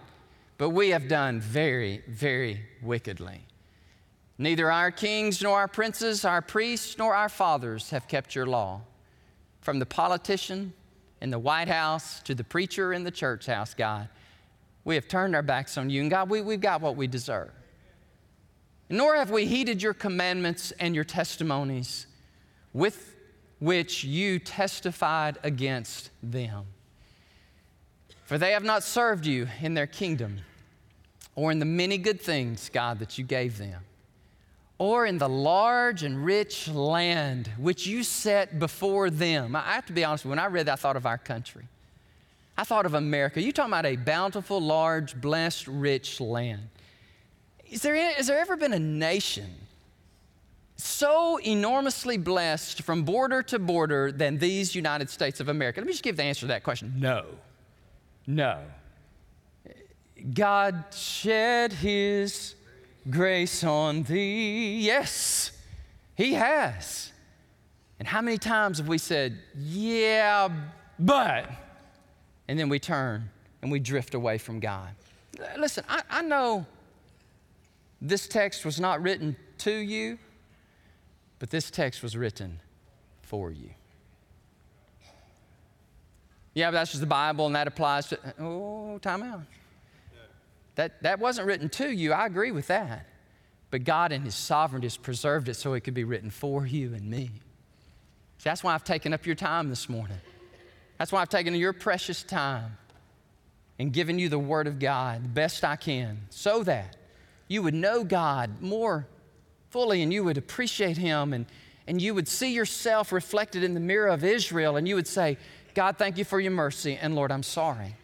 but 0.57 0.71
we 0.71 0.89
have 0.89 1.07
done 1.07 1.39
very, 1.39 2.01
very 2.07 2.61
wickedly. 2.81 3.41
Neither 4.39 4.71
our 4.71 4.89
kings, 4.89 5.43
nor 5.43 5.59
our 5.59 5.67
princes, 5.67 6.25
our 6.25 6.41
priests, 6.41 6.97
nor 6.97 7.13
our 7.13 7.29
fathers 7.29 7.91
have 7.91 8.07
kept 8.07 8.33
your 8.33 8.47
law. 8.47 8.81
From 9.61 9.77
the 9.77 9.85
politician 9.85 10.73
in 11.21 11.29
the 11.29 11.37
White 11.37 11.67
House 11.67 12.23
to 12.23 12.33
the 12.33 12.43
preacher 12.43 12.91
in 12.91 13.03
the 13.03 13.11
church 13.11 13.45
house, 13.45 13.75
God, 13.75 14.09
we 14.83 14.95
have 14.95 15.07
turned 15.07 15.35
our 15.35 15.43
backs 15.43 15.77
on 15.77 15.91
you. 15.91 16.01
And 16.01 16.09
God, 16.09 16.27
we, 16.27 16.41
we've 16.41 16.59
got 16.59 16.81
what 16.81 16.95
we 16.95 17.05
deserve. 17.05 17.51
Nor 18.89 19.15
have 19.15 19.29
we 19.29 19.45
heeded 19.45 19.79
your 19.79 19.93
commandments 19.93 20.71
and 20.79 20.95
your 20.95 21.03
testimonies 21.03 22.07
with 22.73 23.14
which 23.65 24.03
you 24.03 24.37
testified 24.37 25.39
against 25.41 26.11
them. 26.21 26.65
For 28.25 28.37
they 28.37 28.51
have 28.51 28.63
not 28.63 28.83
served 28.83 29.25
you 29.25 29.47
in 29.59 29.73
their 29.73 29.87
kingdom, 29.87 30.41
or 31.35 31.51
in 31.51 31.57
the 31.57 31.65
many 31.65 31.97
good 31.97 32.21
things, 32.21 32.69
God, 32.71 32.99
that 32.99 33.17
you 33.17 33.23
gave 33.23 33.57
them, 33.57 33.81
or 34.77 35.07
in 35.07 35.17
the 35.17 35.27
large 35.27 36.03
and 36.03 36.23
rich 36.23 36.67
land 36.67 37.49
which 37.57 37.87
you 37.87 38.03
set 38.03 38.59
before 38.59 39.09
them. 39.09 39.55
I 39.55 39.73
have 39.73 39.87
to 39.87 39.93
be 39.93 40.03
honest, 40.03 40.25
when 40.25 40.37
I 40.37 40.45
read 40.45 40.67
that, 40.67 40.73
I 40.73 40.75
thought 40.75 40.95
of 40.95 41.07
our 41.07 41.17
country. 41.17 41.65
I 42.55 42.65
thought 42.65 42.85
of 42.85 42.93
America. 42.93 43.41
You're 43.41 43.51
talking 43.51 43.73
about 43.73 43.87
a 43.87 43.95
bountiful, 43.95 44.61
large, 44.61 45.19
blessed, 45.19 45.67
rich 45.67 46.21
land. 46.21 46.69
Is 47.67 47.81
there, 47.81 47.95
has 47.95 48.27
there 48.27 48.39
ever 48.39 48.57
been 48.57 48.73
a 48.73 48.79
nation 48.79 49.64
so 50.77 51.37
enormously 51.37 52.17
blessed 52.17 52.81
from 52.81 53.03
border 53.03 53.41
to 53.43 53.59
border 53.59 54.11
than 54.11 54.37
these 54.37 54.75
United 54.75 55.09
States 55.09 55.39
of 55.39 55.49
America? 55.49 55.79
Let 55.79 55.87
me 55.87 55.93
just 55.93 56.03
give 56.03 56.17
the 56.17 56.23
answer 56.23 56.41
to 56.41 56.47
that 56.47 56.63
question 56.63 56.93
no. 56.97 57.25
No. 58.27 58.59
God 60.33 60.85
shed 60.91 61.71
his 61.71 62.55
grace 63.09 63.63
on 63.63 64.03
thee. 64.03 64.79
Yes, 64.79 65.51
he 66.15 66.33
has. 66.33 67.11
And 67.99 68.07
how 68.07 68.21
many 68.21 68.37
times 68.37 68.79
have 68.79 68.87
we 68.87 68.97
said, 68.97 69.37
yeah, 69.55 70.49
but, 70.99 71.49
and 72.47 72.59
then 72.59 72.67
we 72.67 72.79
turn 72.79 73.29
and 73.61 73.71
we 73.71 73.79
drift 73.79 74.15
away 74.15 74.37
from 74.37 74.59
God? 74.59 74.89
Listen, 75.57 75.83
I, 75.87 76.01
I 76.09 76.21
know 76.21 76.65
this 78.01 78.27
text 78.27 78.65
was 78.65 78.79
not 78.79 79.01
written 79.01 79.35
to 79.59 79.71
you. 79.71 80.17
But 81.45 81.51
this 81.51 81.69
text 81.69 82.01
was 82.01 82.17
written 82.17 82.59
for 83.21 83.51
you. 83.51 83.69
Yeah, 86.55 86.69
but 86.69 86.71
that's 86.71 86.89
just 86.89 87.01
the 87.01 87.05
Bible 87.05 87.45
and 87.45 87.53
that 87.53 87.67
applies 87.67 88.07
to, 88.07 88.17
oh, 88.39 88.97
time 88.97 89.21
out. 89.21 89.41
That, 90.73 91.03
that 91.03 91.19
wasn't 91.19 91.45
written 91.45 91.69
to 91.69 91.87
you. 91.87 92.13
I 92.13 92.25
agree 92.25 92.49
with 92.49 92.65
that. 92.69 93.05
But 93.69 93.83
God 93.83 94.11
in 94.11 94.23
His 94.23 94.33
sovereignty 94.33 94.87
has 94.87 94.97
preserved 94.97 95.47
it 95.47 95.53
so 95.53 95.73
it 95.73 95.81
could 95.81 95.93
be 95.93 96.03
written 96.03 96.31
for 96.31 96.65
you 96.65 96.95
and 96.95 97.07
me. 97.07 97.29
See, 98.39 98.43
that's 98.49 98.63
why 98.63 98.73
I've 98.73 98.83
taken 98.83 99.13
up 99.13 99.27
your 99.27 99.35
time 99.35 99.69
this 99.69 99.87
morning. 99.87 100.17
That's 100.97 101.11
why 101.11 101.21
I've 101.21 101.29
taken 101.29 101.53
your 101.53 101.73
precious 101.73 102.23
time 102.23 102.75
and 103.77 103.93
given 103.93 104.17
you 104.17 104.29
the 104.29 104.39
Word 104.39 104.65
of 104.65 104.79
God 104.79 105.23
the 105.23 105.29
best 105.29 105.63
I 105.63 105.75
can 105.75 106.21
so 106.31 106.63
that 106.63 106.97
you 107.47 107.61
would 107.61 107.75
know 107.75 108.03
God 108.03 108.63
more 108.63 109.05
fully 109.75 110.01
and 110.01 110.13
you 110.13 110.23
would 110.23 110.37
appreciate 110.37 110.95
Him 110.95 111.33
and, 111.33 111.45
and 111.85 112.01
you 112.01 112.15
would 112.15 112.29
see 112.29 112.53
yourself 112.53 113.11
reflected 113.11 113.61
in 113.61 113.73
the 113.73 113.79
mirror 113.81 114.07
of 114.07 114.23
Israel 114.23 114.77
and 114.77 114.87
you 114.87 114.95
would 114.95 115.05
say, 115.05 115.37
God, 115.73 115.97
thank 115.97 116.17
you 116.17 116.23
for 116.23 116.39
your 116.39 116.53
mercy, 116.53 116.97
and 117.01 117.13
Lord, 117.13 117.29
I'm 117.29 117.43
sorry. 117.43 117.97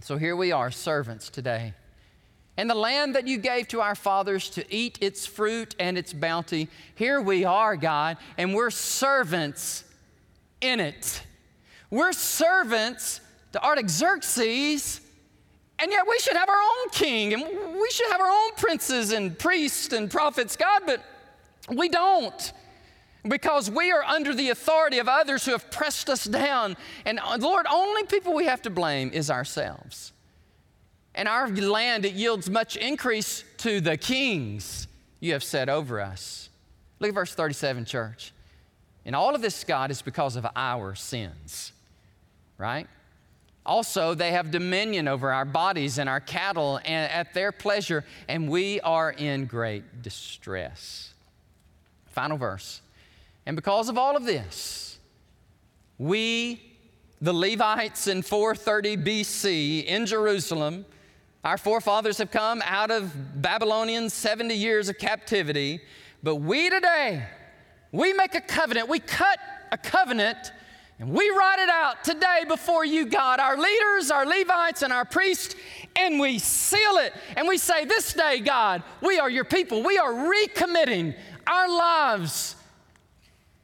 So 0.00 0.16
here 0.16 0.34
we 0.34 0.52
are, 0.52 0.70
servants 0.70 1.28
today. 1.28 1.74
And 2.56 2.70
the 2.70 2.74
land 2.74 3.14
that 3.14 3.28
you 3.28 3.36
gave 3.36 3.68
to 3.68 3.82
our 3.82 3.94
fathers 3.94 4.48
to 4.48 4.64
eat 4.74 4.96
its 5.02 5.26
fruit 5.26 5.76
and 5.78 5.98
its 5.98 6.14
bounty, 6.14 6.70
here 6.94 7.20
we 7.20 7.44
are, 7.44 7.76
God, 7.76 8.16
and 8.38 8.54
we're 8.54 8.70
servants 8.70 9.84
in 10.62 10.80
it. 10.80 11.22
We're 11.90 12.14
servants 12.14 13.20
to 13.52 13.62
Artaxerxes 13.62 15.02
and 15.78 15.90
yet 15.90 16.06
we 16.08 16.18
should 16.18 16.36
have 16.36 16.48
our 16.48 16.54
own 16.54 16.90
king 16.90 17.34
and 17.34 17.42
we 17.80 17.90
should 17.90 18.10
have 18.10 18.20
our 18.20 18.30
own 18.30 18.52
princes 18.56 19.12
and 19.12 19.38
priests 19.38 19.92
and 19.92 20.10
prophets, 20.10 20.56
God, 20.56 20.82
but 20.86 21.02
we 21.68 21.88
don't 21.88 22.52
because 23.28 23.70
we 23.70 23.90
are 23.92 24.04
under 24.04 24.34
the 24.34 24.50
authority 24.50 24.98
of 24.98 25.08
others 25.08 25.44
who 25.44 25.52
have 25.52 25.70
pressed 25.70 26.08
us 26.08 26.24
down. 26.24 26.76
And 27.04 27.18
uh, 27.18 27.38
Lord, 27.38 27.66
only 27.70 28.04
people 28.04 28.34
we 28.34 28.46
have 28.46 28.62
to 28.62 28.70
blame 28.70 29.10
is 29.12 29.30
ourselves. 29.30 30.12
And 31.14 31.28
our 31.28 31.48
land, 31.48 32.04
it 32.04 32.14
yields 32.14 32.48
much 32.50 32.76
increase 32.76 33.42
to 33.58 33.80
the 33.80 33.96
kings 33.96 34.86
you 35.20 35.32
have 35.32 35.42
set 35.42 35.68
over 35.68 36.00
us. 36.00 36.50
Look 37.00 37.08
at 37.08 37.14
verse 37.14 37.34
37, 37.34 37.84
church. 37.84 38.32
And 39.04 39.16
all 39.16 39.34
of 39.34 39.42
this, 39.42 39.64
God, 39.64 39.90
is 39.90 40.02
because 40.02 40.36
of 40.36 40.46
our 40.54 40.94
sins, 40.94 41.72
right? 42.58 42.86
Also, 43.66 44.14
they 44.14 44.30
have 44.30 44.52
dominion 44.52 45.08
over 45.08 45.32
our 45.32 45.44
bodies 45.44 45.98
and 45.98 46.08
our 46.08 46.20
cattle 46.20 46.78
and 46.84 47.10
at 47.10 47.34
their 47.34 47.50
pleasure, 47.50 48.04
and 48.28 48.48
we 48.48 48.80
are 48.82 49.10
in 49.10 49.44
great 49.46 50.02
distress. 50.02 51.12
Final 52.06 52.38
verse. 52.38 52.80
And 53.44 53.56
because 53.56 53.88
of 53.88 53.98
all 53.98 54.16
of 54.16 54.24
this, 54.24 54.98
we, 55.98 56.62
the 57.20 57.32
Levites 57.32 58.06
in 58.06 58.22
430 58.22 58.96
BC 58.98 59.84
in 59.84 60.06
Jerusalem, 60.06 60.86
our 61.42 61.58
forefathers 61.58 62.18
have 62.18 62.30
come 62.30 62.62
out 62.64 62.92
of 62.92 63.42
Babylonian 63.42 64.10
70 64.10 64.54
years 64.54 64.88
of 64.88 64.96
captivity, 64.96 65.80
but 66.22 66.36
we 66.36 66.70
today, 66.70 67.26
we 67.90 68.12
make 68.12 68.36
a 68.36 68.40
covenant, 68.40 68.88
we 68.88 69.00
cut 69.00 69.38
a 69.72 69.78
covenant 69.78 70.52
and 70.98 71.10
we 71.10 71.28
write 71.30 71.58
it 71.58 71.68
out 71.68 72.04
today 72.04 72.44
before 72.48 72.84
you, 72.84 73.06
God, 73.06 73.38
our 73.38 73.58
leaders, 73.58 74.10
our 74.10 74.24
Levites, 74.24 74.82
and 74.82 74.92
our 74.92 75.04
priests, 75.04 75.54
and 75.94 76.18
we 76.18 76.38
seal 76.38 76.96
it. 76.96 77.12
And 77.36 77.46
we 77.46 77.58
say, 77.58 77.84
This 77.84 78.14
day, 78.14 78.40
God, 78.40 78.82
we 79.02 79.18
are 79.18 79.28
your 79.28 79.44
people. 79.44 79.82
We 79.82 79.98
are 79.98 80.12
recommitting 80.12 81.14
our 81.46 81.68
lives 81.68 82.56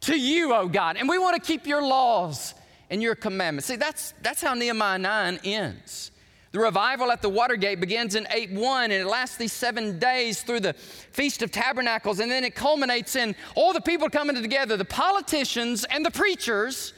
to 0.02 0.18
you, 0.18 0.52
oh 0.52 0.68
God. 0.68 0.96
And 0.98 1.08
we 1.08 1.18
want 1.18 1.42
to 1.42 1.46
keep 1.46 1.66
your 1.66 1.82
laws 1.82 2.54
and 2.90 3.02
your 3.02 3.14
commandments. 3.14 3.66
See, 3.66 3.76
that's, 3.76 4.12
that's 4.20 4.42
how 4.42 4.52
Nehemiah 4.52 4.98
9 4.98 5.40
ends. 5.44 6.10
The 6.50 6.58
revival 6.58 7.10
at 7.10 7.22
the 7.22 7.30
Watergate 7.30 7.80
begins 7.80 8.14
in 8.14 8.26
8 8.30 8.52
1 8.52 8.84
and 8.84 8.92
it 8.92 9.06
lasts 9.06 9.38
these 9.38 9.54
seven 9.54 9.98
days 9.98 10.42
through 10.42 10.60
the 10.60 10.74
Feast 10.74 11.40
of 11.40 11.50
Tabernacles. 11.50 12.20
And 12.20 12.30
then 12.30 12.44
it 12.44 12.54
culminates 12.54 13.16
in 13.16 13.34
all 13.54 13.72
the 13.72 13.80
people 13.80 14.10
coming 14.10 14.36
together 14.36 14.76
the 14.76 14.84
politicians 14.84 15.84
and 15.84 16.04
the 16.04 16.10
preachers. 16.10 16.92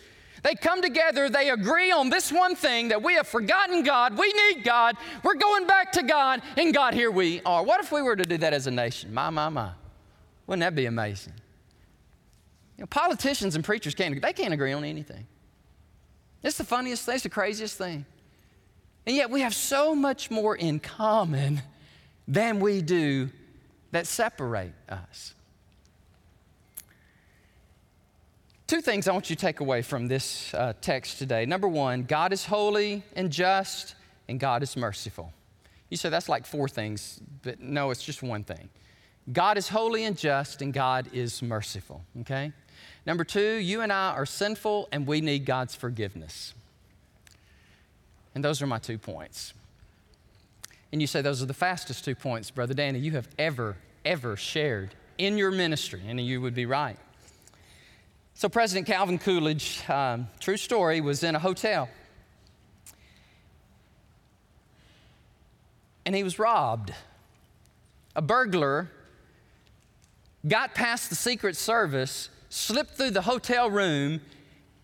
They 0.45 0.55
come 0.55 0.83
together, 0.83 1.31
they 1.31 1.49
agree 1.49 1.91
on 1.91 2.11
this 2.11 2.31
one 2.31 2.55
thing 2.55 2.89
that 2.89 3.03
we 3.03 3.15
have 3.15 3.27
forgotten 3.27 3.83
God, 3.83 4.19
we 4.19 4.31
need 4.31 4.63
God, 4.63 4.95
we're 5.23 5.37
going 5.37 5.67
back 5.67 5.93
to 5.93 6.03
God, 6.03 6.43
and 6.59 6.75
God, 6.75 6.93
here 6.93 7.11
we 7.11 7.41
are. 7.47 7.63
What 7.63 7.81
if 7.83 7.91
we 7.91 8.03
were 8.03 8.15
to 8.15 8.25
do 8.25 8.37
that 8.37 8.53
as 8.53 8.67
a 8.67 8.71
nation? 8.71 9.15
My, 9.15 9.31
my, 9.31 9.49
my. 9.49 9.71
Wouldn't 10.47 10.61
that 10.61 10.75
be 10.75 10.85
amazing? 10.85 11.33
You 12.77 12.83
know, 12.83 12.87
politicians 12.89 13.55
and 13.55 13.65
preachers 13.65 13.95
can't, 13.95 14.21
they 14.21 14.35
can't 14.35 14.53
agree 14.53 14.75
on 14.75 14.85
anything. 14.85 15.27
It's 16.43 16.59
the 16.59 16.65
funniest 16.65 17.07
thing, 17.07 17.15
it's 17.15 17.25
the 17.25 17.31
craziest 17.31 17.79
thing. 17.79 18.05
And 19.07 19.17
yet 19.17 19.31
we 19.31 19.41
have 19.41 19.55
so 19.55 19.95
much 19.95 20.31
more 20.31 20.55
in 20.55 20.79
common 20.79 21.63
than 22.29 22.61
we 22.61 22.83
do 22.83 23.31
that 23.93 24.07
separate 24.07 24.75
us. 24.91 25.35
Two 28.67 28.81
things 28.81 29.07
I 29.07 29.13
want 29.13 29.29
you 29.29 29.37
to 29.37 29.41
take 29.41 29.61
away 29.61 29.83
from 29.83 30.09
this 30.09 30.55
uh, 30.55 30.73
text 30.81 31.19
today. 31.19 31.45
Number 31.45 31.69
one, 31.69 32.05
God 32.05 32.33
is 32.33 32.47
holy 32.47 33.03
and 33.15 33.31
just, 33.31 33.95
and 34.27 34.41
God 34.41 34.63
is 34.63 34.75
merciful. 34.75 35.35
You 35.91 35.99
say 35.99 36.09
that's 36.09 36.31
like 36.31 36.47
four 36.47 36.67
things, 36.67 37.21
but 37.43 37.61
no, 37.61 37.91
it's 37.91 38.03
just 38.03 38.23
one 38.23 38.43
thing. 38.43 38.71
God 39.31 39.59
is 39.59 39.69
holy 39.69 40.05
and 40.05 40.17
just, 40.17 40.63
and 40.63 40.73
God 40.73 41.09
is 41.13 41.43
merciful, 41.43 42.03
okay? 42.23 42.53
Number 43.05 43.23
two, 43.23 43.57
you 43.57 43.83
and 43.83 43.93
I 43.93 44.13
are 44.15 44.25
sinful, 44.25 44.89
and 44.93 45.07
we 45.07 45.21
need 45.21 45.45
God's 45.45 45.75
forgiveness. 45.75 46.55
And 48.35 48.43
those 48.43 48.63
are 48.63 48.67
my 48.67 48.79
two 48.79 48.97
points. 48.97 49.53
And 50.91 51.03
you 51.03 51.07
say 51.07 51.21
those 51.21 51.43
are 51.43 51.47
the 51.47 51.53
fastest 51.55 52.05
two 52.05 52.15
points, 52.15 52.51
Brother 52.51 52.73
Danny, 52.73 52.99
you 52.99 53.13
have 53.13 53.29
ever, 53.39 53.77
ever 54.07 54.37
shared 54.37 54.95
in 55.19 55.37
your 55.37 55.51
ministry. 55.51 56.01
And 56.07 56.19
you 56.19 56.41
would 56.41 56.55
be 56.55 56.67
right. 56.67 56.99
So, 58.37 58.49
President 58.49 58.87
Calvin 58.87 59.19
Coolidge, 59.19 59.89
um, 59.89 60.29
true 60.41 60.57
story, 60.57 61.01
was 61.01 61.23
in 61.23 61.37
a 61.37 61.39
hotel. 61.39 61.89
And 66.05 66.15
he 66.15 66.25
was 66.25 66.39
robbed. 66.39 66.93
A 68.17 68.23
burglar 68.23 68.91
got 70.47 70.75
past 70.75 71.11
the 71.11 71.17
Secret 71.17 71.57
Service, 71.57 72.29
slipped 72.49 72.97
through 72.97 73.13
the 73.13 73.23
hotel 73.23 73.71
room, 73.71 74.21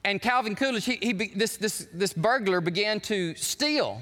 and 0.04 0.22
Calvin 0.22 0.54
Coolidge, 0.54 0.84
he, 0.84 0.98
he, 1.02 1.12
this, 1.12 1.56
this, 1.56 1.86
this 1.92 2.12
burglar 2.12 2.60
began 2.60 3.00
to 3.00 3.34
steal. 3.34 4.00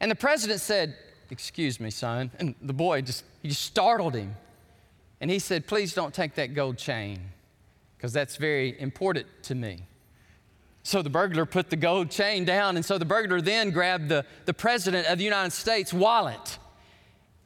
And 0.00 0.10
the 0.10 0.16
president 0.16 0.60
said, 0.60 0.96
Excuse 1.30 1.80
me, 1.80 1.90
son. 1.90 2.30
And 2.38 2.54
the 2.60 2.74
boy 2.74 3.00
just, 3.00 3.24
he 3.40 3.48
just 3.48 3.62
startled 3.62 4.14
him. 4.14 4.34
And 5.20 5.30
he 5.30 5.38
said, 5.38 5.66
Please 5.66 5.94
don't 5.94 6.12
take 6.12 6.34
that 6.34 6.52
gold 6.52 6.76
chain, 6.76 7.20
because 8.02 8.12
that's 8.12 8.34
very 8.34 8.74
important 8.80 9.28
to 9.44 9.54
me. 9.54 9.84
So 10.82 11.02
the 11.02 11.08
burglar 11.08 11.46
put 11.46 11.70
the 11.70 11.76
gold 11.76 12.10
chain 12.10 12.44
down, 12.44 12.74
and 12.74 12.84
so 12.84 12.98
the 12.98 13.04
burglar 13.04 13.40
then 13.40 13.70
grabbed 13.70 14.08
the, 14.08 14.26
the 14.44 14.52
president 14.52 15.06
of 15.06 15.18
the 15.18 15.24
United 15.24 15.52
States' 15.52 15.92
wallet. 15.92 16.58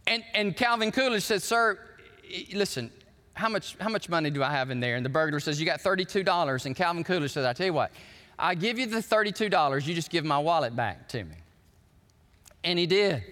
And, 0.06 0.24
and 0.32 0.56
Calvin 0.56 0.92
Coolidge 0.92 1.24
said, 1.24 1.42
Sir, 1.42 1.78
listen, 2.54 2.90
how 3.34 3.50
much, 3.50 3.76
how 3.78 3.90
much 3.90 4.08
money 4.08 4.30
do 4.30 4.42
I 4.42 4.50
have 4.50 4.70
in 4.70 4.80
there? 4.80 4.96
And 4.96 5.04
the 5.04 5.10
burglar 5.10 5.40
says, 5.40 5.60
You 5.60 5.66
got 5.66 5.80
$32. 5.80 6.64
And 6.64 6.74
Calvin 6.74 7.04
Coolidge 7.04 7.32
says, 7.32 7.44
I 7.44 7.52
tell 7.52 7.66
you 7.66 7.74
what, 7.74 7.92
I 8.38 8.54
give 8.54 8.78
you 8.78 8.86
the 8.86 9.00
$32, 9.00 9.86
you 9.86 9.94
just 9.94 10.08
give 10.08 10.24
my 10.24 10.38
wallet 10.38 10.74
back 10.74 11.06
to 11.10 11.22
me. 11.22 11.36
And 12.64 12.78
he 12.78 12.86
did. 12.86 13.22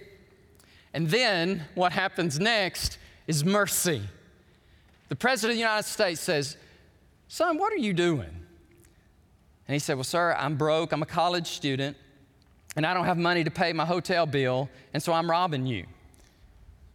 And 0.93 1.09
then 1.09 1.64
what 1.75 1.93
happens 1.93 2.39
next 2.39 2.99
is 3.27 3.47
mercy. 3.47 4.03
The 5.09 5.16
President 5.16 5.53
of 5.53 5.57
the 5.57 5.61
United 5.61 5.89
States 5.89 6.20
says, 6.20 6.59
Son, 7.35 7.59
what 7.59 7.72
are 7.72 7.78
you 7.78 7.93
doing? 7.93 8.30
And 9.66 9.74
he 9.74 9.80
said, 9.80 9.97
Well, 9.97 10.05
sir, 10.05 10.37
I'm 10.39 10.55
broke. 10.55 10.93
I'm 10.93 11.03
a 11.03 11.07
college 11.07 11.49
student, 11.49 11.97
and 12.76 12.87
I 12.87 12.95
don't 12.95 13.07
have 13.07 13.18
money 13.18 13.43
to 13.43 13.51
pay 13.51 13.72
my 13.72 13.85
hotel 13.85 14.24
bill, 14.24 14.70
and 14.93 15.03
so 15.03 15.12
I'm 15.12 15.28
robbing 15.28 15.66
you. 15.66 15.85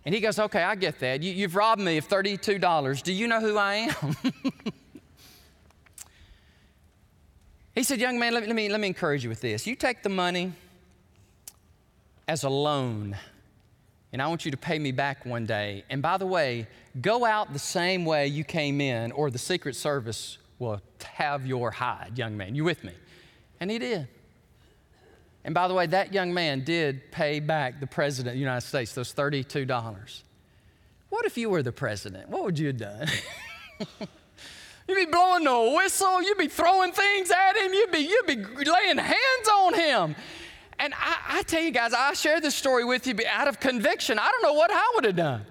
And 0.05 0.15
he 0.15 0.21
goes, 0.21 0.39
Okay, 0.39 0.63
I 0.63 0.75
get 0.75 0.97
that. 0.99 1.21
You, 1.21 1.41
have 1.41 1.55
robbed 1.55 1.81
me 1.81 1.97
of 1.97 2.07
$32. 2.07 3.03
Do 3.03 3.11
you 3.11 3.27
know 3.27 3.41
who 3.41 3.57
I 3.57 3.73
am? 3.73 4.15
he 7.75 7.83
said, 7.83 7.99
Young 7.99 8.17
man, 8.17 8.33
let 8.33 8.43
me, 8.43 8.47
let, 8.47 8.55
me, 8.55 8.69
let 8.69 8.79
me 8.79 8.87
encourage 8.87 9.25
you 9.25 9.29
with 9.29 9.41
this. 9.41 9.67
You 9.67 9.75
take 9.75 10.03
the 10.03 10.09
money 10.09 10.53
as 12.29 12.45
a 12.45 12.49
loan, 12.49 13.17
and 14.11 14.21
I 14.21 14.27
want 14.27 14.45
you 14.45 14.51
to 14.51 14.57
pay 14.57 14.79
me 14.79 14.91
back 14.91 15.25
one 15.25 15.45
day. 15.45 15.83
And 15.89 16.01
by 16.01 16.17
the 16.17 16.25
way, 16.25 16.67
go 16.99 17.25
out 17.25 17.53
the 17.53 17.59
same 17.59 18.05
way 18.05 18.27
you 18.27 18.43
came 18.43 18.81
in, 18.81 19.11
or 19.11 19.29
the 19.29 19.37
Secret 19.37 19.75
Service 19.75 20.37
will 20.57 20.81
have 21.03 21.45
your 21.45 21.71
hide, 21.71 22.17
young 22.17 22.35
man. 22.35 22.55
You 22.55 22.63
with 22.63 22.83
me? 22.83 22.93
And 23.59 23.69
he 23.69 23.77
did. 23.77 24.07
And 25.43 25.53
by 25.53 25.67
the 25.67 25.73
way, 25.73 25.87
that 25.87 26.13
young 26.13 26.33
man 26.33 26.63
did 26.63 27.11
pay 27.11 27.39
back 27.39 27.79
the 27.79 27.87
president 27.87 28.29
of 28.29 28.33
the 28.33 28.39
United 28.39 28.65
States 28.65 28.93
those 28.93 29.13
$32. 29.13 30.21
What 31.09 31.25
if 31.25 31.37
you 31.37 31.49
were 31.49 31.63
the 31.63 31.71
president? 31.71 32.29
What 32.29 32.43
would 32.43 32.59
you 32.59 32.67
have 32.67 32.77
done? 32.77 33.07
You'd 34.87 34.95
be 34.95 35.05
blowing 35.05 35.43
the 35.43 35.75
whistle. 35.77 36.21
You'd 36.21 36.37
be 36.37 36.47
throwing 36.47 36.91
things 36.91 37.31
at 37.31 37.55
him. 37.55 37.73
You'd 37.73 37.91
be, 37.91 37.99
you'd 37.99 38.25
be 38.25 38.35
laying 38.35 38.97
hands 38.97 39.49
on 39.53 39.73
him. 39.75 40.15
And 40.79 40.93
I, 40.95 41.39
I 41.39 41.43
tell 41.43 41.61
you 41.61 41.71
guys, 41.71 41.93
I 41.93 42.13
share 42.13 42.39
this 42.39 42.55
story 42.55 42.85
with 42.85 43.05
you 43.05 43.15
out 43.29 43.47
of 43.47 43.59
conviction. 43.59 44.17
I 44.17 44.31
don't 44.31 44.41
know 44.41 44.53
what 44.53 44.71
I 44.71 44.91
would 44.95 45.05
have 45.05 45.15
done. 45.15 45.45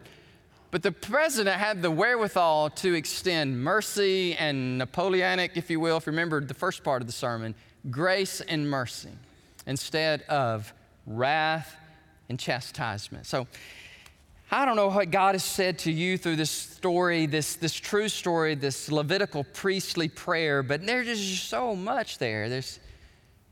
But 0.70 0.82
the 0.82 0.92
president 0.92 1.56
had 1.56 1.80
the 1.82 1.90
wherewithal 1.90 2.70
to 2.70 2.94
extend 2.94 3.62
mercy 3.62 4.34
and 4.34 4.78
Napoleonic, 4.78 5.52
if 5.56 5.70
you 5.70 5.80
will, 5.80 5.96
if 5.96 6.06
you 6.06 6.12
remember 6.12 6.40
the 6.40 6.54
first 6.54 6.82
part 6.84 7.02
of 7.02 7.06
the 7.06 7.12
sermon, 7.12 7.54
grace 7.90 8.40
and 8.40 8.68
mercy 8.68 9.12
instead 9.66 10.22
of 10.22 10.72
wrath 11.06 11.74
and 12.28 12.38
chastisement. 12.38 13.26
So, 13.26 13.46
I 14.50 14.64
don't 14.64 14.76
know 14.76 14.88
what 14.88 15.10
God 15.10 15.34
has 15.34 15.44
said 15.44 15.78
to 15.80 15.92
you 15.92 16.16
through 16.16 16.36
this 16.36 16.50
story, 16.50 17.26
this, 17.26 17.56
this 17.56 17.74
true 17.74 18.08
story, 18.08 18.54
this 18.54 18.90
Levitical 18.90 19.44
priestly 19.44 20.08
prayer, 20.08 20.62
but 20.62 20.86
there's 20.86 21.06
just 21.06 21.48
so 21.48 21.76
much 21.76 22.16
there. 22.16 22.48
There's, 22.48 22.80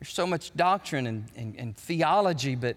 there's 0.07 0.15
so 0.15 0.27
much 0.27 0.55
doctrine 0.55 1.09
and, 1.09 1.25
and, 1.37 1.57
and 1.59 1.77
theology, 1.77 2.55
but 2.55 2.77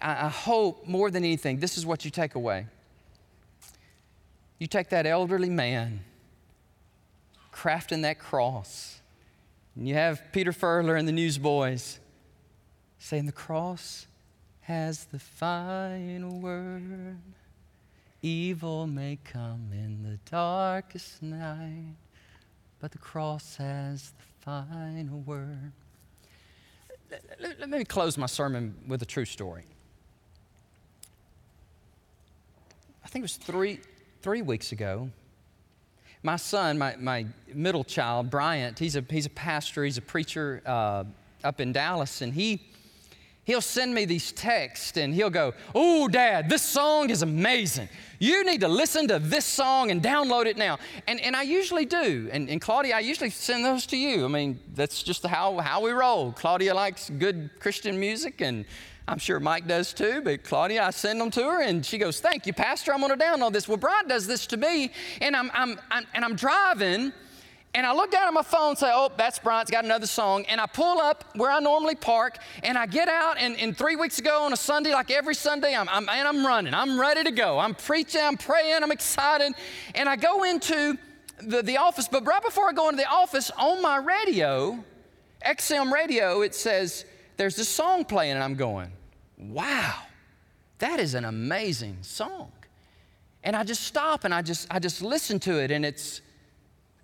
I, 0.00 0.26
I 0.26 0.28
hope 0.28 0.86
more 0.86 1.10
than 1.10 1.24
anything, 1.24 1.58
this 1.58 1.78
is 1.78 1.86
what 1.86 2.04
you 2.04 2.10
take 2.10 2.34
away. 2.34 2.66
You 4.58 4.66
take 4.66 4.90
that 4.90 5.06
elderly 5.06 5.48
man 5.48 6.00
crafting 7.50 8.02
that 8.02 8.18
cross, 8.18 9.00
and 9.74 9.88
you 9.88 9.94
have 9.94 10.20
Peter 10.32 10.52
Furler 10.52 10.98
and 10.98 11.08
the 11.08 11.12
Newsboys 11.12 11.98
saying 12.98 13.24
the 13.24 13.32
cross 13.32 14.06
has 14.62 15.06
the 15.06 15.18
final 15.18 16.38
word. 16.38 17.16
Evil 18.20 18.86
may 18.86 19.18
come 19.24 19.70
in 19.72 20.02
the 20.02 20.18
darkest 20.30 21.22
night, 21.22 21.94
but 22.80 22.92
the 22.92 22.98
cross 22.98 23.56
has 23.56 24.10
the 24.10 24.44
final 24.44 25.20
word. 25.20 25.72
Let, 27.10 27.60
let 27.60 27.68
me 27.68 27.84
close 27.84 28.18
my 28.18 28.26
sermon 28.26 28.74
with 28.86 29.02
a 29.02 29.06
true 29.06 29.24
story. 29.24 29.64
I 33.04 33.08
think 33.08 33.22
it 33.22 33.24
was 33.24 33.36
three, 33.36 33.80
three 34.22 34.42
weeks 34.42 34.72
ago. 34.72 35.10
My 36.22 36.36
son, 36.36 36.78
my, 36.78 36.96
my 36.96 37.26
middle 37.54 37.84
child, 37.84 38.30
Bryant, 38.30 38.78
he's 38.78 38.96
a, 38.96 39.04
he's 39.08 39.26
a 39.26 39.30
pastor, 39.30 39.84
he's 39.84 39.98
a 39.98 40.02
preacher 40.02 40.62
uh, 40.66 41.04
up 41.44 41.60
in 41.60 41.72
Dallas, 41.72 42.20
and 42.22 42.34
he 42.34 42.62
he'll 43.46 43.62
send 43.62 43.94
me 43.94 44.04
these 44.04 44.32
texts 44.32 44.98
and 44.98 45.14
he'll 45.14 45.30
go, 45.30 45.54
Oh, 45.74 46.08
Dad, 46.08 46.50
this 46.50 46.62
song 46.62 47.08
is 47.08 47.22
amazing. 47.22 47.88
You 48.18 48.44
need 48.44 48.60
to 48.60 48.68
listen 48.68 49.08
to 49.08 49.18
this 49.18 49.44
song 49.44 49.90
and 49.90 50.02
download 50.02 50.46
it 50.46 50.56
now. 50.56 50.78
And, 51.06 51.20
and 51.20 51.36
I 51.36 51.42
usually 51.42 51.84
do. 51.86 52.28
And, 52.32 52.48
and 52.50 52.60
Claudia, 52.60 52.96
I 52.96 53.00
usually 53.00 53.30
send 53.30 53.64
those 53.64 53.86
to 53.86 53.96
you. 53.96 54.24
I 54.24 54.28
mean, 54.28 54.58
that's 54.74 55.02
just 55.02 55.24
how, 55.24 55.58
how 55.58 55.82
we 55.82 55.92
roll. 55.92 56.32
Claudia 56.32 56.74
likes 56.74 57.10
good 57.10 57.50
Christian 57.60 58.00
music, 58.00 58.40
and 58.40 58.64
I'm 59.06 59.18
sure 59.18 59.38
Mike 59.38 59.68
does 59.68 59.92
too. 59.92 60.22
But 60.22 60.44
Claudia, 60.44 60.84
I 60.84 60.90
send 60.90 61.20
them 61.20 61.30
to 61.32 61.42
her, 61.42 61.62
and 61.62 61.84
she 61.84 61.98
goes, 61.98 62.20
Thank 62.20 62.46
you, 62.46 62.54
Pastor. 62.54 62.92
I'm 62.92 63.00
going 63.00 63.16
to 63.16 63.22
download 63.22 63.52
this. 63.52 63.68
Well, 63.68 63.76
Brian 63.76 64.08
does 64.08 64.26
this 64.26 64.46
to 64.48 64.56
me, 64.56 64.92
and 65.20 65.36
I'm, 65.36 65.50
I'm, 65.52 65.78
I'm 65.90 66.06
and 66.14 66.24
I'm 66.24 66.36
driving 66.36 67.12
and 67.76 67.84
I 67.84 67.92
look 67.92 68.10
down 68.10 68.26
at 68.26 68.32
my 68.32 68.40
phone 68.40 68.70
and 68.70 68.78
say, 68.78 68.90
oh, 68.90 69.12
that's 69.18 69.38
Bryant's 69.38 69.70
got 69.70 69.84
another 69.84 70.06
song. 70.06 70.46
And 70.46 70.62
I 70.62 70.64
pull 70.64 70.98
up 70.98 71.24
where 71.34 71.50
I 71.50 71.60
normally 71.60 71.94
park 71.94 72.38
and 72.62 72.78
I 72.78 72.86
get 72.86 73.06
out. 73.06 73.36
And, 73.38 73.54
and 73.60 73.76
three 73.76 73.96
weeks 73.96 74.18
ago 74.18 74.44
on 74.44 74.54
a 74.54 74.56
Sunday, 74.56 74.94
like 74.94 75.10
every 75.10 75.34
Sunday, 75.34 75.74
I'm, 75.74 75.86
I'm, 75.90 76.08
and 76.08 76.26
I'm 76.26 76.46
running. 76.46 76.72
I'm 76.72 76.98
ready 76.98 77.22
to 77.24 77.30
go. 77.30 77.58
I'm 77.58 77.74
preaching, 77.74 78.22
I'm 78.22 78.38
praying, 78.38 78.82
I'm 78.82 78.92
excited. 78.92 79.52
And 79.94 80.08
I 80.08 80.16
go 80.16 80.44
into 80.44 80.96
the, 81.42 81.60
the 81.60 81.76
office. 81.76 82.08
But 82.08 82.24
right 82.24 82.42
before 82.42 82.66
I 82.66 82.72
go 82.72 82.88
into 82.88 83.02
the 83.02 83.10
office, 83.10 83.50
on 83.58 83.82
my 83.82 83.98
radio, 83.98 84.82
XM 85.44 85.92
radio, 85.92 86.40
it 86.40 86.54
says, 86.54 87.04
there's 87.36 87.56
this 87.56 87.68
song 87.68 88.06
playing. 88.06 88.36
And 88.36 88.42
I'm 88.42 88.54
going, 88.54 88.90
wow, 89.36 89.96
that 90.78 90.98
is 90.98 91.12
an 91.12 91.26
amazing 91.26 91.98
song. 92.00 92.52
And 93.44 93.54
I 93.54 93.64
just 93.64 93.82
stop 93.82 94.24
and 94.24 94.32
I 94.32 94.40
just, 94.40 94.66
I 94.70 94.78
just 94.78 95.02
listen 95.02 95.38
to 95.40 95.62
it, 95.62 95.70
and 95.70 95.84
it's, 95.84 96.22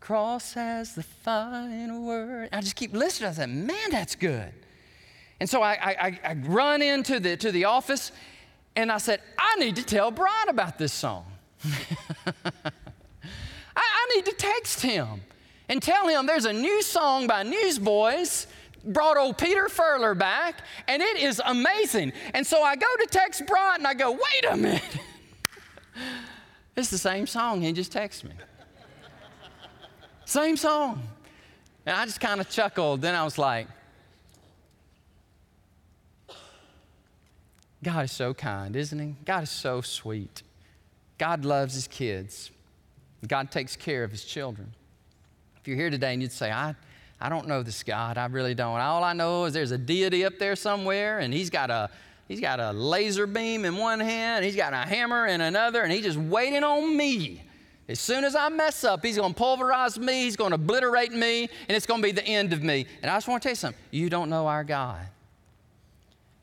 cross 0.02 0.54
has 0.54 0.96
the 0.96 1.02
final 1.02 2.02
word. 2.02 2.48
I 2.52 2.60
just 2.60 2.74
keep 2.74 2.92
listening. 2.92 3.30
I 3.30 3.32
said, 3.34 3.48
man, 3.48 3.90
that's 3.90 4.16
good. 4.16 4.52
And 5.38 5.48
so 5.48 5.62
I, 5.62 5.72
I, 5.72 6.20
I 6.24 6.34
run 6.42 6.82
into 6.82 7.20
the, 7.20 7.36
to 7.36 7.52
the 7.52 7.66
office 7.66 8.10
and 8.74 8.90
I 8.90 8.98
said, 8.98 9.20
I 9.38 9.56
need 9.56 9.76
to 9.76 9.84
tell 9.84 10.10
Brian 10.10 10.48
about 10.48 10.76
this 10.76 10.92
song. 10.92 11.24
I, 11.64 12.32
I 13.76 14.16
need 14.16 14.24
to 14.26 14.32
text 14.32 14.80
him 14.80 15.20
and 15.68 15.80
tell 15.80 16.08
him 16.08 16.26
there's 16.26 16.46
a 16.46 16.52
new 16.52 16.82
song 16.82 17.28
by 17.28 17.44
Newsboys 17.44 18.48
brought 18.84 19.16
old 19.16 19.38
Peter 19.38 19.68
Furler 19.68 20.18
back, 20.18 20.62
and 20.88 21.00
it 21.00 21.18
is 21.18 21.40
amazing. 21.44 22.12
And 22.34 22.44
so 22.44 22.60
I 22.60 22.74
go 22.74 22.86
to 22.98 23.06
text 23.06 23.44
Brian 23.46 23.76
and 23.76 23.86
I 23.86 23.94
go, 23.94 24.10
wait 24.10 24.50
a 24.50 24.56
minute. 24.56 24.98
it's 26.76 26.90
the 26.90 26.98
same 26.98 27.28
song. 27.28 27.62
He 27.62 27.72
just 27.72 27.92
texted 27.92 28.24
me. 28.24 28.34
Same 30.24 30.56
song. 30.56 31.02
And 31.84 31.96
I 31.96 32.04
just 32.04 32.20
kind 32.20 32.40
of 32.40 32.48
chuckled. 32.48 33.00
Then 33.00 33.14
I 33.14 33.24
was 33.24 33.38
like, 33.38 33.66
God 37.82 38.04
is 38.04 38.12
so 38.12 38.32
kind, 38.32 38.76
isn't 38.76 38.98
He? 38.98 39.16
God 39.24 39.42
is 39.42 39.50
so 39.50 39.80
sweet. 39.80 40.42
God 41.18 41.44
loves 41.44 41.74
His 41.74 41.88
kids. 41.88 42.50
God 43.26 43.50
takes 43.50 43.76
care 43.76 44.04
of 44.04 44.10
His 44.10 44.24
children. 44.24 44.72
If 45.60 45.68
you're 45.68 45.76
here 45.76 45.90
today 45.90 46.12
and 46.12 46.22
you'd 46.22 46.32
say, 46.32 46.50
I, 46.50 46.74
I 47.20 47.28
don't 47.28 47.48
know 47.48 47.62
this 47.62 47.82
God, 47.82 48.18
I 48.18 48.26
really 48.26 48.54
don't. 48.54 48.78
All 48.78 49.02
I 49.02 49.12
know 49.12 49.44
is 49.44 49.52
there's 49.52 49.72
a 49.72 49.78
deity 49.78 50.24
up 50.24 50.38
there 50.38 50.54
somewhere 50.54 51.18
and 51.18 51.34
He's 51.34 51.50
got 51.50 51.70
a 51.70 51.90
He's 52.32 52.40
got 52.40 52.60
a 52.60 52.72
laser 52.72 53.26
beam 53.26 53.66
in 53.66 53.76
one 53.76 54.00
hand, 54.00 54.42
he's 54.42 54.56
got 54.56 54.72
a 54.72 54.76
hammer 54.76 55.26
in 55.26 55.42
another, 55.42 55.82
and 55.82 55.92
he's 55.92 56.04
just 56.04 56.16
waiting 56.16 56.64
on 56.64 56.96
me. 56.96 57.42
As 57.92 58.00
soon 58.00 58.24
as 58.24 58.34
I 58.34 58.48
mess 58.48 58.84
up, 58.84 59.04
he's 59.04 59.18
going 59.18 59.34
to 59.34 59.38
pulverize 59.38 59.98
me, 59.98 60.22
he's 60.22 60.34
going 60.34 60.50
to 60.50 60.54
obliterate 60.54 61.12
me, 61.12 61.42
and 61.42 61.76
it's 61.76 61.84
going 61.84 62.00
to 62.00 62.08
be 62.08 62.10
the 62.10 62.24
end 62.26 62.54
of 62.54 62.62
me. 62.62 62.86
And 63.02 63.10
I 63.10 63.16
just 63.16 63.28
want 63.28 63.42
to 63.42 63.46
tell 63.46 63.52
you 63.52 63.56
something 63.56 63.82
you 63.90 64.08
don't 64.08 64.30
know 64.30 64.46
our 64.46 64.64
God. 64.64 65.06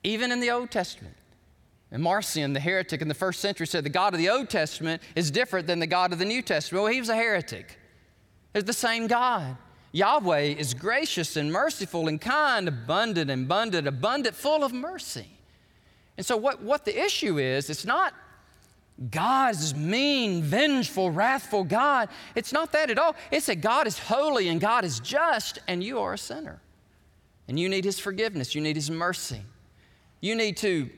Even 0.04 0.32
in 0.32 0.42
the 0.42 0.52
Old 0.52 0.70
Testament, 0.70 1.16
and 1.92 2.04
Marcion, 2.04 2.54
the 2.54 2.60
heretic 2.60 3.02
in 3.02 3.08
the 3.08 3.16
first 3.16 3.40
century, 3.40 3.66
said 3.66 3.84
the 3.84 3.90
God 3.90 4.14
of 4.14 4.20
the 4.20 4.30
Old 4.30 4.48
Testament 4.48 5.02
is 5.16 5.32
different 5.32 5.66
than 5.66 5.80
the 5.80 5.88
God 5.88 6.14
of 6.14 6.20
the 6.20 6.26
New 6.26 6.44
Testament. 6.44 6.84
Well, 6.84 6.94
he 6.94 7.00
was 7.00 7.10
a 7.10 7.16
heretic. 7.16 7.80
It's 8.54 8.68
the 8.68 8.72
same 8.72 9.08
God. 9.08 9.58
Yahweh 9.92 10.54
is 10.56 10.76
gracious 10.76 11.36
and 11.36 11.52
merciful 11.52 12.08
and 12.08 12.22
kind, 12.22 12.68
abundant 12.68 13.32
and 13.32 13.46
abundant, 13.46 13.88
abundant, 13.88 14.36
full 14.36 14.64
of 14.64 14.72
mercy. 14.72 15.26
And 16.16 16.24
so, 16.24 16.38
what, 16.38 16.62
what 16.62 16.86
the 16.86 17.04
issue 17.04 17.40
is, 17.40 17.72
it's 17.72 17.86
not 17.86 18.14
God's 19.12 19.76
mean, 19.76 20.44
vengeful, 20.44 21.10
wrathful 21.10 21.64
God. 21.64 22.10
It's 22.36 22.52
not 22.52 22.74
that 22.74 22.90
at 22.90 23.00
all. 23.00 23.16
It's 23.32 23.46
that 23.46 23.62
God 23.62 23.88
is 23.88 23.98
holy 23.98 24.50
and 24.50 24.60
God 24.60 24.84
is 24.84 25.00
just, 25.00 25.60
and 25.68 25.82
you 25.82 26.00
are 26.00 26.14
a 26.14 26.18
sinner. 26.18 26.60
And 27.48 27.58
you 27.58 27.70
need 27.70 27.86
His 27.86 27.98
forgiveness, 27.98 28.54
you 28.54 28.62
need 28.62 28.76
His 28.76 28.92
mercy. 28.92 29.42
You 30.22 30.36
need 30.36 30.58
to 30.58 30.90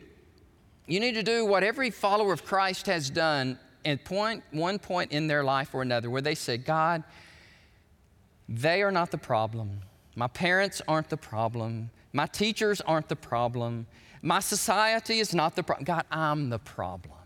you 0.88 1.00
need 1.00 1.14
to 1.14 1.24
do 1.24 1.46
what 1.46 1.64
every 1.64 1.90
follower 1.90 2.34
of 2.34 2.44
Christ 2.44 2.88
has 2.88 3.10
done 3.10 3.58
at 3.86 4.04
point, 4.04 4.44
one 4.52 4.80
point 4.80 5.12
in 5.12 5.28
their 5.28 5.44
life 5.44 5.74
or 5.74 5.82
another 5.82 6.10
where 6.10 6.22
they 6.22 6.36
say, 6.36 6.58
God, 6.58 7.04
they 8.50 8.82
are 8.82 8.92
not 8.92 9.12
the 9.12 9.18
problem. 9.18 9.82
My 10.16 10.28
parents 10.28 10.82
aren't 10.88 11.10
the 11.10 11.18
problem. 11.18 11.92
My 12.12 12.26
teachers 12.26 12.82
aren't 12.82 13.08
the 13.08 13.16
problem. 13.16 13.88
My 14.22 14.40
society 14.40 15.20
is 15.20 15.34
not 15.34 15.56
the 15.56 15.64
problem. 15.64 15.86
God, 15.86 16.04
I'm 16.12 16.50
the 16.50 16.60
problem. 16.60 17.21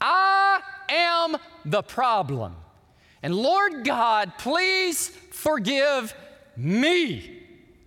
I 0.00 0.60
am 0.88 1.36
the 1.64 1.82
problem. 1.82 2.54
And 3.22 3.34
Lord 3.34 3.84
God, 3.84 4.32
please 4.38 5.08
forgive 5.08 6.14
me. 6.56 7.42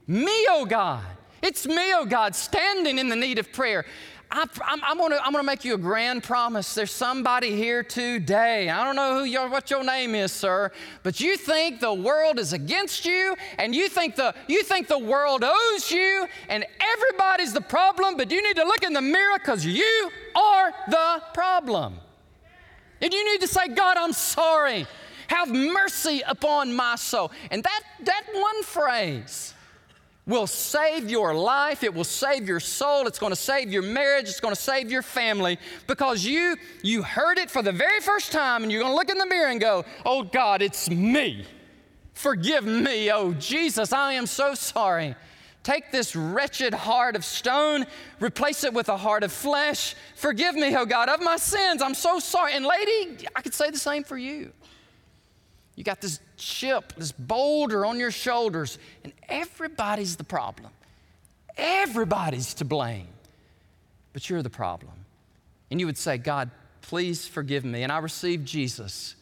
Me, 0.07 0.45
oh 0.49 0.66
God. 0.66 1.03
It's 1.41 1.66
me, 1.66 1.93
oh 1.93 2.05
God, 2.05 2.36
standing 2.36 2.99
in 2.99 3.09
the 3.09 3.16
need 3.16 3.39
of 3.39 3.51
prayer. 3.51 3.86
I, 4.34 4.46
I'm, 4.66 4.82
I'm, 4.84 4.98
gonna, 4.98 5.20
I'm 5.22 5.34
gonna 5.34 5.44
make 5.44 5.66
you 5.66 5.74
a 5.74 5.78
grand 5.78 6.24
promise. 6.24 6.74
There's 6.74 6.92
somebody 6.92 7.54
here 7.54 7.84
today. 7.84 8.70
I 8.70 8.86
don't 8.86 8.96
know 8.96 9.20
who 9.20 9.26
your, 9.26 9.50
what 9.50 9.70
your 9.70 9.84
name 9.84 10.16
is, 10.16 10.32
sir, 10.32 10.72
but 11.04 11.20
you 11.20 11.36
think 11.36 11.82
the 11.82 11.94
world 11.94 12.40
is 12.40 12.54
against 12.54 13.06
you, 13.06 13.36
and 13.58 13.76
you 13.76 13.90
think 13.90 14.16
the 14.16 14.34
you 14.48 14.64
think 14.64 14.88
the 14.88 14.98
world 14.98 15.44
owes 15.44 15.92
you, 15.92 16.28
and 16.48 16.66
everybody's 16.96 17.52
the 17.52 17.62
problem. 17.62 18.16
But 18.16 18.32
you 18.32 18.42
need 18.42 18.56
to 18.56 18.64
look 18.64 18.84
in 18.84 18.94
the 18.94 19.02
mirror 19.02 19.38
because 19.38 19.66
you 19.66 20.10
are 20.34 20.72
the 20.88 21.22
problem. 21.34 21.96
And 23.02 23.12
you 23.14 23.34
need 23.34 23.42
to 23.42 23.48
say, 23.48 23.68
God, 23.68 23.98
I'm 23.98 24.14
sorry. 24.14 24.88
Have 25.28 25.50
mercy 25.50 26.22
upon 26.26 26.74
my 26.74 26.96
soul. 26.96 27.32
And 27.50 27.64
that 27.64 27.84
that 28.06 28.24
one 28.34 28.64
phrase 28.64 29.56
will 30.28 30.47
save 30.47 31.09
your 31.09 31.34
life, 31.34 31.84
it 31.84 31.93
will 31.93 32.03
save 32.03 32.47
your 32.47 32.59
soul, 32.59 33.07
it's 33.07 33.19
going 33.19 33.32
to 33.32 33.36
save 33.36 33.72
your 33.72 33.82
marriage, 33.82 34.30
it's 34.30 34.39
going 34.39 34.53
to 34.53 34.61
save 34.61 34.91
your 34.91 35.01
family 35.01 35.57
because 35.88 36.24
you 36.24 36.55
you 36.84 37.01
heard 37.01 37.38
it 37.38 37.49
for 37.49 37.61
the 37.61 37.72
very 37.72 37.99
first 37.99 38.32
time 38.32 38.63
and 38.63 38.72
you're 38.72 38.82
going 38.82 38.91
to 38.91 38.95
look 38.95 39.09
in 39.09 39.17
the 39.17 39.26
mirror 39.26 39.49
and 39.49 39.59
go, 39.59 39.84
"Oh 40.05 40.24
God, 40.24 40.61
it's 40.61 40.89
me. 40.89 41.45
Forgive 42.13 42.65
me, 42.65 43.11
oh 43.11 43.34
Jesus, 43.34 43.93
I 43.93 44.13
am 44.13 44.28
so 44.28 44.53
sorry." 44.53 45.15
Take 45.63 45.91
this 45.91 46.15
wretched 46.15 46.74
heart 46.74 47.15
of 47.15 47.24
stone, 47.24 47.86
replace 48.19 48.63
it 48.63 48.74
with 48.74 48.89
a 48.89 48.97
heart 48.97 49.24
of 49.24 49.32
flesh. 49.32 49.95
Forgive 50.15 50.55
me, 50.55 50.76
oh 50.76 50.86
God, 50.86 51.07
of 51.07 51.22
my 51.22 51.38
sins. 51.38 51.84
I'm 51.84 51.93
so 51.93 52.17
sorry. 52.17 52.53
And 52.53 52.65
lady, 52.65 53.28
I 53.36 53.41
could 53.41 53.53
say 53.53 53.69
the 53.69 53.78
same 53.78 54.03
for 54.03 54.17
you. 54.17 54.51
You 55.76 55.84
got 55.84 56.01
this 56.01 56.19
chip, 56.42 56.94
this 56.98 57.12
boulder 57.12 57.86
on 57.86 58.00
your 58.00 58.12
shoulders, 58.12 58.80
and 59.04 59.14
everybody's 59.30 60.16
the 60.16 60.24
problem. 60.24 60.72
Everybody's 61.56 62.54
to 62.56 62.66
blame. 62.66 63.08
But 64.14 64.30
you're 64.30 64.42
the 64.42 64.50
problem. 64.50 64.94
And 65.70 65.80
you 65.80 65.86
would 65.86 65.98
say, 65.98 66.18
God, 66.18 66.50
please 66.82 67.28
forgive 67.28 67.64
me. 67.64 67.84
And 67.84 67.92
I 67.92 68.00
receive 68.00 68.44
Jesus 68.44 69.16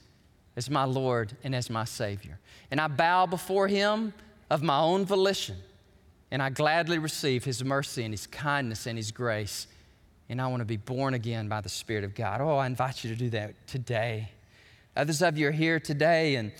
as 0.56 0.70
my 0.70 0.86
Lord 0.86 1.36
and 1.44 1.54
as 1.54 1.70
my 1.70 1.84
Savior. 1.84 2.40
And 2.72 2.82
I 2.82 2.88
bow 2.88 3.26
before 3.26 3.68
Him 3.68 4.14
of 4.50 4.64
my 4.64 4.80
own 4.80 5.06
volition. 5.06 5.58
And 6.32 6.42
I 6.42 6.50
gladly 6.50 6.98
receive 6.98 7.44
His 7.44 7.64
mercy 7.64 8.04
and 8.04 8.14
His 8.14 8.26
kindness 8.26 8.88
and 8.88 8.98
His 8.98 9.12
grace. 9.12 9.68
And 10.30 10.42
I 10.42 10.48
want 10.48 10.62
to 10.62 10.66
be 10.66 10.78
born 10.78 11.14
again 11.14 11.50
by 11.50 11.62
the 11.62 11.70
Spirit 11.70 12.04
of 12.04 12.16
God. 12.16 12.42
Oh, 12.42 12.58
I 12.58 12.66
invite 12.66 13.04
you 13.04 13.10
to 13.12 13.16
do 13.16 13.30
that 13.32 13.68
today. 13.68 14.30
Others 14.96 15.22
of 15.22 15.38
you 15.38 15.48
are 15.48 15.52
here 15.52 15.80
today, 15.80 16.36
and 16.36 16.52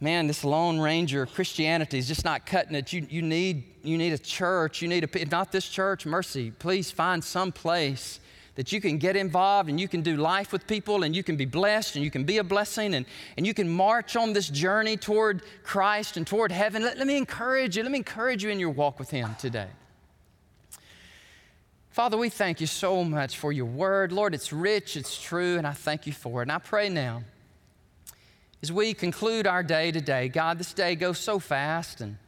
man, 0.00 0.26
this 0.26 0.44
Lone 0.44 0.80
Ranger 0.80 1.26
Christianity 1.26 1.98
is 1.98 2.08
just 2.08 2.24
not 2.24 2.46
cutting 2.46 2.74
it. 2.74 2.92
You, 2.92 3.06
you, 3.10 3.22
need, 3.22 3.64
you 3.82 3.98
need 3.98 4.12
a 4.12 4.18
church. 4.18 4.80
You 4.80 4.88
need 4.88 5.04
a, 5.04 5.24
not 5.26 5.52
this 5.52 5.68
church, 5.68 6.06
mercy. 6.06 6.50
Please 6.50 6.90
find 6.90 7.22
some 7.22 7.52
place 7.52 8.18
that 8.54 8.72
you 8.72 8.80
can 8.80 8.98
get 8.98 9.14
involved 9.14 9.68
and 9.68 9.78
you 9.78 9.88
can 9.88 10.00
do 10.00 10.16
life 10.16 10.52
with 10.52 10.66
people 10.66 11.02
and 11.02 11.14
you 11.14 11.22
can 11.22 11.36
be 11.36 11.44
blessed 11.44 11.96
and 11.96 12.04
you 12.04 12.10
can 12.10 12.24
be 12.24 12.38
a 12.38 12.44
blessing 12.44 12.94
and, 12.94 13.06
and 13.36 13.46
you 13.46 13.54
can 13.54 13.68
march 13.68 14.16
on 14.16 14.32
this 14.32 14.48
journey 14.48 14.96
toward 14.96 15.42
Christ 15.62 16.16
and 16.16 16.26
toward 16.26 16.50
heaven. 16.50 16.82
Let, 16.82 16.98
let 16.98 17.06
me 17.06 17.16
encourage 17.16 17.76
you. 17.76 17.82
Let 17.82 17.92
me 17.92 17.98
encourage 17.98 18.42
you 18.42 18.50
in 18.50 18.58
your 18.58 18.70
walk 18.70 18.98
with 18.98 19.10
Him 19.10 19.36
today. 19.38 19.68
Father, 21.90 22.16
we 22.16 22.28
thank 22.28 22.60
you 22.60 22.66
so 22.66 23.04
much 23.04 23.36
for 23.36 23.52
your 23.52 23.66
word. 23.66 24.12
Lord, 24.12 24.34
it's 24.34 24.52
rich, 24.52 24.96
it's 24.96 25.20
true, 25.20 25.58
and 25.58 25.66
I 25.66 25.72
thank 25.72 26.06
you 26.06 26.12
for 26.12 26.40
it. 26.40 26.42
And 26.42 26.52
I 26.52 26.58
pray 26.58 26.88
now 26.88 27.24
as 28.62 28.70
we 28.70 28.92
conclude 28.92 29.46
our 29.46 29.62
day 29.62 29.90
today, 29.90 30.28
God, 30.28 30.58
this 30.58 30.74
day 30.74 30.94
goes 30.94 31.18
so 31.18 31.38
fast 31.38 32.02
and 32.02 32.18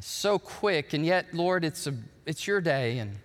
so 0.00 0.38
quick, 0.38 0.92
and 0.92 1.04
yet, 1.04 1.32
Lord, 1.32 1.64
it's, 1.64 1.86
a, 1.86 1.94
it's 2.26 2.46
your 2.46 2.60
day. 2.60 2.98
And, 2.98 3.16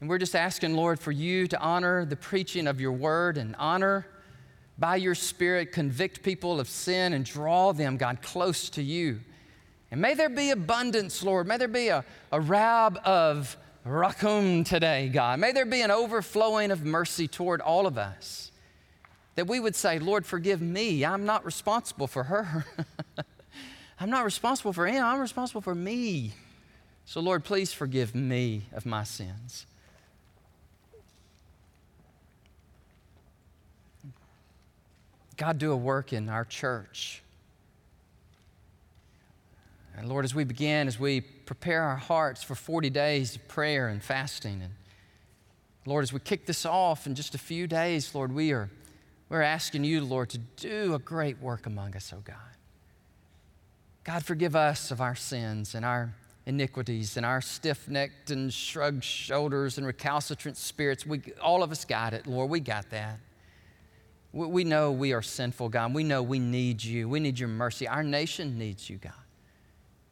and 0.00 0.08
we're 0.08 0.18
just 0.18 0.36
asking, 0.36 0.76
Lord, 0.76 1.00
for 1.00 1.10
you 1.10 1.48
to 1.48 1.58
honor 1.58 2.04
the 2.04 2.14
preaching 2.14 2.68
of 2.68 2.80
your 2.80 2.92
word 2.92 3.38
and 3.38 3.56
honor 3.58 4.06
by 4.78 4.96
your 4.96 5.16
Spirit, 5.16 5.72
convict 5.72 6.22
people 6.22 6.60
of 6.60 6.68
sin 6.68 7.12
and 7.12 7.24
draw 7.24 7.72
them, 7.72 7.96
God, 7.96 8.22
close 8.22 8.70
to 8.70 8.82
you. 8.82 9.18
And 9.90 10.00
may 10.00 10.14
there 10.14 10.28
be 10.28 10.50
abundance, 10.50 11.24
Lord. 11.24 11.48
May 11.48 11.56
there 11.56 11.66
be 11.66 11.88
a, 11.88 12.04
a 12.30 12.40
rab 12.40 12.98
of 13.04 13.56
rakum 13.84 14.64
today, 14.64 15.08
God. 15.08 15.40
May 15.40 15.50
there 15.50 15.66
be 15.66 15.80
an 15.80 15.90
overflowing 15.90 16.70
of 16.70 16.84
mercy 16.84 17.26
toward 17.26 17.60
all 17.60 17.86
of 17.86 17.98
us 17.98 18.52
that 19.36 19.46
we 19.46 19.60
would 19.60 19.76
say, 19.76 19.98
Lord, 19.98 20.26
forgive 20.26 20.60
me. 20.60 21.04
I'm 21.04 21.24
not 21.24 21.44
responsible 21.44 22.06
for 22.06 22.24
her. 22.24 22.66
I'm 24.00 24.10
not 24.10 24.24
responsible 24.24 24.72
for 24.72 24.86
him. 24.86 25.04
I'm 25.04 25.20
responsible 25.20 25.60
for 25.60 25.74
me. 25.74 26.32
So, 27.04 27.20
Lord, 27.20 27.44
please 27.44 27.72
forgive 27.72 28.14
me 28.14 28.64
of 28.72 28.84
my 28.84 29.04
sins. 29.04 29.66
God, 35.36 35.58
do 35.58 35.70
a 35.70 35.76
work 35.76 36.14
in 36.14 36.30
our 36.30 36.44
church. 36.44 37.22
And 39.96 40.08
Lord, 40.08 40.24
as 40.24 40.34
we 40.34 40.44
begin, 40.44 40.88
as 40.88 40.98
we 40.98 41.20
prepare 41.20 41.82
our 41.82 41.96
hearts 41.96 42.42
for 42.42 42.54
40 42.54 42.90
days 42.90 43.36
of 43.36 43.46
prayer 43.48 43.88
and 43.88 44.02
fasting 44.02 44.62
and 44.62 44.72
Lord, 45.88 46.02
as 46.02 46.12
we 46.12 46.18
kick 46.18 46.46
this 46.46 46.66
off 46.66 47.06
in 47.06 47.14
just 47.14 47.36
a 47.36 47.38
few 47.38 47.68
days, 47.68 48.12
Lord, 48.12 48.32
we 48.32 48.50
are 48.50 48.68
we're 49.28 49.42
asking 49.42 49.84
you, 49.84 50.02
Lord, 50.02 50.30
to 50.30 50.38
do 50.38 50.94
a 50.94 50.98
great 50.98 51.40
work 51.40 51.66
among 51.66 51.96
us, 51.96 52.12
oh 52.16 52.22
God. 52.24 52.36
God, 54.04 54.24
forgive 54.24 54.54
us 54.54 54.92
of 54.92 55.00
our 55.00 55.16
sins 55.16 55.74
and 55.74 55.84
our 55.84 56.14
iniquities 56.46 57.16
and 57.16 57.26
our 57.26 57.40
stiff 57.40 57.88
necked 57.88 58.30
and 58.30 58.54
shrugged 58.54 59.02
shoulders 59.02 59.78
and 59.78 59.86
recalcitrant 59.86 60.56
spirits. 60.56 61.04
We, 61.04 61.22
all 61.42 61.64
of 61.64 61.72
us 61.72 61.84
got 61.84 62.14
it, 62.14 62.28
Lord. 62.28 62.48
We 62.48 62.60
got 62.60 62.88
that. 62.90 63.18
We, 64.32 64.46
we 64.46 64.64
know 64.64 64.92
we 64.92 65.12
are 65.12 65.22
sinful, 65.22 65.70
God. 65.70 65.92
We 65.92 66.04
know 66.04 66.22
we 66.22 66.38
need 66.38 66.84
you. 66.84 67.08
We 67.08 67.18
need 67.18 67.36
your 67.36 67.48
mercy. 67.48 67.88
Our 67.88 68.04
nation 68.04 68.56
needs 68.56 68.88
you, 68.88 68.98
God. 68.98 69.12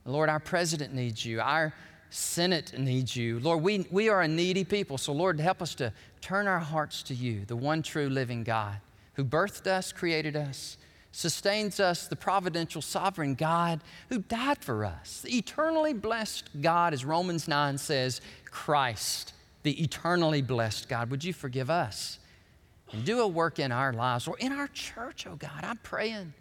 Lord, 0.04 0.28
our 0.28 0.40
president 0.40 0.92
needs 0.92 1.24
you. 1.24 1.40
Our 1.40 1.72
Senate 2.10 2.76
needs 2.76 3.14
you. 3.14 3.38
Lord, 3.38 3.62
we, 3.62 3.86
we 3.92 4.08
are 4.08 4.22
a 4.22 4.28
needy 4.28 4.64
people. 4.64 4.98
So, 4.98 5.12
Lord, 5.12 5.38
help 5.38 5.62
us 5.62 5.76
to 5.76 5.92
turn 6.20 6.48
our 6.48 6.58
hearts 6.58 7.04
to 7.04 7.14
you, 7.14 7.44
the 7.44 7.56
one 7.56 7.80
true 7.80 8.08
living 8.08 8.42
God 8.42 8.74
who 9.14 9.24
birthed 9.24 9.66
us, 9.66 9.92
created 9.92 10.36
us, 10.36 10.76
sustains 11.12 11.78
us, 11.78 12.08
the 12.08 12.16
providential, 12.16 12.82
sovereign 12.82 13.34
God 13.34 13.80
who 14.08 14.18
died 14.18 14.58
for 14.58 14.84
us, 14.84 15.20
the 15.22 15.36
eternally 15.36 15.92
blessed 15.92 16.50
God, 16.60 16.92
as 16.92 17.04
Romans 17.04 17.46
9 17.46 17.78
says, 17.78 18.20
Christ, 18.50 19.32
the 19.62 19.82
eternally 19.82 20.42
blessed 20.42 20.88
God. 20.88 21.10
Would 21.10 21.24
you 21.24 21.32
forgive 21.32 21.70
us 21.70 22.18
and 22.92 23.04
do 23.04 23.20
a 23.20 23.28
work 23.28 23.58
in 23.58 23.70
our 23.70 23.92
lives 23.92 24.26
or 24.26 24.36
in 24.38 24.52
our 24.52 24.68
church, 24.68 25.26
oh 25.28 25.36
God? 25.36 25.62
I'm 25.62 25.78
praying. 25.78 26.34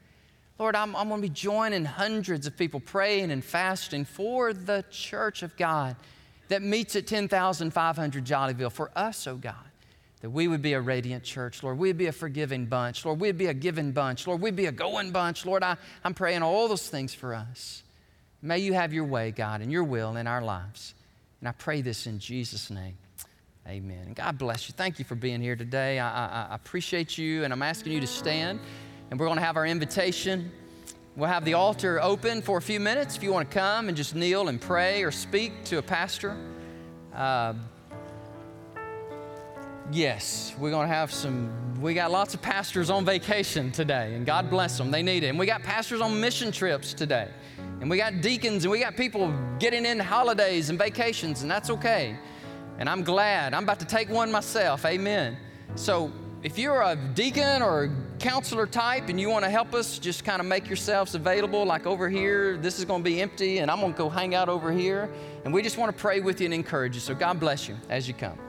Lord, 0.58 0.76
I'm, 0.76 0.96
I'm 0.96 1.10
going 1.10 1.22
to 1.22 1.28
be 1.28 1.34
joining 1.34 1.86
hundreds 1.86 2.48
of 2.48 2.58
people 2.58 2.80
praying 2.80 3.32
and 3.32 3.44
fasting 3.44 4.06
for 4.06 4.54
the 4.54 4.84
church 4.90 5.44
of 5.44 5.56
God 5.56 5.96
that 6.48 6.62
meets 6.62 6.96
at 6.96 7.08
10,500 7.08 8.26
Jollyville, 8.26 8.72
for 8.72 8.92
us, 8.96 9.28
oh 9.28 9.36
God 9.36 9.56
that 10.24 10.30
we 10.30 10.48
would 10.48 10.62
be 10.62 10.72
a 10.72 10.80
radiant 10.80 11.26
church, 11.26 11.64
Lord. 11.64 11.78
We'd 11.78 11.98
be 11.98 12.06
a 12.06 12.14
forgiving 12.14 12.66
bunch, 12.66 13.04
Lord. 13.04 13.20
We'd 13.20 13.38
be 13.38 13.48
a 13.48 13.54
giving 13.54 13.92
bunch, 13.92 14.26
Lord. 14.26 14.40
We'd 14.40 14.56
be 14.56 14.68
a 14.68 14.72
going 14.72 15.12
bunch, 15.12 15.46
Lord. 15.46 15.64
I, 15.64 15.76
I'm 16.02 16.14
praying 16.14 16.44
all 16.44 16.70
those 16.70 16.88
things 16.88 17.14
for 17.14 17.36
us. 17.36 17.84
May 18.42 18.60
you 18.60 18.72
have 18.72 18.94
your 18.94 19.04
way, 19.04 19.32
God, 19.32 19.60
and 19.60 19.70
your 19.70 19.84
will 19.84 20.16
in 20.16 20.26
our 20.26 20.42
lives. 20.42 20.94
And 21.42 21.50
I 21.50 21.52
pray 21.52 21.82
this 21.82 22.08
in 22.08 22.20
Jesus' 22.20 22.70
name. 22.70 22.94
Amen. 23.68 24.04
And 24.06 24.16
God 24.16 24.38
bless 24.38 24.70
you. 24.70 24.74
Thank 24.78 24.98
you 24.98 25.04
for 25.04 25.16
being 25.16 25.42
here 25.42 25.58
today. 25.58 26.00
I, 26.00 26.08
I, 26.08 26.48
I 26.52 26.56
appreciate 26.56 27.18
you, 27.18 27.44
and 27.44 27.52
I'm 27.52 27.62
asking 27.62 27.92
you 27.92 28.00
to 28.00 28.08
stand. 28.08 28.62
And 29.12 29.20
we're 29.20 29.26
going 29.26 29.40
to 29.40 29.44
have 29.44 29.58
our 29.58 29.68
invitation. 29.68 30.54
We'll 31.18 31.28
have 31.28 31.44
the 31.44 31.56
altar 31.56 32.02
open 32.02 32.42
for 32.42 32.58
a 32.58 32.62
few 32.62 32.80
minutes 32.80 33.18
if 33.18 33.24
you 33.24 33.34
want 33.34 33.52
to 33.52 33.60
come 33.60 33.90
and 33.90 33.98
just 33.98 34.16
kneel 34.16 34.48
and 34.48 34.62
pray 34.62 35.04
or 35.04 35.12
speak 35.12 35.66
to 35.66 35.80
a 35.80 35.82
pastor. 35.82 36.38
Uh, 37.14 37.56
Yes, 39.92 40.56
we're 40.58 40.72
going 40.72 40.88
to 40.88 40.94
have 40.94 41.12
some. 41.12 41.52
We 41.82 41.94
got 41.94 42.10
lots 42.10 42.34
of 42.34 42.42
pastors 42.42 42.90
on 42.90 43.04
vacation 43.04 43.72
today, 43.72 44.16
and 44.16 44.26
God 44.26 44.50
bless 44.50 44.78
them. 44.78 44.92
They 44.92 45.04
need 45.04 45.24
it. 45.24 45.28
And 45.28 45.38
we 45.38 45.46
got 45.46 45.62
pastors 45.62 46.00
on 46.00 46.20
mission 46.20 46.52
trips 46.52 46.94
today. 46.94 47.30
And 47.82 47.90
we 47.90 47.98
got 47.98 48.22
deacons, 48.22 48.64
and 48.64 48.72
we 48.72 48.80
got 48.80 48.96
people 48.96 49.34
getting 49.60 49.86
in 49.86 50.00
holidays 50.00 50.70
and 50.70 50.80
vacations, 50.80 51.42
and 51.42 51.52
that's 51.52 51.70
okay. 51.70 52.18
And 52.80 52.90
I'm 52.90 53.04
glad. 53.04 53.54
I'm 53.54 53.64
about 53.64 53.80
to 53.80 53.86
take 53.86 54.10
one 54.10 54.32
myself. 54.32 54.86
Amen. 54.86 55.38
So 55.76 56.12
if 56.44 56.58
you're 56.58 56.82
a 56.82 56.96
deacon 56.96 57.62
or 57.62 57.84
a 57.84 57.92
counselor 58.20 58.66
type 58.66 59.10
and 59.10 59.20
you 59.20 59.30
want 59.30 59.44
to 59.44 59.52
help 59.52 59.74
us, 59.74 60.00
just 60.00 60.24
kind 60.24 60.40
of 60.40 60.46
make 60.48 60.68
yourselves 60.68 61.14
available. 61.14 61.66
Like 61.66 61.86
over 61.86 62.10
here, 62.10 62.58
this 62.58 62.80
is 62.80 62.86
going 62.86 63.04
to 63.04 63.10
be 63.10 63.22
empty, 63.22 63.60
and 63.60 63.70
I'm 63.70 63.82
going 63.82 63.92
to 63.94 63.98
go 63.98 64.10
hang 64.10 64.34
out 64.34 64.48
over 64.48 64.72
here. 64.72 65.10
And 65.44 65.54
we 65.54 65.62
just 65.62 65.78
want 65.78 65.96
to 65.96 66.02
pray 66.02 66.22
with 66.22 66.40
you 66.40 66.46
and 66.46 66.54
encourage 66.54 66.96
you. 66.96 67.02
So 67.02 67.14
God 67.14 67.40
bless 67.40 67.68
you 67.68 67.76
as 67.90 68.08
you 68.08 68.14
come. 68.14 68.40